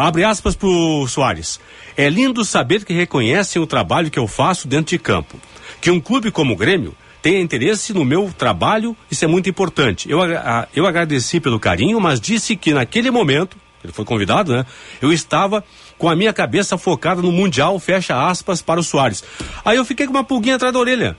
Abre 0.00 0.24
aspas 0.24 0.54
pro 0.56 1.06
Soares. 1.08 1.60
É 1.96 2.08
lindo 2.08 2.44
saber 2.44 2.84
que 2.84 2.92
reconhecem 2.92 3.60
o 3.60 3.66
trabalho 3.66 4.10
que 4.10 4.18
eu 4.18 4.26
faço 4.26 4.66
dentro 4.66 4.90
de 4.90 4.98
campo. 4.98 5.38
Que 5.80 5.90
um 5.90 6.00
clube 6.00 6.30
como 6.30 6.54
o 6.54 6.56
Grêmio 6.56 6.94
tenha 7.22 7.40
interesse 7.40 7.92
no 7.92 8.04
meu 8.04 8.32
trabalho, 8.36 8.96
isso 9.10 9.24
é 9.24 9.28
muito 9.28 9.48
importante. 9.50 10.10
Eu, 10.10 10.20
agra- 10.22 10.40
a- 10.44 10.68
eu 10.74 10.86
agradeci 10.86 11.38
pelo 11.38 11.60
carinho, 11.60 12.00
mas 12.00 12.18
disse 12.20 12.56
que 12.56 12.72
naquele 12.72 13.10
momento, 13.10 13.56
ele 13.84 13.92
foi 13.92 14.04
convidado, 14.04 14.52
né? 14.52 14.64
Eu 15.02 15.12
estava 15.12 15.62
com 15.98 16.08
a 16.08 16.16
minha 16.16 16.32
cabeça 16.32 16.78
focada 16.78 17.20
no 17.20 17.30
Mundial, 17.30 17.78
fecha 17.78 18.26
aspas, 18.26 18.62
para 18.62 18.80
o 18.80 18.82
Soares. 18.82 19.22
Aí 19.64 19.76
eu 19.76 19.84
fiquei 19.84 20.06
com 20.06 20.12
uma 20.14 20.24
pulguinha 20.24 20.56
atrás 20.56 20.72
da 20.72 20.78
orelha. 20.80 21.16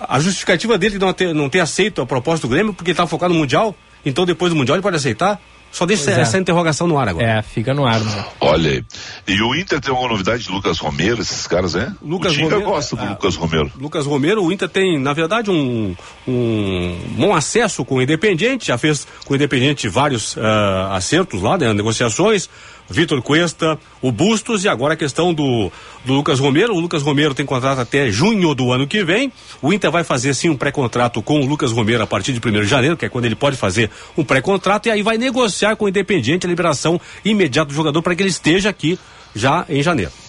A 0.00 0.20
justificativa 0.20 0.78
dele 0.78 0.94
de 0.98 1.04
não 1.04 1.12
ter, 1.12 1.34
não 1.34 1.48
ter 1.48 1.60
aceito 1.60 2.00
a 2.00 2.06
proposta 2.06 2.46
do 2.46 2.50
Grêmio 2.50 2.72
porque 2.72 2.90
ele 2.90 2.94
estava 2.94 3.08
focado 3.08 3.32
no 3.34 3.40
Mundial, 3.40 3.74
então 4.06 4.24
depois 4.24 4.52
do 4.52 4.56
Mundial 4.56 4.76
ele 4.76 4.82
pode 4.82 4.96
aceitar? 4.96 5.40
Só 5.74 5.84
deixa 5.84 6.04
Pois 6.04 6.18
é. 6.18 6.20
essa 6.20 6.38
interrogação 6.38 6.86
no 6.86 6.96
ar 6.96 7.08
agora. 7.08 7.26
É, 7.26 7.42
fica 7.42 7.74
no 7.74 7.84
ar, 7.84 7.98
né? 7.98 8.24
Olha 8.40 8.70
aí. 8.70 8.84
E 9.26 9.42
o 9.42 9.56
Inter 9.56 9.80
tem 9.80 9.90
alguma 9.90 10.08
novidade 10.08 10.44
de 10.44 10.52
Lucas 10.52 10.78
Romero, 10.78 11.20
esses 11.20 11.48
caras, 11.48 11.74
é? 11.74 11.90
Lucas 12.00 12.30
o 12.30 12.36
Tinga 12.36 12.50
Romero, 12.50 12.70
gosta 12.70 12.94
do 12.94 13.02
ah, 13.02 13.10
Lucas 13.10 13.34
Romero. 13.34 13.72
Lucas 13.76 14.06
Romero, 14.06 14.44
o 14.44 14.52
Inter 14.52 14.68
tem, 14.68 15.00
na 15.00 15.12
verdade, 15.12 15.50
um, 15.50 15.96
um 16.28 16.96
bom 17.16 17.34
acesso 17.34 17.84
com 17.84 17.96
o 17.96 18.02
Independiente, 18.02 18.68
já 18.68 18.78
fez 18.78 19.04
com 19.24 19.32
o 19.32 19.36
Independiente 19.36 19.88
vários 19.88 20.38
ah, 20.38 20.94
acertos 20.94 21.42
lá, 21.42 21.58
né, 21.58 21.72
negociações. 21.72 22.48
Vitor 22.88 23.20
Cuesta, 23.22 23.78
o 24.02 24.12
Bustos 24.12 24.64
e 24.64 24.68
agora 24.68 24.94
a 24.94 24.96
questão 24.96 25.32
do, 25.32 25.70
do 26.04 26.14
Lucas 26.14 26.38
Romero. 26.38 26.74
O 26.74 26.80
Lucas 26.80 27.02
Romero 27.02 27.34
tem 27.34 27.46
contrato 27.46 27.80
até 27.80 28.10
junho 28.10 28.54
do 28.54 28.72
ano 28.72 28.86
que 28.86 29.04
vem. 29.04 29.32
O 29.62 29.72
Inter 29.72 29.90
vai 29.90 30.04
fazer 30.04 30.34
sim 30.34 30.48
um 30.48 30.56
pré-contrato 30.56 31.22
com 31.22 31.40
o 31.40 31.46
Lucas 31.46 31.72
Romero 31.72 32.02
a 32.02 32.06
partir 32.06 32.32
de 32.32 32.46
1 32.46 32.52
de 32.62 32.66
janeiro, 32.66 32.96
que 32.96 33.04
é 33.04 33.08
quando 33.08 33.24
ele 33.24 33.36
pode 33.36 33.56
fazer 33.56 33.90
um 34.16 34.24
pré-contrato, 34.24 34.86
e 34.86 34.90
aí 34.90 35.02
vai 35.02 35.18
negociar 35.18 35.76
com 35.76 35.86
o 35.86 35.88
Independiente 35.88 36.46
a 36.46 36.48
liberação 36.48 37.00
imediata 37.24 37.68
do 37.68 37.74
jogador 37.74 38.02
para 38.02 38.14
que 38.14 38.22
ele 38.22 38.30
esteja 38.30 38.68
aqui 38.68 38.98
já 39.34 39.64
em 39.68 39.82
janeiro. 39.82 40.23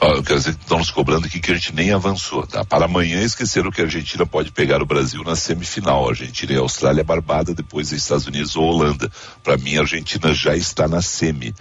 Ó, 0.00 0.22
quero 0.22 0.38
dizer 0.38 0.54
que 0.54 0.62
estão 0.62 0.78
nos 0.78 0.90
cobrando 0.90 1.26
aqui 1.26 1.40
que 1.40 1.50
a 1.52 1.54
gente 1.54 1.74
nem 1.74 1.92
avançou, 1.92 2.46
tá? 2.46 2.64
Para 2.64 2.84
amanhã 2.86 3.20
esqueceram 3.22 3.70
que 3.70 3.80
a 3.80 3.84
Argentina 3.84 4.24
pode 4.26 4.50
pegar 4.52 4.82
o 4.82 4.86
Brasil 4.86 5.22
na 5.24 5.36
semifinal. 5.36 6.06
A 6.06 6.10
Argentina 6.10 6.52
e 6.52 6.56
a 6.56 6.60
Austrália 6.60 7.04
barbada, 7.04 7.54
depois 7.54 7.92
Estados 7.92 8.26
Unidos 8.26 8.56
ou 8.56 8.64
Holanda. 8.64 9.10
Para 9.42 9.56
mim, 9.56 9.76
a 9.76 9.80
Argentina 9.80 10.32
já 10.34 10.56
está 10.56 10.86
na 10.88 11.00
semi. 11.02 11.54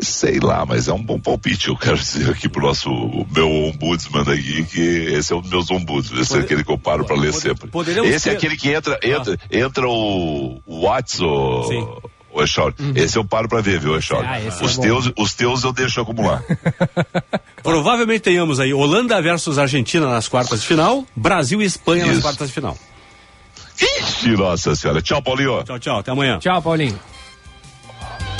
Sei 0.00 0.40
lá, 0.40 0.64
mas 0.64 0.88
é 0.88 0.92
um 0.92 1.02
bom 1.02 1.20
palpite. 1.20 1.68
Eu 1.68 1.76
quero 1.76 1.96
dizer 2.00 2.30
aqui 2.30 2.48
pro 2.48 2.62
nosso 2.66 2.90
o 2.90 3.26
meu 3.30 3.48
ombudsman 3.48 4.22
aqui 4.22 4.64
que 4.64 4.80
esse 4.80 5.32
é 5.32 5.36
um 5.36 5.40
dos 5.42 5.50
meus 5.50 5.70
ombudsman. 5.70 6.20
Esse 6.22 6.36
é 6.36 6.40
aquele 6.40 6.64
que 6.64 6.72
eu 6.72 6.78
paro 6.78 7.04
para 7.04 7.14
ler 7.14 7.32
sempre. 7.34 7.68
Esse 8.06 8.28
é 8.28 8.32
ter- 8.32 8.38
aquele 8.38 8.56
que 8.56 8.70
entra, 8.72 8.98
entra, 9.02 9.38
entra 9.50 9.86
o, 9.88 10.60
o 10.66 10.80
Watson. 10.88 11.64
Sim. 11.68 11.88
O 12.32 12.42
Echauri. 12.42 12.74
Esse 12.94 13.18
eu 13.18 13.24
paro 13.24 13.48
pra 13.48 13.60
ver, 13.60 13.78
viu, 13.78 13.96
Echauri? 13.96 14.26
Ah, 14.26 14.40
é 14.40 14.48
os, 14.48 14.76
bom. 14.76 14.82
teus, 14.82 15.12
os 15.18 15.34
teus 15.34 15.64
eu 15.64 15.72
deixo 15.72 16.00
acumular. 16.00 16.42
Provavelmente 17.62 18.20
tenhamos 18.20 18.58
aí 18.58 18.72
Holanda 18.72 19.20
versus 19.20 19.58
Argentina 19.58 20.08
nas 20.08 20.28
quartas 20.28 20.62
de 20.62 20.66
final, 20.66 21.04
Brasil 21.14 21.60
e 21.60 21.64
Espanha 21.64 22.06
nas 22.06 22.14
Isso. 22.14 22.22
quartas 22.22 22.48
de 22.48 22.54
final. 22.54 22.76
Ixi, 23.80 24.30
nossa 24.30 24.74
senhora. 24.74 25.02
Tchau, 25.02 25.22
Paulinho. 25.22 25.62
Tchau, 25.64 25.78
tchau, 25.78 25.98
até 25.98 26.10
amanhã. 26.10 26.38
Tchau, 26.38 26.62
Paulinho. 26.62 26.98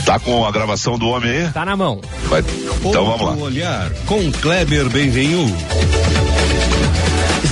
Tá 0.05 0.19
com 0.19 0.45
a 0.45 0.51
gravação 0.51 0.99
do 0.99 1.09
homem 1.09 1.31
aí? 1.31 1.53
Tá 1.53 1.65
na 1.65 1.77
mão. 1.77 2.01
Vai. 2.25 2.41
Então 2.41 3.05
vamos 3.05 3.21
lá. 3.21 3.31
Outro 3.31 3.45
olhar 3.45 3.91
com 4.07 4.33
Kleber 4.33 4.89
Benvenu. 4.89 5.47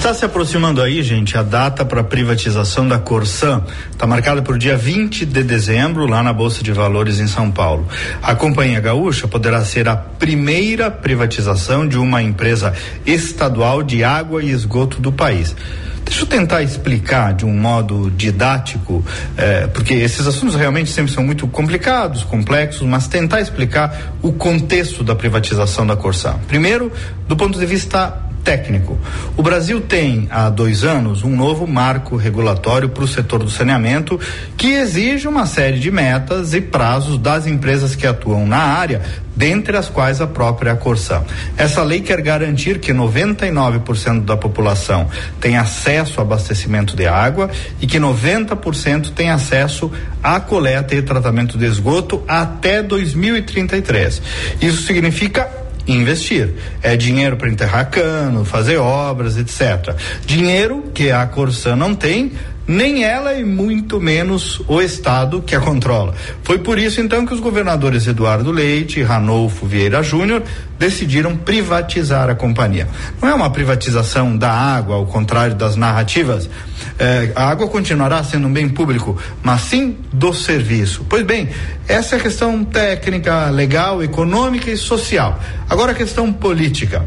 Está 0.00 0.14
se 0.14 0.24
aproximando 0.24 0.80
aí, 0.80 1.02
gente, 1.02 1.36
a 1.36 1.42
data 1.42 1.84
para 1.84 2.02
privatização 2.02 2.88
da 2.88 2.98
Corsan. 2.98 3.62
Está 3.92 4.06
marcada 4.06 4.40
para 4.40 4.54
o 4.54 4.58
dia 4.58 4.74
20 4.74 5.26
de 5.26 5.42
dezembro, 5.42 6.06
lá 6.06 6.22
na 6.22 6.32
Bolsa 6.32 6.64
de 6.64 6.72
Valores 6.72 7.20
em 7.20 7.26
São 7.26 7.50
Paulo. 7.50 7.86
A 8.22 8.34
Companhia 8.34 8.80
Gaúcha 8.80 9.28
poderá 9.28 9.62
ser 9.62 9.90
a 9.90 9.96
primeira 9.96 10.90
privatização 10.90 11.86
de 11.86 11.98
uma 11.98 12.22
empresa 12.22 12.72
estadual 13.04 13.82
de 13.82 14.02
água 14.02 14.42
e 14.42 14.48
esgoto 14.48 15.02
do 15.02 15.12
país. 15.12 15.54
Deixa 16.02 16.22
eu 16.22 16.26
tentar 16.26 16.62
explicar 16.62 17.34
de 17.34 17.44
um 17.44 17.52
modo 17.52 18.10
didático, 18.10 19.04
eh, 19.36 19.66
porque 19.66 19.92
esses 19.92 20.26
assuntos 20.26 20.54
realmente 20.54 20.88
sempre 20.88 21.12
são 21.12 21.22
muito 21.22 21.46
complicados, 21.46 22.24
complexos, 22.24 22.88
mas 22.88 23.06
tentar 23.06 23.42
explicar 23.42 24.14
o 24.22 24.32
contexto 24.32 25.04
da 25.04 25.14
privatização 25.14 25.86
da 25.86 25.94
Corsan. 25.94 26.38
Primeiro, 26.48 26.90
do 27.28 27.36
ponto 27.36 27.58
de 27.58 27.66
vista 27.66 28.29
técnico. 28.42 28.98
O 29.36 29.42
Brasil 29.42 29.80
tem 29.80 30.26
há 30.30 30.48
dois 30.48 30.84
anos 30.84 31.22
um 31.22 31.34
novo 31.34 31.66
marco 31.66 32.16
regulatório 32.16 32.88
para 32.88 33.04
o 33.04 33.08
setor 33.08 33.42
do 33.42 33.50
saneamento 33.50 34.18
que 34.56 34.72
exige 34.72 35.28
uma 35.28 35.46
série 35.46 35.78
de 35.78 35.90
metas 35.90 36.54
e 36.54 36.60
prazos 36.60 37.18
das 37.18 37.46
empresas 37.46 37.94
que 37.94 38.06
atuam 38.06 38.46
na 38.46 38.58
área, 38.58 39.02
dentre 39.36 39.76
as 39.76 39.88
quais 39.88 40.20
a 40.20 40.26
própria 40.26 40.74
Corsan. 40.74 41.22
Essa 41.56 41.82
lei 41.82 42.00
quer 42.00 42.20
garantir 42.20 42.78
que 42.78 42.92
99% 42.92 44.24
da 44.24 44.36
população 44.36 45.08
tem 45.40 45.56
acesso 45.56 46.20
ao 46.20 46.26
abastecimento 46.26 46.96
de 46.96 47.06
água 47.06 47.50
e 47.80 47.86
que 47.86 47.98
90% 47.98 49.12
tem 49.14 49.30
acesso 49.30 49.90
à 50.22 50.40
coleta 50.40 50.94
e 50.94 51.02
tratamento 51.02 51.56
de 51.56 51.66
esgoto 51.66 52.22
até 52.26 52.82
2033. 52.82 54.20
Isso 54.60 54.82
significa 54.82 55.59
investir. 55.92 56.54
É 56.82 56.96
dinheiro 56.96 57.36
para 57.36 57.48
enterrar 57.48 57.90
cano, 57.90 58.44
fazer 58.44 58.76
obras, 58.76 59.36
etc. 59.36 59.94
Dinheiro 60.24 60.90
que 60.94 61.10
a 61.10 61.26
Corsan 61.26 61.76
não 61.76 61.94
tem, 61.94 62.32
nem 62.70 63.02
ela 63.02 63.34
e 63.34 63.44
muito 63.44 64.00
menos 64.00 64.62
o 64.68 64.80
Estado 64.80 65.42
que 65.42 65.56
a 65.56 65.60
controla. 65.60 66.14
Foi 66.44 66.56
por 66.56 66.78
isso 66.78 67.00
então 67.00 67.26
que 67.26 67.34
os 67.34 67.40
governadores 67.40 68.06
Eduardo 68.06 68.52
Leite 68.52 69.00
e 69.00 69.02
Ranolfo 69.02 69.66
Vieira 69.66 70.04
Júnior 70.04 70.44
decidiram 70.78 71.36
privatizar 71.36 72.30
a 72.30 72.34
companhia. 72.36 72.86
Não 73.20 73.28
é 73.28 73.34
uma 73.34 73.50
privatização 73.50 74.36
da 74.36 74.52
água, 74.52 74.94
ao 74.94 75.04
contrário 75.04 75.56
das 75.56 75.74
narrativas. 75.74 76.48
É, 76.96 77.32
a 77.34 77.48
água 77.48 77.66
continuará 77.66 78.22
sendo 78.22 78.46
um 78.46 78.52
bem 78.52 78.68
público, 78.68 79.18
mas 79.42 79.62
sim 79.62 79.96
do 80.12 80.32
serviço. 80.32 81.04
Pois 81.08 81.24
bem, 81.24 81.48
essa 81.88 82.14
é 82.14 82.18
a 82.20 82.22
questão 82.22 82.62
técnica, 82.62 83.50
legal, 83.50 84.00
econômica 84.00 84.70
e 84.70 84.76
social. 84.76 85.40
Agora 85.68 85.90
a 85.90 85.94
questão 85.94 86.32
política. 86.32 87.04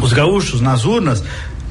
Os 0.00 0.12
gaúchos 0.12 0.60
nas 0.60 0.84
urnas, 0.84 1.22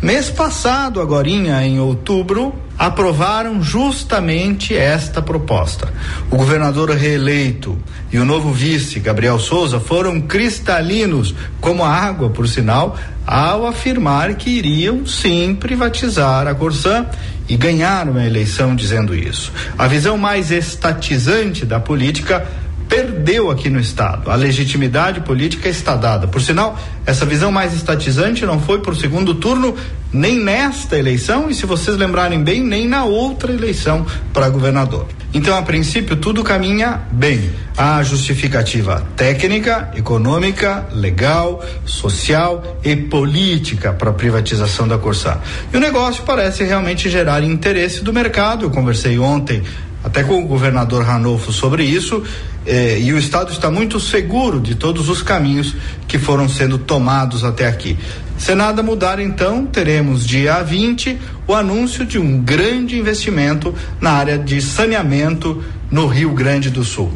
mês 0.01 0.29
passado, 0.29 1.01
agorinha, 1.01 1.61
em 1.61 1.77
outubro, 1.77 2.55
aprovaram 2.81 3.61
justamente 3.61 4.75
esta 4.75 5.21
proposta. 5.21 5.93
O 6.31 6.35
governador 6.35 6.89
reeleito 6.89 7.77
e 8.11 8.17
o 8.17 8.25
novo 8.25 8.51
vice, 8.51 8.99
Gabriel 8.99 9.37
Souza, 9.37 9.79
foram 9.79 10.19
cristalinos, 10.19 11.35
como 11.59 11.83
a 11.83 11.89
água, 11.93 12.31
por 12.31 12.47
sinal, 12.47 12.97
ao 13.25 13.67
afirmar 13.67 14.33
que 14.33 14.49
iriam 14.49 15.05
sim 15.05 15.53
privatizar 15.53 16.47
a 16.47 16.55
Corsan 16.55 17.05
e 17.47 17.55
ganharam 17.55 18.17
a 18.17 18.25
eleição 18.25 18.75
dizendo 18.75 19.13
isso. 19.13 19.53
A 19.77 19.85
visão 19.85 20.17
mais 20.17 20.49
estatizante 20.49 21.67
da 21.67 21.79
política 21.79 22.47
perdeu 22.91 23.49
aqui 23.49 23.69
no 23.69 23.79
Estado. 23.79 24.29
A 24.29 24.35
legitimidade 24.35 25.21
política 25.21 25.69
está 25.69 25.95
dada. 25.95 26.27
Por 26.27 26.41
sinal, 26.41 26.77
essa 27.05 27.25
visão 27.25 27.49
mais 27.49 27.73
estatizante 27.73 28.45
não 28.45 28.59
foi 28.59 28.79
para 28.79 28.91
o 28.91 28.95
segundo 28.95 29.33
turno 29.35 29.77
nem 30.11 30.37
nesta 30.37 30.99
eleição 30.99 31.49
e, 31.49 31.55
se 31.55 31.65
vocês 31.65 31.95
lembrarem 31.95 32.43
bem, 32.43 32.61
nem 32.61 32.89
na 32.89 33.05
outra 33.05 33.53
eleição 33.53 34.05
para 34.33 34.49
governador. 34.49 35.07
Então, 35.33 35.57
a 35.57 35.61
princípio, 35.61 36.17
tudo 36.17 36.43
caminha 36.43 37.03
bem. 37.13 37.49
Há 37.77 38.03
justificativa 38.03 39.07
técnica, 39.15 39.89
econômica, 39.95 40.85
legal, 40.91 41.63
social 41.85 42.77
e 42.83 42.93
política 42.97 43.93
para 43.93 44.09
a 44.09 44.13
privatização 44.13 44.85
da 44.85 44.97
Corsã. 44.97 45.37
E 45.73 45.77
o 45.77 45.79
negócio 45.79 46.23
parece 46.25 46.65
realmente 46.65 47.09
gerar 47.09 47.41
interesse 47.41 48.03
do 48.03 48.11
mercado. 48.11 48.65
Eu 48.65 48.69
conversei 48.69 49.17
ontem 49.17 49.63
até 50.03 50.23
com 50.23 50.43
o 50.43 50.47
governador 50.47 51.03
Ranolfo 51.03 51.51
sobre 51.51 51.83
isso, 51.83 52.23
eh, 52.65 52.99
e 52.99 53.13
o 53.13 53.17
Estado 53.17 53.51
está 53.51 53.69
muito 53.69 53.99
seguro 53.99 54.59
de 54.59 54.75
todos 54.75 55.09
os 55.09 55.21
caminhos 55.21 55.75
que 56.07 56.17
foram 56.17 56.49
sendo 56.49 56.77
tomados 56.77 57.43
até 57.43 57.67
aqui. 57.67 57.97
Se 58.37 58.55
nada 58.55 58.81
mudar, 58.81 59.19
então, 59.19 59.65
teremos 59.67 60.25
dia 60.25 60.63
20 60.63 61.19
o 61.47 61.53
anúncio 61.53 62.05
de 62.05 62.17
um 62.17 62.41
grande 62.41 62.97
investimento 62.97 63.73
na 63.99 64.11
área 64.11 64.37
de 64.37 64.59
saneamento 64.61 65.63
no 65.91 66.07
Rio 66.07 66.31
Grande 66.31 66.69
do 66.69 66.83
Sul. 66.83 67.11